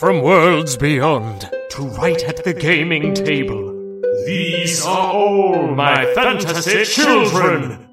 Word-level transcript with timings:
from 0.00 0.22
worlds 0.22 0.78
beyond 0.78 1.50
to 1.68 1.82
right 1.82 2.24
at 2.24 2.42
the 2.42 2.54
gaming 2.54 3.12
table. 3.12 4.00
These 4.24 4.86
are 4.86 5.12
all 5.12 5.74
my 5.74 6.14
fantasy 6.14 6.84
children. 6.86 7.86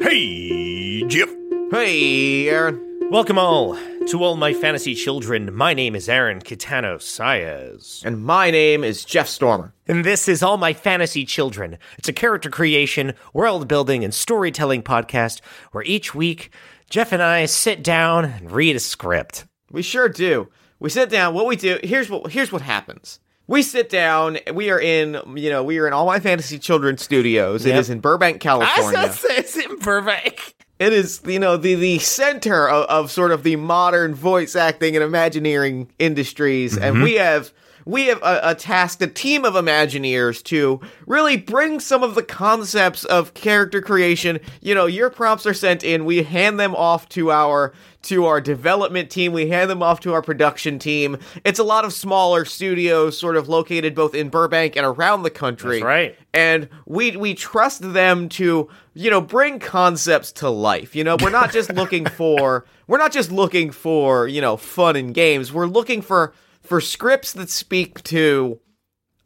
Hey, 0.00 1.04
Jeff. 1.06 1.28
Hey, 1.70 2.48
Aaron. 2.48 3.10
Welcome 3.12 3.38
all 3.38 3.78
to 4.08 4.22
all 4.24 4.36
my 4.36 4.54
fantasy 4.54 4.94
children. 4.94 5.54
My 5.54 5.74
name 5.74 5.94
is 5.94 6.08
Aaron 6.08 6.40
Kitano 6.40 6.96
Saez. 6.96 8.02
And 8.04 8.22
my 8.24 8.50
name 8.50 8.82
is 8.82 9.04
Jeff 9.04 9.28
Stormer. 9.28 9.74
And 9.86 10.04
this 10.04 10.28
is 10.28 10.42
All 10.42 10.56
My 10.56 10.72
Fantasy 10.72 11.26
Children. 11.26 11.76
It's 11.98 12.08
a 12.08 12.12
character 12.14 12.48
creation, 12.48 13.12
world 13.34 13.68
building, 13.68 14.04
and 14.04 14.14
storytelling 14.14 14.82
podcast 14.82 15.40
where 15.72 15.84
each 15.84 16.14
week 16.14 16.50
Jeff 16.88 17.12
and 17.12 17.22
I 17.22 17.44
sit 17.46 17.82
down 17.82 18.24
and 18.24 18.50
read 18.50 18.76
a 18.76 18.80
script. 18.80 19.44
We 19.70 19.82
sure 19.82 20.08
do. 20.08 20.48
We 20.80 20.88
sit 20.88 21.10
down. 21.10 21.34
What 21.34 21.46
we 21.46 21.56
do 21.56 21.78
here's 21.82 22.08
what 22.08 22.32
here's 22.32 22.50
what 22.50 22.62
happens. 22.62 23.20
We 23.46 23.62
sit 23.62 23.88
down. 23.90 24.38
We 24.54 24.70
are 24.70 24.80
in 24.80 25.20
you 25.36 25.50
know 25.50 25.62
we 25.64 25.78
are 25.78 25.86
in 25.86 25.92
all 25.92 26.06
my 26.06 26.20
fantasy 26.20 26.58
children 26.58 26.96
studios. 26.96 27.66
It 27.66 27.70
Yep. 27.70 27.80
is 27.80 27.90
in 27.90 28.00
Burbank, 28.00 28.40
California. 28.40 29.12
it's 29.30 29.56
in 29.56 29.76
Burbank. 29.80 30.54
It 30.78 30.92
is 30.92 31.20
you 31.26 31.38
know 31.38 31.56
the 31.56 31.74
the 31.74 31.98
center 31.98 32.68
of, 32.68 32.86
of 32.86 33.10
sort 33.10 33.32
of 33.32 33.42
the 33.42 33.56
modern 33.56 34.14
voice 34.14 34.54
acting 34.54 34.96
and 34.96 35.04
imagineering 35.04 35.90
industries, 35.98 36.76
and 36.76 37.02
we 37.02 37.14
have. 37.14 37.52
We 37.84 38.08
have 38.08 38.22
uh, 38.22 38.40
uh, 38.42 38.54
tasked 38.54 39.00
a 39.00 39.06
team 39.06 39.46
of 39.46 39.54
Imagineers 39.54 40.42
to 40.44 40.78
really 41.06 41.38
bring 41.38 41.80
some 41.80 42.02
of 42.02 42.14
the 42.16 42.22
concepts 42.22 43.06
of 43.06 43.32
character 43.32 43.80
creation. 43.80 44.40
You 44.60 44.74
know, 44.74 44.84
your 44.84 45.08
prompts 45.08 45.46
are 45.46 45.54
sent 45.54 45.82
in. 45.82 46.04
We 46.04 46.22
hand 46.22 46.60
them 46.60 46.74
off 46.74 47.08
to 47.10 47.30
our 47.30 47.72
to 48.08 48.26
our 48.26 48.40
development 48.40 49.10
team. 49.10 49.32
We 49.32 49.48
hand 49.48 49.70
them 49.70 49.82
off 49.82 50.00
to 50.00 50.12
our 50.12 50.22
production 50.22 50.78
team. 50.78 51.18
It's 51.44 51.58
a 51.58 51.64
lot 51.64 51.84
of 51.84 51.92
smaller 51.92 52.44
studios, 52.44 53.18
sort 53.18 53.36
of 53.36 53.48
located 53.48 53.94
both 53.94 54.14
in 54.14 54.28
Burbank 54.28 54.76
and 54.76 54.84
around 54.84 55.22
the 55.22 55.30
country 55.30 55.76
That's 55.76 55.84
right. 55.84 56.18
and 56.34 56.68
we 56.86 57.16
we 57.16 57.34
trust 57.34 57.92
them 57.92 58.28
to 58.30 58.68
you 58.94 59.10
know 59.10 59.20
bring 59.20 59.58
concepts 59.58 60.32
to 60.32 60.48
life 60.50 60.96
you 60.96 61.04
know 61.04 61.16
we're 61.20 61.30
not 61.30 61.52
just 61.52 61.72
looking 61.74 62.04
for 62.06 62.64
we're 62.86 62.98
not 62.98 63.12
just 63.12 63.30
looking 63.30 63.70
for 63.70 64.26
you 64.26 64.40
know 64.40 64.56
fun 64.56 64.96
and 64.96 65.14
games 65.14 65.52
we're 65.52 65.66
looking 65.66 66.02
for 66.02 66.32
for 66.62 66.80
scripts 66.80 67.32
that 67.32 67.50
speak 67.50 68.02
to 68.02 68.58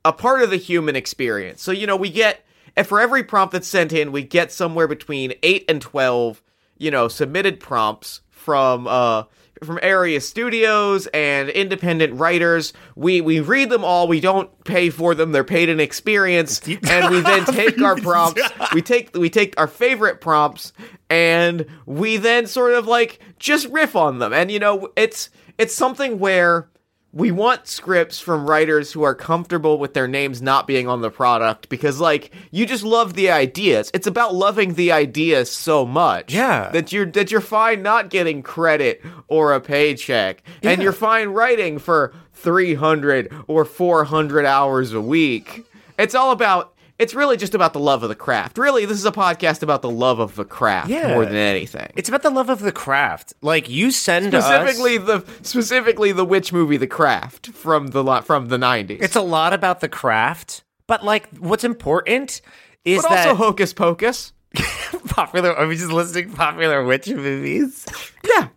a 0.05 0.13
part 0.13 0.43
of 0.43 0.51
the 0.51 0.57
human 0.57 0.95
experience 0.97 1.63
so 1.63 1.73
you 1.73 1.87
know 1.87 1.97
we 1.97 2.11
get 2.11 2.45
and 2.77 2.87
for 2.87 3.01
every 3.01 3.23
prompt 3.23 3.53
that's 3.53 3.69
sent 3.69 3.93
in 3.93 4.13
we 4.13 4.23
get 4.23 4.53
somewhere 4.53 4.89
between 4.89 5.33
8 5.43 5.65
and 5.69 5.81
12 5.81 6.43
you 6.79 6.91
know 6.91 7.09
submitted 7.09 7.59
prompts 7.61 8.21
from 8.43 8.87
uh 8.87 9.25
from 9.65 9.79
area 9.83 10.21
studios 10.21 11.07
and 11.09 11.49
independent 11.49 12.15
writers. 12.15 12.73
We 12.97 13.21
we 13.21 13.41
read 13.41 13.71
them 13.71 13.85
all. 13.85 14.09
We 14.09 14.21
don't 14.21 14.51
pay 14.65 14.91
for 14.91 15.15
them. 15.15 15.33
They're 15.33 15.45
paid 15.45 15.69
in 15.69 15.81
experience. 15.81 16.61
And 16.93 17.15
we 17.15 17.21
then 17.21 17.45
take 17.45 17.81
our 17.81 17.97
prompts. 18.09 18.43
We 18.75 18.83
take 18.83 19.15
we 19.17 19.31
take 19.31 19.59
our 19.59 19.69
favorite 19.69 20.21
prompts 20.21 20.73
and 21.09 21.67
we 21.87 22.17
then 22.17 22.47
sort 22.47 22.75
of 22.75 22.87
like 22.87 23.21
just 23.39 23.69
riff 23.69 23.95
on 23.97 24.19
them. 24.19 24.33
And 24.33 24.51
you 24.51 24.59
know 24.59 24.91
it's 24.97 25.31
it's 25.59 25.75
something 25.75 26.19
where 26.19 26.69
we 27.13 27.31
want 27.31 27.67
scripts 27.67 28.19
from 28.21 28.49
writers 28.49 28.93
who 28.93 29.03
are 29.03 29.15
comfortable 29.15 29.79
with 29.79 29.93
their 29.93 30.09
names 30.09 30.41
not 30.41 30.67
being 30.67 30.89
on 30.89 31.03
the 31.03 31.11
product 31.11 31.69
because 31.69 32.01
like 32.01 32.33
you 32.51 32.65
just 32.65 32.83
love 32.85 33.15
the 33.15 33.31
ideas. 33.31 33.91
It's 33.93 34.07
about 34.07 34.35
loving 34.35 34.75
the 34.75 34.93
ideas 34.93 35.51
so 35.51 35.85
much 35.85 36.33
Yeah. 36.33 36.71
that 36.71 36.91
you're 36.91 37.05
that 37.07 37.31
you're 37.31 37.43
fine 37.43 37.83
not 37.83 38.09
getting 38.09 38.43
credit 38.43 39.03
or 39.29 39.53
a 39.53 39.61
paycheck. 39.61 40.43
And 40.63 40.83
you're 40.83 40.93
fine 40.93 41.29
writing 41.29 41.79
for 41.79 42.15
300 42.33 43.33
or 43.47 43.65
400 43.65 44.45
hours 44.47 44.93
a 44.95 45.01
week. 45.01 45.65
It's 45.99 46.15
all 46.15 46.31
about 46.33 46.73
it's 46.99 47.15
really 47.15 47.37
just 47.37 47.55
about 47.55 47.73
the 47.73 47.81
love 47.81 48.03
of 48.03 48.09
the 48.09 48.15
craft 48.15 48.59
really 48.59 48.85
this 48.85 48.99
is 48.99 49.05
a 49.07 49.13
podcast 49.13 49.63
about 49.63 49.83
the 49.83 49.91
love 49.91 50.19
of 50.19 50.37
the 50.37 50.45
craft 50.45 50.89
Yeah. 50.91 51.15
more 51.15 51.25
than 51.25 51.35
anything 51.37 51.91
It's 51.97 52.09
about 52.09 52.23
the 52.23 52.31
love 52.31 52.49
of 52.49 52.61
the 52.61 52.73
craft. 52.73 53.33
Like 53.43 53.69
you 53.69 53.91
send 53.91 54.35
us 54.35 54.45
specifically 54.45 54.99
the 54.99 55.25
specifically 55.43 56.13
the 56.13 56.25
witch 56.25 56.53
movie 56.53 56.77
The 56.77 56.87
Craft 56.87 57.49
from 57.49 57.89
the 57.89 58.05
from 58.23 58.49
the 58.49 58.59
90s 58.59 59.03
It's 59.03 59.17
a 59.17 59.23
lot 59.23 59.53
about 59.53 59.81
the 59.81 59.89
craft, 59.89 60.65
but 60.87 61.05
like 61.05 61.29
what's 61.39 61.65
important 61.65 62.41
is 62.85 63.03
but 63.03 63.09
that 63.11 63.29
also 63.29 63.37
Hocus 63.37 63.73
Pocus. 63.73 64.33
popular. 65.07 65.55
Are 65.57 65.67
we 65.67 65.77
just 65.77 65.91
listing 65.91 66.33
popular 66.33 66.85
witch 66.85 67.09
movies? 67.09 67.87
Yeah. 68.29 68.49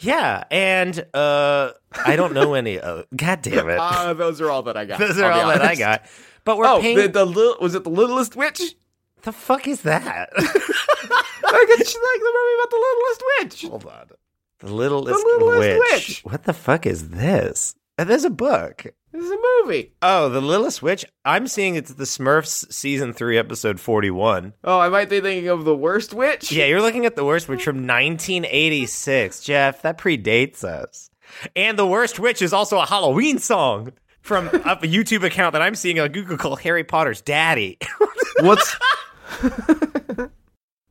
Yeah, 0.00 0.44
and 0.50 0.98
uh, 1.14 1.70
I 2.04 2.16
don't 2.16 2.34
know 2.34 2.54
any. 2.54 2.78
Uh, 2.78 3.02
God 3.14 3.40
damn 3.42 3.68
it! 3.70 3.78
Uh, 3.80 4.12
those 4.14 4.40
are 4.40 4.50
all 4.50 4.62
that 4.64 4.76
I 4.76 4.84
got. 4.84 4.98
Those 4.98 5.18
are 5.18 5.32
all 5.32 5.48
that 5.48 5.62
I 5.62 5.74
got. 5.74 6.02
But 6.46 6.56
we're 6.56 6.64
Oh, 6.66 6.80
paying. 6.80 6.96
the, 6.96 7.08
The, 7.08 7.26
little 7.26 7.56
was 7.60 7.74
it 7.74 7.84
the 7.84 7.90
Littlest 7.90 8.34
Witch? 8.36 8.62
The 9.22 9.32
fuck 9.32 9.66
is 9.68 9.82
that? 9.82 10.30
I 10.36 11.64
get 11.68 11.78
like 11.78 12.20
the 12.22 12.34
movie 12.34 12.54
about 12.58 12.70
the 12.70 12.84
Littlest 12.86 13.22
Witch. 13.40 13.70
Hold 13.70 13.86
on. 13.86 14.06
The 14.60 14.72
littlest, 14.72 15.22
The 15.22 15.28
Littlest 15.38 15.78
witch. 15.78 15.92
Witch. 15.92 16.20
What 16.24 16.44
the 16.44 16.54
fuck 16.54 16.86
is 16.86 17.10
this? 17.10 17.74
Uh, 17.98 18.04
There's 18.04 18.24
a 18.24 18.30
book. 18.30 18.86
This 19.12 19.24
is 19.24 19.30
a 19.30 19.38
movie. 19.64 19.92
Oh, 20.02 20.28
the 20.28 20.40
littlest 20.42 20.82
witch. 20.82 21.04
I'm 21.24 21.46
seeing 21.48 21.74
it's 21.74 21.94
the 21.94 22.04
Smurfs 22.04 22.70
season 22.72 23.12
three, 23.14 23.38
episode 23.38 23.80
forty-one. 23.80 24.52
Oh, 24.62 24.78
I 24.78 24.88
might 24.90 25.08
be 25.10 25.20
thinking 25.20 25.48
of 25.48 25.64
the 25.64 25.74
Worst 25.76 26.12
Witch. 26.14 26.52
Yeah, 26.52 26.66
you're 26.66 26.82
looking 26.82 27.06
at 27.06 27.16
the 27.16 27.24
worst 27.24 27.48
witch 27.48 27.64
from 27.64 27.86
1986. 27.86 29.40
Jeff, 29.40 29.82
that 29.82 29.98
predates 29.98 30.64
us. 30.64 31.10
And 31.54 31.78
the 31.78 31.86
worst 31.86 32.18
witch 32.18 32.42
is 32.42 32.52
also 32.52 32.78
a 32.78 32.86
Halloween 32.86 33.38
song 33.38 33.92
from 34.26 34.48
a 34.48 34.76
YouTube 34.78 35.22
account 35.24 35.52
that 35.52 35.62
I'm 35.62 35.76
seeing 35.76 36.00
on 36.00 36.10
Google 36.10 36.36
called 36.36 36.60
Harry 36.60 36.82
Potter's 36.82 37.20
Daddy. 37.20 37.78
What's? 38.40 38.76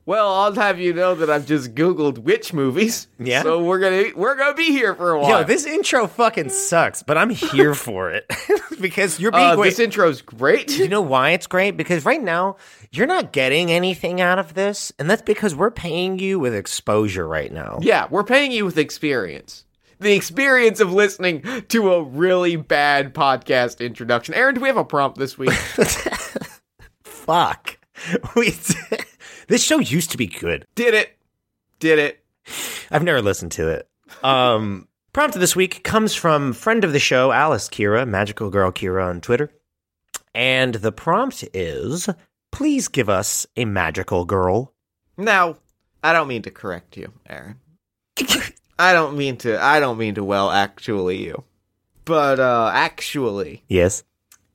well, 0.05 0.33
I'll 0.33 0.53
have 0.53 0.79
you 0.79 0.93
know 0.93 1.15
that 1.15 1.29
I've 1.29 1.45
just 1.45 1.75
Googled 1.75 2.19
witch 2.19 2.53
movies. 2.53 3.07
Yeah? 3.19 3.43
So 3.43 3.61
we're 3.61 3.79
gonna 3.79 4.15
we're 4.15 4.35
gonna 4.35 4.55
be 4.55 4.67
here 4.67 4.95
for 4.95 5.11
a 5.11 5.19
while. 5.19 5.41
Yo, 5.41 5.43
this 5.43 5.65
intro 5.65 6.07
fucking 6.07 6.47
sucks, 6.47 7.03
but 7.03 7.17
I'm 7.17 7.29
here 7.29 7.75
for 7.75 8.09
it 8.09 8.25
because 8.81 9.19
you're 9.19 9.31
being 9.31 9.43
uh, 9.43 9.57
wait, 9.57 9.71
this 9.71 9.79
intro's 9.79 10.21
great. 10.21 10.67
Do 10.67 10.77
you 10.77 10.87
know 10.87 11.01
why 11.01 11.31
it's 11.31 11.45
great? 11.45 11.75
Because 11.75 12.05
right 12.05 12.23
now 12.23 12.55
you're 12.91 13.05
not 13.05 13.33
getting 13.33 13.69
anything 13.69 14.21
out 14.21 14.39
of 14.39 14.53
this, 14.53 14.93
and 14.97 15.09
that's 15.09 15.21
because 15.21 15.53
we're 15.53 15.71
paying 15.71 16.19
you 16.19 16.39
with 16.39 16.55
exposure 16.55 17.27
right 17.27 17.51
now. 17.51 17.79
Yeah, 17.81 18.07
we're 18.09 18.23
paying 18.23 18.53
you 18.53 18.63
with 18.63 18.77
experience. 18.77 19.65
The 19.99 20.13
experience 20.13 20.79
of 20.79 20.91
listening 20.91 21.43
to 21.69 21.93
a 21.93 22.03
really 22.03 22.55
bad 22.55 23.13
podcast 23.13 23.79
introduction. 23.85 24.33
Aaron, 24.33 24.55
do 24.55 24.61
we 24.61 24.67
have 24.67 24.77
a 24.77 24.83
prompt 24.83 25.17
this 25.17 25.37
week? 25.37 25.51
Fuck. 27.03 27.77
We 28.35 28.53
this 29.47 29.63
show 29.63 29.79
used 29.79 30.11
to 30.11 30.17
be 30.17 30.27
good. 30.27 30.65
Did 30.75 30.93
it. 30.93 31.17
Did 31.79 31.97
it. 31.97 32.23
I've 32.91 33.03
never 33.03 33.21
listened 33.21 33.53
to 33.53 33.69
it. 33.69 33.89
Um, 34.21 34.87
prompt 35.13 35.35
of 35.35 35.41
this 35.41 35.55
week 35.55 35.83
comes 35.83 36.13
from 36.13 36.53
friend 36.53 36.83
of 36.83 36.93
the 36.93 36.99
show, 36.99 37.31
Alice 37.31 37.69
Kira, 37.69 38.07
Magical 38.07 38.49
Girl 38.49 38.71
Kira 38.71 39.07
on 39.07 39.21
Twitter. 39.21 39.49
And 40.33 40.75
the 40.75 40.91
prompt 40.91 41.45
is 41.53 42.09
please 42.51 42.87
give 42.87 43.09
us 43.09 43.47
a 43.55 43.65
magical 43.65 44.25
girl. 44.25 44.73
Now, 45.17 45.57
I 46.03 46.13
don't 46.13 46.27
mean 46.27 46.43
to 46.43 46.51
correct 46.51 46.97
you, 46.97 47.13
Aaron. 47.27 47.59
I 48.77 48.93
don't 48.93 49.17
mean 49.17 49.37
to 49.37 49.61
I 49.61 49.79
don't 49.79 49.97
mean 49.97 50.15
to 50.15 50.23
well 50.23 50.51
actually 50.51 51.23
you. 51.23 51.43
But 52.03 52.39
uh 52.39 52.71
actually, 52.73 53.63
Yes. 53.67 54.03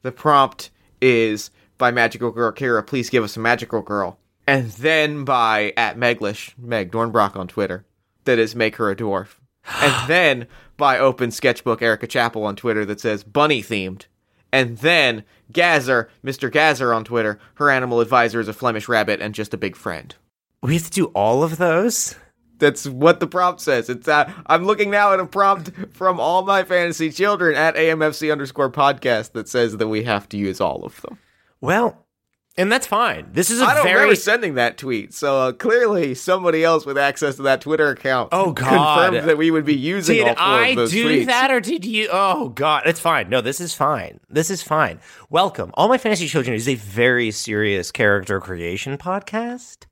the 0.02 0.12
prompt 0.12 0.70
is 1.00 1.50
by 1.78 1.90
Magical 1.90 2.30
Girl 2.30 2.52
Kira, 2.52 2.86
please 2.86 3.08
give 3.10 3.24
us 3.24 3.36
a 3.36 3.40
magical 3.40 3.82
girl. 3.82 4.18
And 4.46 4.70
then 4.72 5.24
by 5.24 5.72
at 5.76 5.96
Meglish, 5.96 6.52
Meg 6.58 6.90
Dornbrock 6.92 7.36
on 7.36 7.48
Twitter, 7.48 7.84
that 8.24 8.38
is 8.38 8.54
make 8.54 8.76
her 8.76 8.90
a 8.90 8.96
dwarf. 8.96 9.36
And 9.82 10.08
then 10.08 10.46
by 10.76 10.98
Open 10.98 11.30
Sketchbook 11.30 11.82
Erica 11.82 12.06
Chappell 12.06 12.44
on 12.44 12.56
Twitter 12.56 12.84
that 12.86 13.00
says 13.00 13.22
bunny 13.22 13.62
themed. 13.62 14.06
And 14.52 14.78
then 14.78 15.24
Gazer, 15.52 16.10
Mr. 16.24 16.50
Gazer 16.50 16.92
on 16.92 17.04
Twitter, 17.04 17.38
her 17.54 17.70
animal 17.70 18.00
advisor 18.00 18.40
is 18.40 18.48
a 18.48 18.52
Flemish 18.52 18.88
rabbit 18.88 19.20
and 19.20 19.34
just 19.34 19.54
a 19.54 19.58
big 19.58 19.76
friend. 19.76 20.14
We 20.62 20.74
have 20.74 20.84
to 20.84 20.90
do 20.90 21.06
all 21.06 21.42
of 21.44 21.58
those? 21.58 22.16
That's 22.60 22.86
what 22.86 23.18
the 23.20 23.26
prompt 23.26 23.60
says. 23.60 23.88
It's 23.90 24.06
uh, 24.06 24.30
I'm 24.46 24.64
looking 24.64 24.90
now 24.90 25.12
at 25.12 25.20
a 25.20 25.26
prompt 25.26 25.70
from 25.92 26.20
all 26.20 26.42
my 26.44 26.62
fantasy 26.62 27.10
children 27.10 27.56
at 27.56 27.74
AMFC 27.74 28.30
underscore 28.30 28.70
podcast 28.70 29.32
that 29.32 29.48
says 29.48 29.76
that 29.78 29.88
we 29.88 30.04
have 30.04 30.28
to 30.28 30.36
use 30.36 30.60
all 30.60 30.84
of 30.84 31.00
them. 31.02 31.18
Well, 31.60 32.06
and 32.56 32.70
that's 32.70 32.86
fine. 32.86 33.28
This 33.32 33.48
is 33.50 33.60
a 33.60 33.64
I 33.64 33.74
don't 33.74 33.84
very 33.84 33.94
remember 34.00 34.16
sending 34.16 34.54
that 34.54 34.76
tweet, 34.76 35.14
so 35.14 35.38
uh, 35.38 35.52
clearly 35.52 36.14
somebody 36.14 36.64
else 36.64 36.84
with 36.84 36.98
access 36.98 37.36
to 37.36 37.42
that 37.42 37.60
Twitter 37.60 37.88
account 37.90 38.30
Oh, 38.32 38.52
God. 38.52 38.66
confirmed 39.10 39.28
that 39.28 39.38
we 39.38 39.50
would 39.50 39.64
be 39.64 39.76
using 39.76 40.16
Did 40.16 40.28
all 40.28 40.34
four 40.34 40.44
I 40.44 40.66
of 40.68 40.76
those 40.76 40.90
do 40.90 41.06
tweets. 41.06 41.26
that 41.26 41.50
or 41.50 41.60
did 41.60 41.84
you? 41.84 42.08
Oh 42.12 42.48
God, 42.50 42.82
it's 42.86 43.00
fine. 43.00 43.30
No, 43.30 43.40
this 43.40 43.60
is 43.60 43.72
fine. 43.74 44.20
This 44.28 44.50
is 44.50 44.62
fine. 44.62 45.00
Welcome. 45.30 45.70
All 45.74 45.88
my 45.88 45.96
fantasy 45.96 46.26
children 46.26 46.54
is 46.54 46.68
a 46.68 46.74
very 46.74 47.30
serious 47.30 47.90
character 47.92 48.40
creation 48.40 48.98
podcast. 48.98 49.86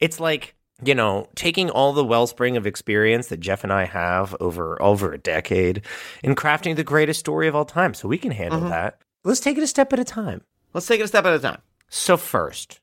It's 0.00 0.20
like 0.20 0.53
you 0.82 0.94
know 0.94 1.28
taking 1.34 1.70
all 1.70 1.92
the 1.92 2.04
wellspring 2.04 2.56
of 2.56 2.66
experience 2.66 3.28
that 3.28 3.40
Jeff 3.40 3.62
and 3.64 3.72
I 3.72 3.84
have 3.84 4.34
over 4.40 4.80
over 4.82 5.12
a 5.12 5.18
decade 5.18 5.82
and 6.22 6.36
crafting 6.36 6.76
the 6.76 6.84
greatest 6.84 7.20
story 7.20 7.46
of 7.48 7.54
all 7.54 7.64
time. 7.64 7.94
So 7.94 8.08
we 8.08 8.18
can 8.18 8.32
handle 8.32 8.60
Mm-hmm. 8.60 8.70
that. 8.70 8.98
Let's 9.24 9.40
take 9.40 9.56
it 9.56 9.62
a 9.62 9.66
step 9.66 9.92
at 9.92 9.98
a 9.98 10.04
time. 10.04 10.42
Let's 10.72 10.86
take 10.86 11.00
it 11.00 11.04
a 11.04 11.08
step 11.08 11.24
at 11.24 11.32
a 11.34 11.38
time. 11.38 11.62
So 11.88 12.16
first, 12.16 12.80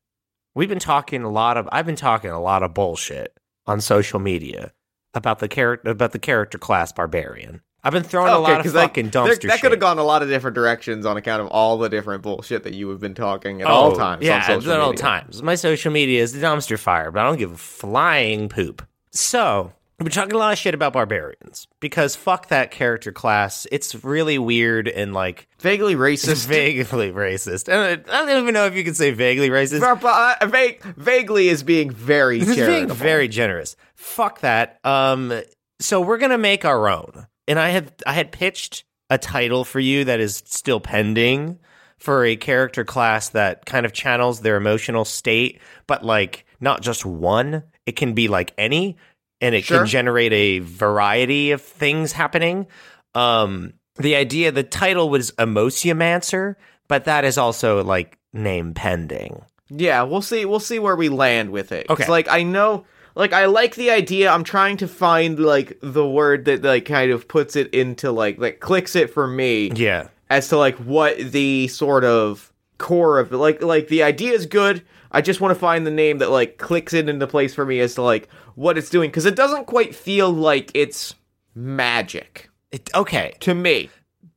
we've 0.56 0.70
been 0.70 0.80
talking 0.80 1.24
a 1.24 1.30
lot 1.30 1.58
of 1.58 1.68
I've 1.72 1.86
been 1.86 1.96
talking 1.96 2.32
a 2.32 2.42
lot 2.42 2.64
of 2.64 2.74
bullshit 2.74 3.38
on 3.68 3.82
social 3.82 4.20
media 4.20 4.72
about 5.14 5.40
the 5.40 5.48
character 5.48 5.90
about 5.92 6.14
the 6.14 6.20
character 6.20 6.58
class 6.58 6.92
barbarian. 6.92 7.62
I've 7.84 7.94
been 7.94 8.04
throwing 8.04 8.32
a 8.32 8.38
lot 8.38 8.66
of 8.66 8.72
fucking 8.72 9.10
there- 9.10 9.24
dumpster 9.24 9.48
That 9.48 9.60
could 9.62 9.72
have 9.72 9.80
gone 9.80 9.98
a 9.98 10.04
lot 10.04 10.22
of 10.22 10.30
different 10.30 10.56
directions 10.56 11.06
on 11.06 11.18
account 11.18 11.42
of 11.42 11.48
all 11.48 11.78
the 11.78 11.90
different 11.90 12.22
bullshit 12.24 12.64
that 12.64 12.74
you 12.74 12.90
have 12.90 13.00
been 13.00 13.16
talking 13.16 13.62
at 13.62 13.68
all 13.68 13.92
Oh, 13.94 13.96
times. 13.96 14.24
Yeah, 14.26 14.38
on 14.38 14.44
social 14.44 14.72
at 14.74 14.80
all 14.80 14.92
media. 14.92 15.02
times. 15.04 15.42
My 15.42 15.56
social 15.56 15.92
media 15.92 16.22
is 16.22 16.34
the 16.34 16.40
dumpster 16.40 16.78
fire, 16.78 17.10
but 17.12 17.22
I 17.22 17.24
don't 17.28 17.38
give 17.40 17.52
a 17.52 17.58
flying 17.58 18.50
poop. 18.50 18.86
So 19.12 19.74
we've 19.98 20.06
been 20.06 20.12
talking 20.14 20.34
a 20.36 20.38
lot 20.38 20.54
of 20.54 20.60
shit 20.60 20.74
about 20.76 20.94
barbarians 20.94 21.68
because 21.80 22.16
fuck 22.16 22.48
that 22.50 22.70
character 22.72 23.12
class. 23.12 23.66
It's 23.72 23.96
really 24.04 24.38
weird 24.38 24.88
and 24.88 25.14
like 25.14 25.48
Vaguely 25.60 25.96
racist. 25.96 26.46
vaguely 26.48 27.12
racist. 27.12 27.68
And 27.68 28.04
I 28.10 28.26
don't 28.26 28.42
even 28.44 28.54
know 28.54 28.68
if 28.68 28.76
you 28.76 28.84
can 28.84 28.94
say 28.94 29.12
vaguely 29.12 29.50
racist. 29.50 29.82
Uh, 29.82 30.46
va- 30.48 30.94
vaguely 30.98 31.50
is 31.50 31.64
being 31.64 31.90
very 31.90 32.40
This 32.40 32.50
is 32.58 32.68
being 32.68 32.90
very 32.90 33.28
generous. 33.28 33.76
Fuck 33.96 34.42
that. 34.42 34.80
Um, 34.84 35.42
so 35.80 36.00
we're 36.00 36.18
gonna 36.20 36.38
make 36.38 36.64
our 36.64 36.88
own, 36.88 37.26
and 37.48 37.60
I 37.60 37.70
had 37.70 37.92
I 38.06 38.14
had 38.14 38.32
pitched 38.32 38.84
a 39.10 39.18
title 39.18 39.64
for 39.66 39.80
you 39.80 40.06
that 40.06 40.20
is 40.20 40.42
still 40.46 40.80
pending 40.80 41.60
for 41.98 42.26
a 42.26 42.36
character 42.36 42.84
class 42.84 43.30
that 43.30 43.66
kind 43.66 43.86
of 43.86 43.94
channels 43.94 44.42
their 44.42 44.56
emotional 44.58 45.06
state, 45.06 45.60
but 45.88 46.04
like 46.04 46.46
not 46.60 46.82
just 46.82 47.06
one. 47.06 47.64
It 47.86 47.96
can 47.96 48.14
be 48.14 48.28
like 48.28 48.54
any, 48.58 48.98
and 49.42 49.54
it 49.56 49.64
Sure. 49.66 49.80
can 49.80 49.88
generate 49.88 50.32
a 50.34 50.60
variety 50.60 51.52
of 51.52 51.62
things 51.62 52.12
happening. 52.12 52.68
Um, 53.16 53.74
the 53.98 54.16
idea, 54.16 54.52
the 54.52 54.64
title 54.64 55.10
was 55.10 55.32
Emotiomancer, 55.32 56.56
but 56.88 57.06
that 57.06 57.26
is 57.26 57.38
also 57.38 57.84
like 57.84 58.18
name 58.34 58.74
pending. 58.74 59.42
Yeah, 59.70 60.04
we'll 60.04 60.22
see. 60.22 60.46
We'll 60.46 60.60
see 60.60 60.80
where 60.80 60.96
we 60.96 61.10
land 61.10 61.50
with 61.50 61.72
it. 61.72 61.90
Okay. 61.90 62.08
Like 62.08 62.28
I 62.30 62.44
know, 62.44 62.86
like 63.16 63.34
I 63.34 63.46
like 63.46 63.76
the 63.76 63.90
idea. 63.92 64.32
I'm 64.32 64.44
trying 64.44 64.78
to 64.78 64.88
find 64.88 65.40
like 65.40 65.78
the 65.82 66.08
word 66.08 66.46
that 66.46 66.64
like 66.64 66.86
kind 66.86 67.12
of 67.12 67.28
puts 67.28 67.56
it 67.56 67.74
into 67.74 68.12
like 68.12 68.40
that 68.40 68.60
clicks 68.60 68.96
it 68.96 69.10
for 69.14 69.28
me 69.28 69.72
Yeah. 69.76 70.08
as 70.30 70.48
to 70.50 70.58
like 70.58 70.76
what 70.78 71.18
the 71.18 71.68
sort 71.68 72.04
of 72.04 72.52
core 72.78 73.20
of 73.20 73.32
it. 73.34 73.38
Like 73.38 73.62
like 73.62 73.88
the 73.90 74.04
idea 74.04 74.34
is 74.34 74.46
good. 74.46 74.84
I 75.12 75.22
just 75.22 75.42
want 75.42 75.54
to 75.54 75.60
find 75.60 75.86
the 75.86 75.92
name 75.92 76.20
that 76.20 76.30
like 76.32 76.58
clicks 76.58 76.94
it 76.94 77.10
into 77.10 77.28
place 77.28 77.54
for 77.54 77.66
me 77.66 77.80
as 77.82 77.96
to 77.96 78.02
like 78.02 78.30
what 78.56 78.78
it's 78.78 78.90
doing 78.90 79.10
because 79.10 79.26
it 79.26 79.36
doesn't 79.36 79.66
quite 79.68 79.94
feel 79.94 80.32
like 80.32 80.72
it's 80.74 81.16
magic 81.56 82.50
It, 82.72 82.90
okay. 82.96 83.34
to 83.42 83.54
me. 83.54 83.90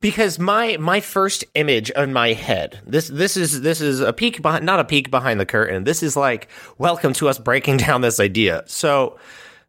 Because 0.05 0.37
my 0.37 0.77
my 0.77 0.99
first 0.99 1.43
image 1.55 1.89
in 1.89 2.13
my 2.13 2.33
head 2.33 2.79
this 2.85 3.07
this 3.07 3.35
is 3.35 3.61
this 3.61 3.81
is 3.81 4.01
a 4.01 4.13
peek 4.13 4.39
behind 4.39 4.63
not 4.63 4.79
a 4.79 4.83
peek 4.83 5.09
behind 5.09 5.39
the 5.39 5.47
curtain. 5.47 5.83
This 5.83 6.03
is 6.03 6.15
like 6.15 6.47
welcome 6.77 7.11
to 7.13 7.27
us 7.27 7.39
breaking 7.39 7.77
down 7.85 8.01
this 8.01 8.19
idea. 8.19 8.63
So 8.67 9.17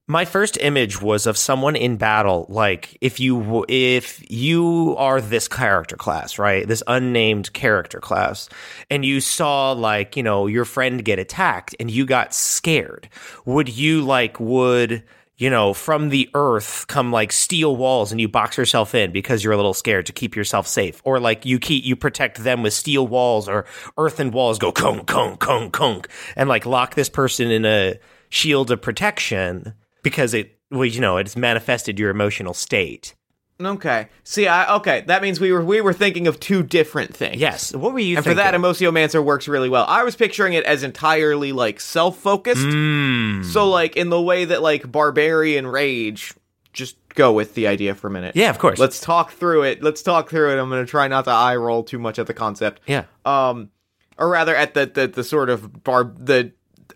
my 0.07 0.27
first 0.27 0.59
image 0.61 1.01
was 1.01 1.27
of 1.27 1.39
someone 1.39 1.75
in 1.75 1.97
battle 1.97 2.45
like 2.51 2.99
if 3.01 3.19
you 3.19 3.65
if 3.71 4.23
you 4.31 4.95
are 4.99 5.23
this 5.23 5.49
character 5.49 5.97
class 5.97 6.39
right? 6.39 6.69
This 6.69 6.83
unnamed 6.87 7.55
character 7.55 7.99
class. 7.99 8.51
And 8.91 9.07
you 9.07 9.23
saw 9.23 9.73
like 9.73 10.19
you 10.19 10.23
know 10.23 10.47
your 10.49 10.67
friend 10.67 11.03
get 11.03 11.19
attacked 11.19 11.75
and 11.81 11.91
you 11.91 12.05
got 12.05 12.35
scared. 12.35 13.09
Would 13.47 13.71
you 13.71 14.03
like 14.03 14.39
would 14.39 15.03
you 15.39 15.51
know, 15.51 15.75
from 15.75 16.09
the 16.09 16.31
earth 16.35 16.87
come 16.87 17.13
like 17.13 17.31
steel 17.31 17.77
walls 17.77 18.11
and 18.11 18.21
you 18.21 18.29
box 18.29 18.57
yourself 18.57 18.95
in 18.95 19.13
because 19.13 19.45
you're 19.45 19.53
a 19.53 19.57
little 19.57 19.75
scared 19.75 20.07
to 20.07 20.13
keep 20.13 20.35
yourself 20.35 20.67
safe. 20.67 21.03
Or 21.05 21.21
like 21.21 21.45
you 21.45 21.59
keep, 21.59 21.85
you 21.85 21.95
protect 21.95 22.43
them 22.43 22.63
with 22.63 22.73
steel 22.73 23.07
walls 23.07 23.49
or 23.49 23.67
earthen 23.99 24.31
walls 24.31 24.59
go 24.59 24.73
kunk, 24.73 25.07
kunk, 25.07 25.41
kunk, 25.41 25.73
kunk 25.73 26.09
and 26.37 26.49
like 26.49 26.65
lock 26.65 26.95
this 26.95 27.11
person 27.11 27.51
in 27.51 27.65
a 27.65 27.99
shield 28.31 28.71
of 28.71 28.81
protection 28.81 29.75
because 30.03 30.33
it, 30.33 30.59
well, 30.71 30.85
you 30.85 31.01
know, 31.01 31.17
it's 31.17 31.37
manifested 31.37 31.99
your 31.99 32.11
emotional 32.11 32.55
state. 32.55 33.15
Okay. 33.59 34.09
See, 34.23 34.47
I 34.47 34.77
okay. 34.77 35.03
That 35.07 35.23
means 35.23 35.41
we 35.41 35.51
were 35.51 35.65
we 35.65 35.81
were 35.81 35.95
thinking 35.95 36.27
of 36.27 36.39
two 36.39 36.63
different 36.63 37.15
things. 37.17 37.41
Yes. 37.41 37.75
What 37.75 37.95
were 37.95 37.99
you 37.99 38.17
And 38.17 38.25
for 38.25 38.35
thinking? 38.35 38.45
that, 38.45 38.55
Emotiomancer 38.55 39.25
works 39.25 39.49
really 39.49 39.71
well. 39.71 39.87
I 39.89 40.05
was 40.05 40.15
picturing 40.15 40.53
it 40.53 40.65
as 40.65 40.83
entirely 40.83 41.53
like 41.53 41.81
self-focused. 41.81 42.61
Mm. 42.61 43.45
So 43.47 43.69
like 43.71 43.97
in 43.97 44.11
the 44.11 44.21
way 44.21 44.45
that 44.45 44.61
like 44.61 44.91
Barbarian 44.91 45.67
Rage 45.67 46.35
just 46.75 46.97
go 47.15 47.33
with 47.33 47.55
the 47.55 47.67
idea 47.67 47.95
for 47.95 48.09
a 48.09 48.11
minute. 48.11 48.37
Yeah, 48.37 48.51
of 48.51 48.59
course. 48.59 48.79
Let's 48.79 49.01
talk 49.01 49.31
through 49.33 49.63
it. 49.63 49.83
Let's 49.83 50.03
talk 50.03 50.29
through 50.29 50.53
it. 50.53 50.59
I'm 50.61 50.69
going 50.69 50.85
to 50.85 50.91
try 50.91 51.09
not 51.09 51.25
to 51.25 51.31
eye 51.31 51.57
roll 51.57 51.83
too 51.83 51.99
much 51.99 52.19
at 52.19 52.27
the 52.27 52.35
concept. 52.35 52.83
yeah. 52.87 53.05
Um 53.25 53.71
or 54.19 54.29
rather 54.29 54.55
at 54.55 54.75
the 54.75 54.85
the, 54.87 55.07
the 55.09 55.25
sort 55.25 55.49
of 55.49 55.83
bar 55.83 56.05
the 56.05 56.53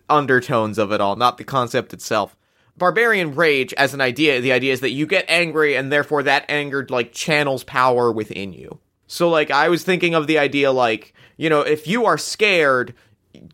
undertones 0.09 0.77
of 0.77 0.91
it 0.91 1.01
all, 1.01 1.15
not 1.15 1.37
the 1.37 1.43
concept 1.43 1.93
itself. 1.93 2.35
Barbarian 2.77 3.35
rage 3.35 3.73
as 3.73 3.93
an 3.93 4.01
idea, 4.01 4.41
the 4.41 4.51
idea 4.51 4.73
is 4.73 4.79
that 4.79 4.91
you 4.91 5.05
get 5.05 5.25
angry 5.27 5.75
and 5.75 5.91
therefore 5.91 6.23
that 6.23 6.45
anger 6.49 6.85
like 6.89 7.13
channels 7.13 7.63
power 7.63 8.11
within 8.11 8.53
you. 8.53 8.79
So 9.07 9.29
like 9.29 9.51
I 9.51 9.69
was 9.69 9.83
thinking 9.83 10.15
of 10.15 10.27
the 10.27 10.39
idea 10.39 10.71
like, 10.71 11.13
you 11.37 11.49
know, 11.49 11.61
if 11.61 11.87
you 11.87 12.05
are 12.05 12.17
scared, 12.17 12.93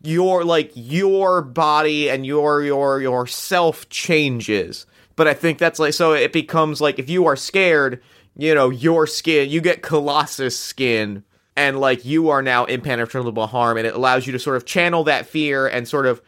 your 0.02 0.44
like 0.44 0.70
your 0.74 1.42
body 1.42 2.08
and 2.08 2.24
your 2.24 2.62
your 2.62 3.00
your 3.00 3.26
self 3.26 3.88
changes. 3.88 4.86
But 5.16 5.26
I 5.26 5.34
think 5.34 5.58
that's 5.58 5.78
like 5.78 5.94
so 5.94 6.12
it 6.12 6.32
becomes 6.32 6.80
like 6.80 6.98
if 6.98 7.10
you 7.10 7.26
are 7.26 7.36
scared, 7.36 8.02
you 8.36 8.54
know, 8.54 8.70
your 8.70 9.06
skin, 9.06 9.50
you 9.50 9.60
get 9.60 9.82
colossus 9.82 10.58
skin 10.58 11.24
and 11.56 11.80
like 11.80 12.04
you 12.04 12.28
are 12.28 12.40
now 12.40 12.64
impenetrable 12.66 13.48
harm 13.48 13.76
and 13.76 13.86
it 13.86 13.94
allows 13.94 14.26
you 14.26 14.32
to 14.32 14.38
sort 14.38 14.56
of 14.56 14.64
channel 14.64 15.04
that 15.04 15.26
fear 15.26 15.66
and 15.66 15.88
sort 15.88 16.06
of 16.06 16.22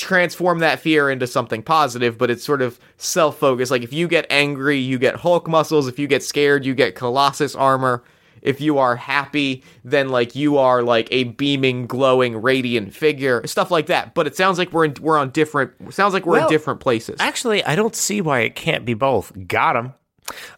transform 0.00 0.60
that 0.60 0.80
fear 0.80 1.10
into 1.10 1.26
something 1.26 1.62
positive 1.62 2.16
but 2.16 2.30
it's 2.30 2.42
sort 2.42 2.62
of 2.62 2.80
self-focused 2.96 3.70
like 3.70 3.82
if 3.82 3.92
you 3.92 4.08
get 4.08 4.26
angry 4.30 4.78
you 4.78 4.98
get 4.98 5.16
hulk 5.16 5.46
muscles 5.46 5.86
if 5.86 5.98
you 5.98 6.06
get 6.06 6.22
scared 6.22 6.64
you 6.64 6.74
get 6.74 6.94
colossus 6.94 7.54
armor 7.54 8.02
if 8.40 8.60
you 8.60 8.78
are 8.78 8.96
happy 8.96 9.62
then 9.84 10.08
like 10.08 10.34
you 10.34 10.56
are 10.56 10.82
like 10.82 11.06
a 11.10 11.24
beaming 11.24 11.86
glowing 11.86 12.40
radiant 12.40 12.94
figure 12.94 13.46
stuff 13.46 13.70
like 13.70 13.86
that 13.86 14.14
but 14.14 14.26
it 14.26 14.34
sounds 14.34 14.56
like 14.56 14.72
we're 14.72 14.86
in, 14.86 14.94
we're 15.00 15.18
on 15.18 15.28
different 15.30 15.72
sounds 15.92 16.14
like 16.14 16.24
we're 16.24 16.38
Well, 16.38 16.46
in 16.46 16.50
different 16.50 16.80
places 16.80 17.20
Actually, 17.20 17.62
I 17.64 17.76
don't 17.76 17.94
see 17.94 18.20
why 18.20 18.40
it 18.40 18.54
can't 18.54 18.84
be 18.84 18.94
both. 18.94 19.32
Got 19.46 19.76
him. 19.76 19.92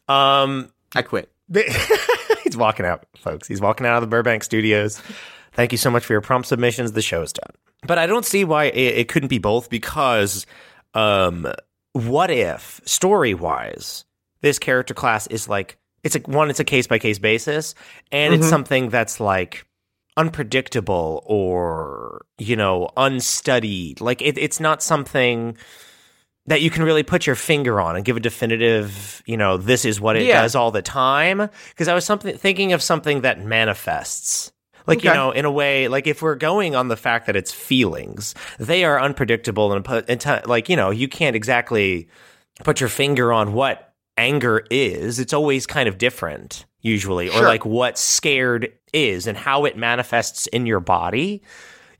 Um, 0.08 0.70
i 0.94 1.02
quit 1.02 1.30
He's 2.44 2.56
walking 2.56 2.86
out, 2.86 3.06
folks. 3.16 3.48
He's 3.48 3.60
walking 3.60 3.86
out 3.86 3.96
of 3.96 4.02
the 4.02 4.06
Burbank 4.06 4.44
studios. 4.44 5.02
Thank 5.52 5.72
you 5.72 5.78
so 5.78 5.90
much 5.90 6.04
for 6.04 6.12
your 6.12 6.20
prompt 6.20 6.48
submissions. 6.48 6.92
The 6.92 7.02
show 7.02 7.22
is 7.22 7.32
done. 7.32 7.54
But 7.86 7.98
I 7.98 8.06
don't 8.06 8.24
see 8.24 8.44
why 8.44 8.64
it, 8.66 8.98
it 8.98 9.08
couldn't 9.08 9.28
be 9.28 9.38
both 9.38 9.68
because 9.68 10.46
um, 10.94 11.52
what 11.92 12.30
if, 12.30 12.80
story 12.84 13.34
wise, 13.34 14.04
this 14.40 14.58
character 14.58 14.94
class 14.94 15.26
is 15.26 15.48
like, 15.48 15.78
it's 16.02 16.16
a 16.16 16.20
one, 16.20 16.50
it's 16.50 16.60
a 16.60 16.64
case 16.64 16.86
by 16.86 16.98
case 16.98 17.18
basis, 17.18 17.74
and 18.10 18.34
it's 18.34 18.48
something 18.48 18.88
that's 18.88 19.20
like 19.20 19.64
unpredictable 20.16 21.22
or, 21.26 22.24
you 22.38 22.56
know, 22.56 22.88
unstudied. 22.96 24.00
Like, 24.00 24.20
it, 24.20 24.36
it's 24.36 24.58
not 24.60 24.82
something 24.82 25.56
that 26.46 26.60
you 26.60 26.70
can 26.70 26.82
really 26.82 27.04
put 27.04 27.24
your 27.24 27.36
finger 27.36 27.80
on 27.80 27.94
and 27.94 28.04
give 28.04 28.16
a 28.16 28.20
definitive, 28.20 29.22
you 29.26 29.36
know, 29.36 29.56
this 29.56 29.84
is 29.84 30.00
what 30.00 30.16
it 30.16 30.24
Yeah. 30.24 30.42
does 30.42 30.56
all 30.56 30.72
the 30.72 30.82
time. 30.82 31.48
Because 31.68 31.86
I 31.86 31.94
was 31.94 32.04
something 32.04 32.36
thinking 32.36 32.72
of 32.72 32.82
something 32.82 33.20
that 33.20 33.40
manifests. 33.40 34.52
Like, 34.86 35.04
you 35.04 35.10
know, 35.14 35.30
in 35.30 35.44
a 35.44 35.50
way, 35.50 35.88
like 35.88 36.06
if 36.06 36.22
we're 36.22 36.34
going 36.34 36.74
on 36.74 36.88
the 36.88 36.96
fact 36.96 37.26
that 37.26 37.36
it's 37.36 37.52
feelings, 37.52 38.34
they 38.58 38.84
are 38.84 39.00
unpredictable 39.00 39.72
and 39.72 39.86
and 40.08 40.46
like, 40.46 40.68
you 40.68 40.76
know, 40.76 40.90
you 40.90 41.08
can't 41.08 41.36
exactly 41.36 42.08
put 42.64 42.80
your 42.80 42.88
finger 42.88 43.32
on 43.32 43.52
what 43.52 43.92
anger 44.16 44.64
is. 44.70 45.18
It's 45.18 45.32
always 45.32 45.66
kind 45.66 45.88
of 45.88 45.98
different, 45.98 46.66
usually, 46.80 47.28
or 47.28 47.42
like 47.42 47.64
what 47.64 47.98
scared 47.98 48.72
is 48.92 49.26
and 49.26 49.38
how 49.38 49.64
it 49.64 49.76
manifests 49.76 50.46
in 50.48 50.66
your 50.66 50.80
body. 50.80 51.42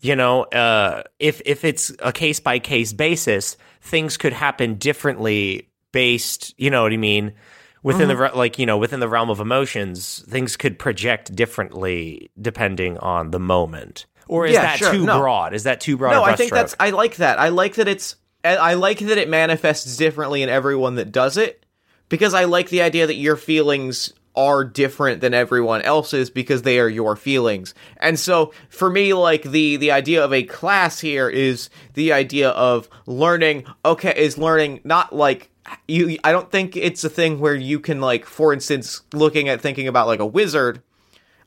You 0.01 0.17
know 0.17 0.43
uh, 0.43 1.05
if 1.21 1.41
if 1.47 1.65
it's 1.65 1.93
a 2.01 2.13
case 2.13 2.41
by 2.41 2.59
case 2.59 2.93
basis 2.93 3.57
things 3.83 4.17
could 4.17 4.33
happen 4.33 4.75
differently 4.75 5.71
based 5.93 6.55
you 6.59 6.71
know 6.71 6.83
what 6.83 6.93
i 6.93 6.97
mean 6.97 7.35
within 7.83 8.09
the 8.09 8.15
mm-hmm. 8.15 8.37
like 8.37 8.59
you 8.59 8.67
know 8.67 8.79
within 8.79 9.01
the 9.01 9.09
realm 9.09 9.31
of 9.31 9.41
emotions 9.41 10.25
things 10.29 10.57
could 10.57 10.79
project 10.79 11.35
differently 11.35 12.31
depending 12.41 12.99
on 12.99 13.31
the 13.31 13.41
moment 13.41 14.07
or 14.29 14.47
is 14.47 14.55
Yeah, 14.55 14.63
that 14.63 14.79
sure, 14.79 14.93
too 14.93 15.05
no. 15.05 15.19
broad? 15.21 15.55
Is 15.55 15.65
that 15.65 15.81
too 15.81 15.97
broad? 15.97 16.13
No, 16.13 16.23
i 16.23 16.35
think 16.37 16.53
brushstroke? 16.53 16.57
that's 16.57 16.77
I 16.81 16.91
like 16.91 17.17
that. 17.17 17.39
I 17.39 17.49
like 17.49 17.75
that 17.75 17.89
it's 17.89 18.17
I 18.45 18.75
like 18.75 18.99
that 18.99 19.19
it 19.19 19.29
manifests 19.29 19.97
differently 19.97 20.43
in 20.43 20.49
everyone 20.49 20.97
that 20.97 21.13
does 21.13 21.37
it 21.37 21.65
because 22.09 22.35
I 22.35 22.45
like 22.45 22.71
the 22.71 22.83
idea 22.83 23.07
that 23.07 23.15
your 23.15 23.37
feelings 23.37 24.13
are 24.35 24.65
different 24.65 25.21
than 25.21 25.33
everyone 25.33 25.83
else's 25.83 26.29
because 26.29 26.63
they 26.63 26.81
are 26.81 26.89
your 26.89 27.15
feelings. 27.15 27.75
And 27.99 28.19
so 28.19 28.53
for 28.69 28.91
me 28.91 29.15
like 29.15 29.43
the 29.43 29.77
the 29.77 29.93
idea 29.93 30.25
of 30.25 30.33
a 30.33 30.43
class 30.43 30.99
here 30.99 31.29
is 31.29 31.71
the 31.95 32.13
idea 32.13 32.51
of 32.51 32.89
learning 33.07 33.65
okay 33.85 34.15
is 34.17 34.39
learning 34.39 34.81
not 34.83 35.15
like 35.15 35.52
you 35.87 36.19
I 36.25 36.33
don't 36.33 36.51
think 36.51 36.77
it's 36.77 37.05
a 37.05 37.09
thing 37.09 37.39
where 37.39 37.55
you 37.55 37.79
can 37.81 38.01
like 38.01 38.27
for 38.27 38.53
instance 38.53 39.03
looking 39.13 39.49
at 39.49 39.61
thinking 39.61 39.89
about 39.89 40.07
like 40.07 40.21
a 40.21 40.27
wizard 40.27 40.83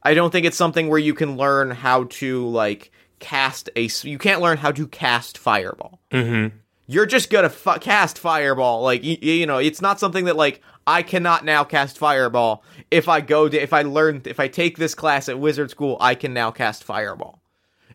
I 0.06 0.14
don't 0.14 0.30
think 0.30 0.46
it's 0.46 0.56
something 0.56 0.88
where 0.88 1.00
you 1.00 1.16
can 1.16 1.36
learn 1.36 1.72
how 1.72 2.04
to 2.04 2.48
like 2.48 2.92
cast 3.20 3.72
a 3.76 3.90
You 4.04 4.20
can't 4.20 4.40
learn 4.40 4.58
how 4.58 4.72
to 4.72 4.88
cast 4.88 5.36
fireball. 5.40 6.00
Mm-hmm. 6.12 6.56
You're 6.86 7.08
just 7.08 7.32
gonna 7.32 7.50
fu- 7.50 7.80
cast 7.80 8.20
fireball. 8.20 8.84
Like 8.84 9.04
you, 9.04 9.18
you 9.20 9.48
know, 9.48 9.58
it's 9.58 9.82
not 9.82 10.00
something 10.00 10.26
that 10.26 10.36
like 10.36 10.62
I 10.86 11.02
cannot 11.02 11.44
now 11.44 11.64
cast 11.64 11.98
fireball. 11.98 12.64
If 12.92 13.10
I 13.10 13.22
go 13.22 13.50
to, 13.50 13.60
if 13.60 13.74
I 13.74 13.82
learn, 13.82 14.22
if 14.26 14.40
I 14.40 14.48
take 14.48 14.78
this 14.78 14.94
class 14.94 15.28
at 15.28 15.40
wizard 15.40 15.72
school, 15.72 15.98
I 16.00 16.14
can 16.14 16.36
now 16.36 16.52
cast 16.52 16.84
fireball. 16.84 17.42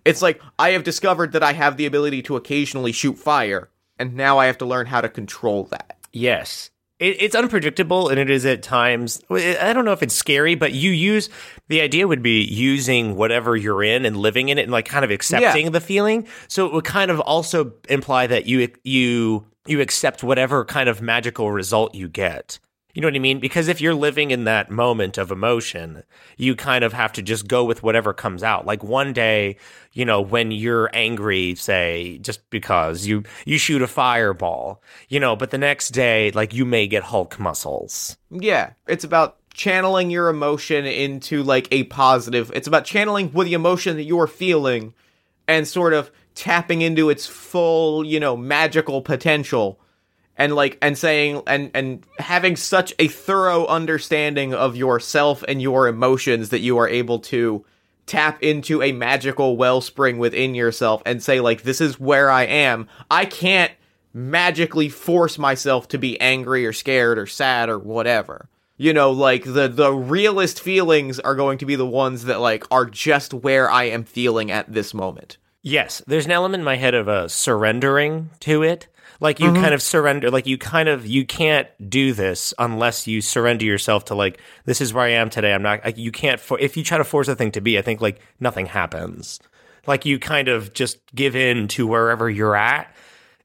It's 0.04 0.20
like 0.20 0.42
I 0.58 0.70
have 0.70 0.82
discovered 0.82 1.30
that 1.32 1.44
I 1.44 1.52
have 1.52 1.76
the 1.76 1.86
ability 1.86 2.22
to 2.22 2.34
occasionally 2.34 2.90
shoot 2.90 3.18
fire, 3.18 3.68
and 4.00 4.16
now 4.16 4.38
I 4.38 4.46
have 4.46 4.58
to 4.58 4.66
learn 4.66 4.86
how 4.86 5.00
to 5.00 5.08
control 5.08 5.64
that. 5.66 5.99
Yes. 6.12 6.70
It, 6.98 7.16
it's 7.22 7.34
unpredictable 7.34 8.08
and 8.10 8.18
it 8.18 8.28
is 8.28 8.44
at 8.44 8.62
times, 8.62 9.22
I 9.30 9.72
don't 9.72 9.84
know 9.84 9.92
if 9.92 10.02
it's 10.02 10.14
scary, 10.14 10.54
but 10.54 10.72
you 10.72 10.90
use 10.90 11.30
the 11.68 11.80
idea 11.80 12.06
would 12.06 12.22
be 12.22 12.42
using 12.42 13.16
whatever 13.16 13.56
you're 13.56 13.82
in 13.82 14.04
and 14.04 14.16
living 14.16 14.50
in 14.50 14.58
it 14.58 14.62
and 14.62 14.72
like 14.72 14.84
kind 14.84 15.04
of 15.04 15.10
accepting 15.10 15.72
the 15.72 15.80
feeling. 15.80 16.26
So 16.48 16.66
it 16.66 16.72
would 16.74 16.84
kind 16.84 17.10
of 17.10 17.20
also 17.20 17.72
imply 17.88 18.26
that 18.26 18.46
you, 18.46 18.68
you, 18.84 19.46
you 19.66 19.80
accept 19.80 20.22
whatever 20.22 20.64
kind 20.64 20.88
of 20.88 21.00
magical 21.00 21.50
result 21.50 21.94
you 21.94 22.08
get. 22.08 22.58
You 22.94 23.02
know 23.02 23.08
what 23.08 23.14
I 23.14 23.20
mean? 23.20 23.40
Because 23.40 23.68
if 23.68 23.80
you're 23.80 23.94
living 23.94 24.30
in 24.30 24.44
that 24.44 24.70
moment 24.70 25.18
of 25.18 25.30
emotion, 25.30 26.02
you 26.36 26.56
kind 26.56 26.84
of 26.84 26.92
have 26.92 27.12
to 27.14 27.22
just 27.22 27.46
go 27.46 27.64
with 27.64 27.82
whatever 27.82 28.12
comes 28.12 28.42
out. 28.42 28.66
Like 28.66 28.82
one 28.82 29.12
day, 29.12 29.56
you 29.92 30.04
know, 30.04 30.20
when 30.20 30.50
you're 30.50 30.90
angry, 30.92 31.54
say, 31.54 32.18
just 32.18 32.48
because 32.50 33.06
you 33.06 33.24
you 33.44 33.58
shoot 33.58 33.82
a 33.82 33.86
fireball, 33.86 34.82
you 35.08 35.20
know, 35.20 35.36
but 35.36 35.50
the 35.50 35.58
next 35.58 35.90
day, 35.90 36.30
like 36.32 36.52
you 36.52 36.64
may 36.64 36.86
get 36.86 37.04
Hulk 37.04 37.38
muscles. 37.38 38.16
Yeah, 38.30 38.70
it's 38.86 39.04
about 39.04 39.36
channeling 39.52 40.10
your 40.10 40.28
emotion 40.28 40.86
into 40.86 41.42
like 41.42 41.68
a 41.70 41.84
positive. 41.84 42.50
It's 42.54 42.68
about 42.68 42.84
channeling 42.84 43.32
with 43.32 43.46
the 43.46 43.54
emotion 43.54 43.96
that 43.96 44.04
you're 44.04 44.26
feeling 44.26 44.94
and 45.46 45.66
sort 45.66 45.92
of 45.92 46.10
tapping 46.34 46.80
into 46.80 47.10
its 47.10 47.26
full, 47.26 48.04
you 48.04 48.20
know, 48.20 48.36
magical 48.36 49.02
potential 49.02 49.80
and 50.40 50.56
like 50.56 50.78
and 50.80 50.96
saying 50.96 51.42
and 51.46 51.70
and 51.74 52.02
having 52.18 52.56
such 52.56 52.94
a 52.98 53.08
thorough 53.08 53.66
understanding 53.66 54.54
of 54.54 54.74
yourself 54.74 55.44
and 55.46 55.60
your 55.60 55.86
emotions 55.86 56.48
that 56.48 56.60
you 56.60 56.78
are 56.78 56.88
able 56.88 57.18
to 57.18 57.64
tap 58.06 58.42
into 58.42 58.82
a 58.82 58.90
magical 58.90 59.58
wellspring 59.58 60.16
within 60.18 60.54
yourself 60.54 61.02
and 61.04 61.22
say 61.22 61.40
like 61.40 61.62
this 61.62 61.80
is 61.80 62.00
where 62.00 62.30
I 62.30 62.44
am. 62.44 62.88
I 63.10 63.26
can't 63.26 63.70
magically 64.14 64.88
force 64.88 65.38
myself 65.38 65.88
to 65.88 65.98
be 65.98 66.18
angry 66.20 66.66
or 66.66 66.72
scared 66.72 67.18
or 67.18 67.26
sad 67.26 67.68
or 67.68 67.78
whatever. 67.78 68.48
You 68.78 68.94
know, 68.94 69.10
like 69.10 69.44
the 69.44 69.68
the 69.68 69.92
realest 69.92 70.58
feelings 70.58 71.20
are 71.20 71.34
going 71.34 71.58
to 71.58 71.66
be 71.66 71.76
the 71.76 71.84
ones 71.84 72.24
that 72.24 72.40
like 72.40 72.64
are 72.70 72.86
just 72.86 73.34
where 73.34 73.70
I 73.70 73.84
am 73.84 74.04
feeling 74.04 74.50
at 74.50 74.72
this 74.72 74.94
moment. 74.94 75.36
Yes, 75.60 76.02
there's 76.06 76.24
an 76.24 76.32
element 76.32 76.62
in 76.62 76.64
my 76.64 76.76
head 76.76 76.94
of 76.94 77.06
uh, 77.06 77.28
surrendering 77.28 78.30
to 78.40 78.62
it. 78.62 78.88
Like 79.20 79.38
you 79.38 79.50
mm-hmm. 79.50 79.62
kind 79.62 79.74
of 79.74 79.82
surrender, 79.82 80.30
like 80.30 80.46
you 80.46 80.56
kind 80.56 80.88
of 80.88 81.06
you 81.06 81.26
can't 81.26 81.68
do 81.90 82.14
this 82.14 82.54
unless 82.58 83.06
you 83.06 83.20
surrender 83.20 83.66
yourself 83.66 84.06
to 84.06 84.14
like 84.14 84.40
this 84.64 84.80
is 84.80 84.94
where 84.94 85.04
I 85.04 85.10
am 85.10 85.28
today. 85.28 85.52
I'm 85.52 85.62
not. 85.62 85.84
Like, 85.84 85.98
you 85.98 86.10
can't. 86.10 86.40
For, 86.40 86.58
if 86.58 86.76
you 86.76 86.82
try 86.82 86.96
to 86.96 87.04
force 87.04 87.28
a 87.28 87.36
thing 87.36 87.52
to 87.52 87.60
be, 87.60 87.78
I 87.78 87.82
think 87.82 88.00
like 88.00 88.20
nothing 88.40 88.64
happens. 88.64 89.38
Like 89.86 90.06
you 90.06 90.18
kind 90.18 90.48
of 90.48 90.72
just 90.72 90.98
give 91.14 91.36
in 91.36 91.68
to 91.68 91.86
wherever 91.86 92.30
you're 92.30 92.56
at, 92.56 92.94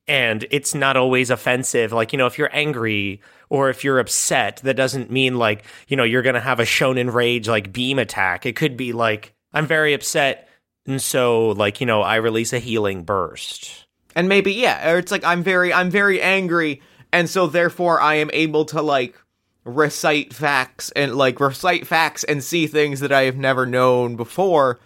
and 0.08 0.46
it's 0.50 0.74
not 0.74 0.96
always 0.96 1.29
offensive. 1.29 1.91
Like 1.91 2.13
you 2.13 2.17
know, 2.17 2.27
if 2.27 2.38
you're 2.38 2.55
angry 2.55 3.22
or 3.50 3.70
if 3.70 3.84
you're 3.84 4.00
upset, 4.00 4.62
that 4.63 4.77
doesn't 4.77 5.12
mean 5.12 5.38
like 5.38 5.65
you 5.89 5.98
know 5.98 6.05
you're 6.05 6.22
gonna 6.22 6.39
have 6.39 6.62
a 6.62 6.65
shonen 6.65 7.13
rage 7.13 7.50
like 7.50 7.74
beam 7.74 8.00
attack. 8.00 8.46
It 8.46 8.55
could 8.55 8.77
be 8.77 8.94
like 8.94 9.34
I'm 9.51 9.67
very 9.67 9.94
upset, 9.94 10.48
and 10.86 11.01
so 11.01 11.50
like 11.50 11.82
you 11.82 11.86
know 11.86 12.01
I 12.01 12.15
release 12.15 12.53
a 12.53 12.60
healing 12.60 13.03
burst. 13.03 13.84
And 14.15 14.29
maybe 14.29 14.53
yeah 14.53 14.91
or 14.91 14.98
it's 14.98 15.12
like 15.12 15.24
i'm 15.24 15.43
very 15.43 15.74
i'm 15.74 15.89
very 15.89 16.22
angry 16.22 16.81
and 17.12 17.29
so 17.29 17.48
therefore 17.48 18.00
i 18.01 18.15
am 18.15 18.29
able 18.34 18.65
to 18.65 18.81
like 18.81 19.15
recite 19.63 20.34
facts 20.34 20.91
and 20.91 21.15
like 21.15 21.39
recite 21.39 21.88
facts 21.88 22.24
and 22.24 22.43
see 22.43 22.67
things 22.67 23.00
that 23.00 23.12
i 23.12 23.24
have 23.24 23.36
never 23.38 23.65
known 23.65 24.15
before 24.15 24.79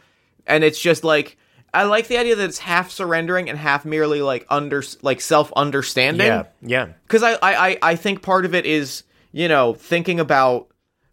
and 0.47 0.63
it's 0.63 0.79
just 0.79 1.03
like 1.03 1.37
i 1.73 1.83
like 1.83 2.07
the 2.07 2.17
idea 2.17 2.35
that 2.35 2.45
it's 2.45 2.59
half 2.59 2.89
surrendering 2.89 3.49
and 3.49 3.59
half 3.59 3.83
merely 3.83 4.21
like 4.21 4.45
under 4.49 4.81
like 5.01 5.19
self 5.19 5.51
understanding 5.55 6.27
Yeah, 6.27 6.43
yeah. 6.61 6.85
because 7.03 7.23
I, 7.23 7.33
I 7.33 7.67
I- 7.71 7.77
I 7.81 7.95
think 7.95 8.21
part 8.21 8.45
of 8.45 8.55
it 8.55 8.65
is 8.65 9.03
you 9.33 9.47
know 9.49 9.73
thinking 9.73 10.19
about 10.19 10.69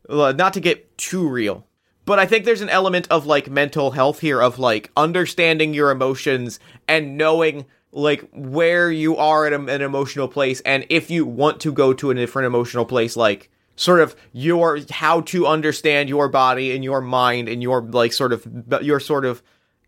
not 0.08 0.52
to 0.54 0.60
get 0.60 0.96
too 0.96 1.28
real 1.28 1.66
but 2.04 2.20
i 2.20 2.24
think 2.26 2.44
there's 2.44 2.60
an 2.60 2.68
element 2.68 3.08
of 3.10 3.26
like 3.26 3.50
mental 3.50 3.90
health 3.90 4.20
here 4.20 4.40
of 4.40 4.60
like 4.60 4.90
understanding 4.96 5.74
your 5.74 5.90
emotions 5.90 6.60
and 6.86 7.18
knowing 7.18 7.66
like 7.96 8.28
where 8.32 8.90
you 8.90 9.16
are 9.16 9.46
at 9.46 9.52
a, 9.54 9.56
an 9.56 9.80
emotional 9.80 10.28
place 10.28 10.60
and 10.60 10.84
if 10.90 11.10
you 11.10 11.24
want 11.24 11.60
to 11.60 11.72
go 11.72 11.94
to 11.94 12.10
a 12.10 12.14
different 12.14 12.46
emotional 12.46 12.84
place 12.84 13.16
like 13.16 13.50
sort 13.74 14.00
of 14.00 14.14
your 14.32 14.78
how 14.90 15.22
to 15.22 15.46
understand 15.46 16.08
your 16.08 16.28
body 16.28 16.74
and 16.74 16.84
your 16.84 17.00
mind 17.00 17.48
and 17.48 17.62
your 17.62 17.80
like 17.80 18.12
sort 18.12 18.34
of 18.34 18.46
your 18.82 19.00
sort 19.00 19.24
of 19.24 19.42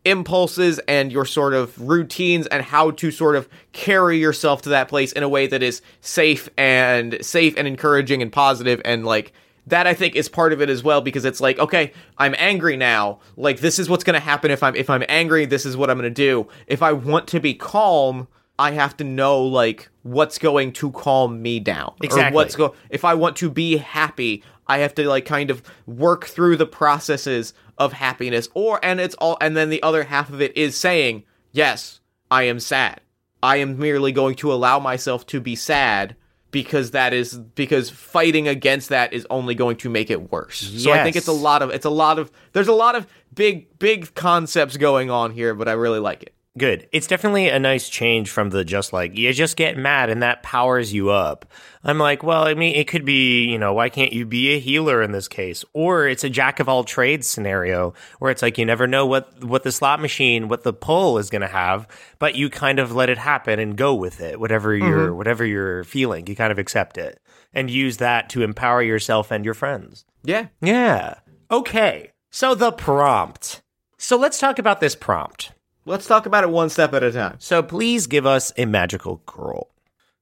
impulses 0.06 0.78
and 0.88 1.12
your 1.12 1.26
sort 1.26 1.52
of 1.52 1.78
routines 1.80 2.46
and 2.46 2.62
how 2.62 2.90
to 2.90 3.10
sort 3.10 3.36
of 3.36 3.46
carry 3.72 4.18
yourself 4.18 4.62
to 4.62 4.70
that 4.70 4.88
place 4.88 5.12
in 5.12 5.22
a 5.22 5.28
way 5.28 5.46
that 5.46 5.62
is 5.62 5.82
safe 6.00 6.48
and 6.56 7.18
safe 7.20 7.54
and 7.58 7.68
encouraging 7.68 8.22
and 8.22 8.32
positive 8.32 8.80
and 8.86 9.04
like 9.04 9.32
that 9.68 9.87
I 9.87 9.94
think 9.94 10.16
is 10.16 10.28
part 10.28 10.52
of 10.52 10.60
it 10.60 10.70
as 10.70 10.82
well 10.82 11.00
because 11.00 11.25
it's 11.25 11.40
like 11.40 11.58
okay 11.58 11.92
I'm 12.16 12.34
angry 12.38 12.76
now. 12.76 13.20
Like 13.37 13.60
this 13.60 13.78
is 13.78 13.88
what's 13.88 14.04
going 14.04 14.14
to 14.14 14.20
happen 14.20 14.50
if 14.50 14.62
I'm 14.62 14.75
if 14.76 14.90
I'm 14.90 15.04
angry 15.08 15.46
this 15.46 15.64
is 15.66 15.76
what 15.76 15.90
I'm 15.90 15.98
going 15.98 16.12
to 16.12 16.14
do. 16.14 16.48
If 16.66 16.82
I 16.82 16.92
want 16.92 17.28
to 17.28 17.40
be 17.40 17.54
calm 17.54 18.28
I 18.58 18.72
have 18.72 18.96
to 18.96 19.04
know 19.04 19.42
like 19.44 19.88
what's 20.02 20.38
going 20.38 20.72
to 20.75 20.90
calm 20.90 21.40
me 21.42 21.60
down. 21.60 21.90
Or 21.90 22.04
Exactly. 22.04 22.34
what's 22.34 22.56
go 22.56 22.75
if 22.90 23.04
I 23.04 23.14
want 23.14 23.37
to 23.37 23.50
be 23.50 23.76
happy 23.76 24.42
I 24.66 24.78
have 24.78 24.94
to 24.96 25.08
like 25.08 25.25
kind 25.25 25.50
of 25.50 25.62
work 25.87 26.26
through 26.26 26.56
the 26.56 26.66
processes 26.66 27.54
of 27.78 27.92
happiness. 27.92 28.48
Or 28.54 28.80
and 28.82 29.00
it's 29.00 29.14
all 29.16 29.37
and 29.40 29.56
then 29.56 29.70
the 29.70 29.82
other 29.82 30.04
half 30.04 30.30
of 30.30 30.40
it 30.40 30.56
is 30.56 30.76
saying 30.76 31.25
yes 31.52 32.00
I 32.30 32.44
am 32.44 32.60
sad. 32.60 33.00
I 33.42 33.56
am 33.56 33.78
merely 33.78 34.12
going 34.12 34.34
to 34.37 34.52
allow 34.52 34.78
myself 34.80 35.25
to 35.26 35.40
be 35.40 35.54
sad 35.54 36.16
because 36.50 36.92
that 36.92 37.12
is 37.12 37.34
because 37.34 37.90
fighting 37.90 38.48
against 38.48 38.88
that 38.88 39.12
is 39.12 39.26
only 39.30 39.54
going 39.54 39.76
to 39.76 39.90
make 39.90 40.10
it 40.10 40.30
worse. 40.30 40.58
So 40.58 40.92
I 40.92 41.02
think 41.02 41.16
it's 41.16 41.28
a 41.28 41.32
lot 41.32 41.62
of 41.62 41.70
it's 41.70 41.84
a 41.84 41.90
lot 41.90 42.18
of 42.18 42.30
there's 42.52 42.68
a 42.68 42.72
lot 42.72 42.94
of 42.94 43.06
big 43.34 43.78
big 43.78 44.14
concepts 44.14 44.76
going 44.76 45.10
on 45.10 45.32
here, 45.32 45.54
but 45.54 45.68
I 45.68 45.72
really 45.72 46.00
like 46.00 46.22
it. 46.22 46.34
Good. 46.58 46.88
It's 46.90 47.06
definitely 47.06 47.48
a 47.48 47.58
nice 47.60 47.88
change 47.88 48.30
from 48.30 48.50
the 48.50 48.64
just 48.64 48.92
like, 48.92 49.16
you 49.16 49.32
just 49.32 49.56
get 49.56 49.78
mad 49.78 50.10
and 50.10 50.22
that 50.22 50.42
powers 50.42 50.92
you 50.92 51.10
up. 51.10 51.46
I'm 51.84 51.98
like, 51.98 52.24
well, 52.24 52.42
I 52.42 52.54
mean, 52.54 52.74
it 52.74 52.88
could 52.88 53.04
be, 53.04 53.44
you 53.44 53.58
know, 53.58 53.72
why 53.72 53.88
can't 53.88 54.12
you 54.12 54.26
be 54.26 54.54
a 54.54 54.58
healer 54.58 55.00
in 55.00 55.12
this 55.12 55.28
case? 55.28 55.64
Or 55.72 56.08
it's 56.08 56.24
a 56.24 56.30
jack 56.30 56.58
of 56.58 56.68
all 56.68 56.82
trades 56.82 57.28
scenario 57.28 57.94
where 58.18 58.32
it's 58.32 58.42
like 58.42 58.58
you 58.58 58.66
never 58.66 58.88
know 58.88 59.06
what, 59.06 59.44
what 59.44 59.62
the 59.62 59.70
slot 59.70 60.00
machine, 60.00 60.48
what 60.48 60.64
the 60.64 60.72
pull 60.72 61.18
is 61.18 61.30
going 61.30 61.42
to 61.42 61.48
have, 61.48 61.86
but 62.18 62.34
you 62.34 62.50
kind 62.50 62.80
of 62.80 62.92
let 62.92 63.08
it 63.08 63.18
happen 63.18 63.60
and 63.60 63.76
go 63.76 63.94
with 63.94 64.20
it, 64.20 64.40
whatever 64.40 64.74
you're, 64.74 65.08
mm-hmm. 65.08 65.16
whatever 65.16 65.46
you're 65.46 65.84
feeling. 65.84 66.26
You 66.26 66.34
kind 66.34 66.50
of 66.50 66.58
accept 66.58 66.98
it 66.98 67.22
and 67.54 67.70
use 67.70 67.98
that 67.98 68.30
to 68.30 68.42
empower 68.42 68.82
yourself 68.82 69.30
and 69.30 69.44
your 69.44 69.54
friends. 69.54 70.04
Yeah. 70.24 70.48
Yeah. 70.60 71.14
Okay. 71.52 72.10
So 72.30 72.56
the 72.56 72.72
prompt. 72.72 73.62
So 73.96 74.16
let's 74.16 74.40
talk 74.40 74.58
about 74.58 74.80
this 74.80 74.96
prompt. 74.96 75.52
Let's 75.88 76.07
talk 76.07 76.26
about 76.26 76.45
it 76.45 76.50
one 76.50 76.68
step 76.68 76.92
at 76.92 77.02
a 77.02 77.11
time. 77.11 77.37
So 77.38 77.62
please 77.62 78.07
give 78.07 78.26
us 78.26 78.52
a 78.59 78.66
magical 78.66 79.23
girl. 79.25 79.71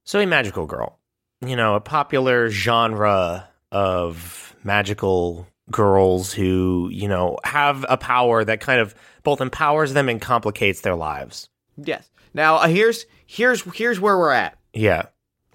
So 0.05 0.19
a 0.19 0.25
magical 0.25 0.65
girl, 0.65 0.97
you 1.45 1.57
know, 1.57 1.75
a 1.75 1.81
popular 1.81 2.49
genre 2.49 3.49
of 3.69 4.55
magical 4.63 5.45
girls 5.69 6.31
who, 6.31 6.89
you 6.93 7.09
know, 7.09 7.37
have 7.43 7.85
a 7.89 7.97
power 7.97 8.45
that 8.45 8.61
kind 8.61 8.79
of 8.79 8.95
both 9.23 9.41
empowers 9.41 9.91
them 9.91 10.07
and 10.07 10.21
complicates 10.21 10.79
their 10.81 10.95
lives. 10.95 11.49
Yes. 11.75 12.09
Now 12.33 12.55
uh, 12.55 12.67
here's 12.67 13.05
here's 13.25 13.61
here's 13.75 13.99
where 13.99 14.17
we're 14.17 14.31
at. 14.31 14.57
Yeah. 14.73 15.07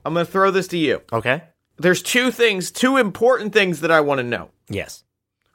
I'm 0.05 0.13
going 0.13 0.27
to 0.27 0.31
throw 0.31 0.51
this 0.51 0.69
to 0.69 0.77
you. 0.77 1.01
Okay. 1.11 1.43
There's 1.79 2.03
two 2.03 2.31
things, 2.31 2.71
two 2.71 2.99
important 2.99 3.55
things 3.55 3.81
that 3.81 3.91
I 3.91 4.01
want 4.01 4.19
to 4.19 4.25
know. 4.25 4.51
Yes. 4.69 5.05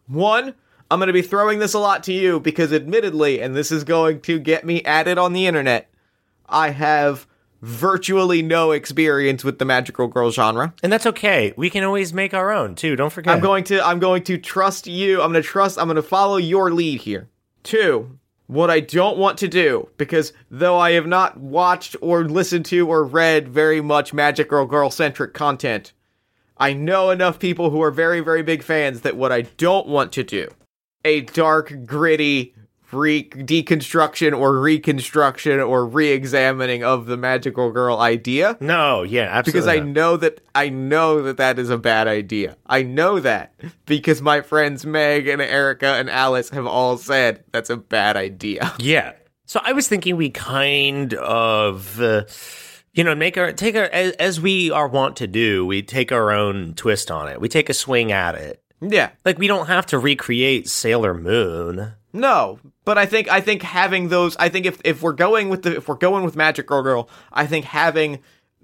One, 0.07 0.55
I'm 0.89 0.99
going 0.99 1.07
to 1.07 1.13
be 1.13 1.21
throwing 1.21 1.59
this 1.59 1.73
a 1.73 1.79
lot 1.79 2.03
to 2.03 2.13
you 2.13 2.39
because, 2.39 2.71
admittedly, 2.71 3.41
and 3.41 3.55
this 3.55 3.71
is 3.71 3.83
going 3.83 4.21
to 4.21 4.39
get 4.39 4.65
me 4.65 4.83
added 4.83 5.17
on 5.17 5.33
the 5.33 5.45
internet, 5.45 5.89
I 6.47 6.69
have 6.69 7.27
virtually 7.61 8.41
no 8.41 8.71
experience 8.71 9.43
with 9.43 9.59
the 9.59 9.65
magical 9.65 10.07
girl 10.07 10.31
genre. 10.31 10.73
And 10.83 10.91
that's 10.91 11.05
okay. 11.05 11.53
We 11.57 11.69
can 11.69 11.83
always 11.83 12.13
make 12.13 12.33
our 12.33 12.51
own 12.51 12.75
too. 12.75 12.95
Don't 12.95 13.11
forget. 13.11 13.33
I'm 13.33 13.41
going 13.41 13.63
to 13.65 13.85
I'm 13.85 13.99
going 13.99 14.23
to 14.25 14.37
trust 14.37 14.87
you. 14.87 15.21
I'm 15.21 15.31
going 15.31 15.43
to 15.43 15.47
trust 15.47 15.77
I'm 15.77 15.87
going 15.87 15.95
to 15.95 16.01
follow 16.01 16.37
your 16.37 16.71
lead 16.71 17.01
here. 17.01 17.29
Two, 17.63 18.19
what 18.45 18.69
I 18.69 18.79
don't 18.79 19.17
want 19.17 19.37
to 19.39 19.47
do 19.47 19.89
because 19.97 20.33
though 20.49 20.77
I 20.77 20.91
have 20.91 21.07
not 21.07 21.37
watched 21.37 21.95
or 22.01 22.25
listened 22.25 22.65
to 22.67 22.87
or 22.87 23.03
read 23.03 23.49
very 23.49 23.81
much 23.81 24.13
magical 24.13 24.59
Girl 24.59 24.65
Girl 24.65 24.89
centric 24.91 25.33
content, 25.33 25.93
I 26.57 26.73
know 26.73 27.09
enough 27.09 27.39
people 27.39 27.71
who 27.71 27.81
are 27.81 27.91
very 27.91 28.21
very 28.21 28.43
big 28.43 28.63
fans 28.63 29.01
that 29.01 29.17
what 29.17 29.31
I 29.31 29.41
don't 29.41 29.87
want 29.87 30.11
to 30.13 30.23
do 30.23 30.49
a 31.07 31.21
dark 31.21 31.73
gritty 31.85 32.53
re- 32.91 33.29
deconstruction 33.29 34.37
or 34.37 34.59
reconstruction 34.59 35.59
or 35.59 35.85
re-examining 35.85 36.83
of 36.83 37.05
the 37.05 37.17
magical 37.17 37.71
girl 37.71 37.99
idea 37.99 38.57
no, 38.59 39.03
yeah, 39.03 39.23
absolutely. 39.23 39.51
because 39.51 39.67
I 39.67 39.79
not. 39.79 39.87
know 39.87 40.17
that 40.17 40.41
I 40.53 40.69
know 40.69 41.21
that 41.23 41.37
that 41.37 41.59
is 41.59 41.69
a 41.69 41.77
bad 41.77 42.07
idea. 42.07 42.57
I 42.65 42.83
know 42.83 43.19
that 43.19 43.53
because 43.85 44.21
my 44.21 44.41
friends 44.41 44.85
Meg 44.85 45.27
and 45.27 45.41
Erica 45.41 45.87
and 45.87 46.09
Alice 46.09 46.49
have 46.49 46.65
all 46.67 46.97
said 46.97 47.43
that's 47.51 47.69
a 47.69 47.77
bad 47.77 48.17
idea. 48.17 48.73
Yeah. 48.87 49.13
So 49.45 49.61
I 49.63 49.71
was 49.71 49.87
thinking 49.87 50.17
we 50.17 50.29
kind 50.29 51.13
of, 51.13 52.01
uh, 52.01 52.25
you 52.93 53.03
know, 53.03 53.15
make 53.15 53.37
our 53.37 53.53
take 53.53 53.75
our 53.75 53.85
as, 53.85 54.11
as 54.13 54.41
we 54.41 54.71
are 54.71 54.89
wont 54.89 55.15
to 55.17 55.27
do. 55.27 55.65
We 55.65 55.81
take 55.81 56.11
our 56.11 56.31
own 56.31 56.73
twist 56.73 57.09
on 57.09 57.29
it. 57.29 57.39
We 57.39 57.47
take 57.47 57.69
a 57.69 57.73
swing 57.73 58.11
at 58.11 58.35
it. 58.35 58.61
Yeah. 58.81 59.09
Like 59.25 59.37
we 59.37 59.47
don't 59.47 59.67
have 59.67 59.85
to 59.87 59.99
recreate 59.99 60.67
Sailor 60.67 61.13
Moon. 61.13 61.93
No, 62.13 62.59
but 62.85 62.97
I 62.97 63.05
think 63.05 63.29
I 63.29 63.41
think 63.41 63.61
having 63.61 64.09
those 64.09 64.35
I 64.37 64.49
think 64.49 64.65
if 64.65 64.79
if 64.83 65.01
we're 65.01 65.13
going 65.13 65.49
with 65.49 65.63
the 65.63 65.77
if 65.77 65.87
we're 65.87 65.95
going 65.95 66.23
with 66.23 66.35
Magic 66.35 66.67
Girl 66.67 66.81
Girl, 66.81 67.09
I 67.31 67.45
think 67.45 67.65
having 67.65 68.19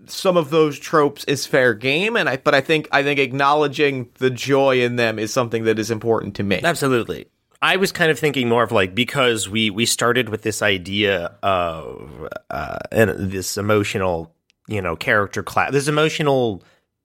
some 0.05 0.37
of 0.37 0.49
those 0.49 0.79
tropes 0.79 1.23
is 1.25 1.45
fair 1.45 1.73
game 1.73 2.15
and 2.15 2.27
I 2.27 2.37
but 2.37 2.53
I 2.55 2.61
think 2.61 2.87
I 2.91 3.03
think 3.03 3.19
acknowledging 3.19 4.09
the 4.15 4.29
joy 4.29 4.81
in 4.81 4.95
them 4.95 5.19
is 5.19 5.31
something 5.31 5.63
that 5.63 5.79
is 5.79 5.91
important 5.91 6.35
to 6.35 6.43
me. 6.43 6.61
Absolutely. 6.63 7.27
I 7.63 7.77
was 7.77 7.93
kind 7.93 8.11
of 8.11 8.19
thinking 8.19 8.49
more 8.49 8.61
of 8.61 8.73
like 8.73 8.93
because 8.93 9.47
we 9.47 9.69
we 9.69 9.85
started 9.85 10.27
with 10.27 10.41
this 10.41 10.61
idea 10.61 11.37
of 11.41 12.27
uh, 12.49 12.79
and 12.91 13.31
this 13.31 13.57
emotional, 13.57 14.35
you 14.67 14.81
know, 14.81 14.97
character 14.97 15.41
class, 15.43 15.71
this 15.71 15.87
emotional, 15.87 16.61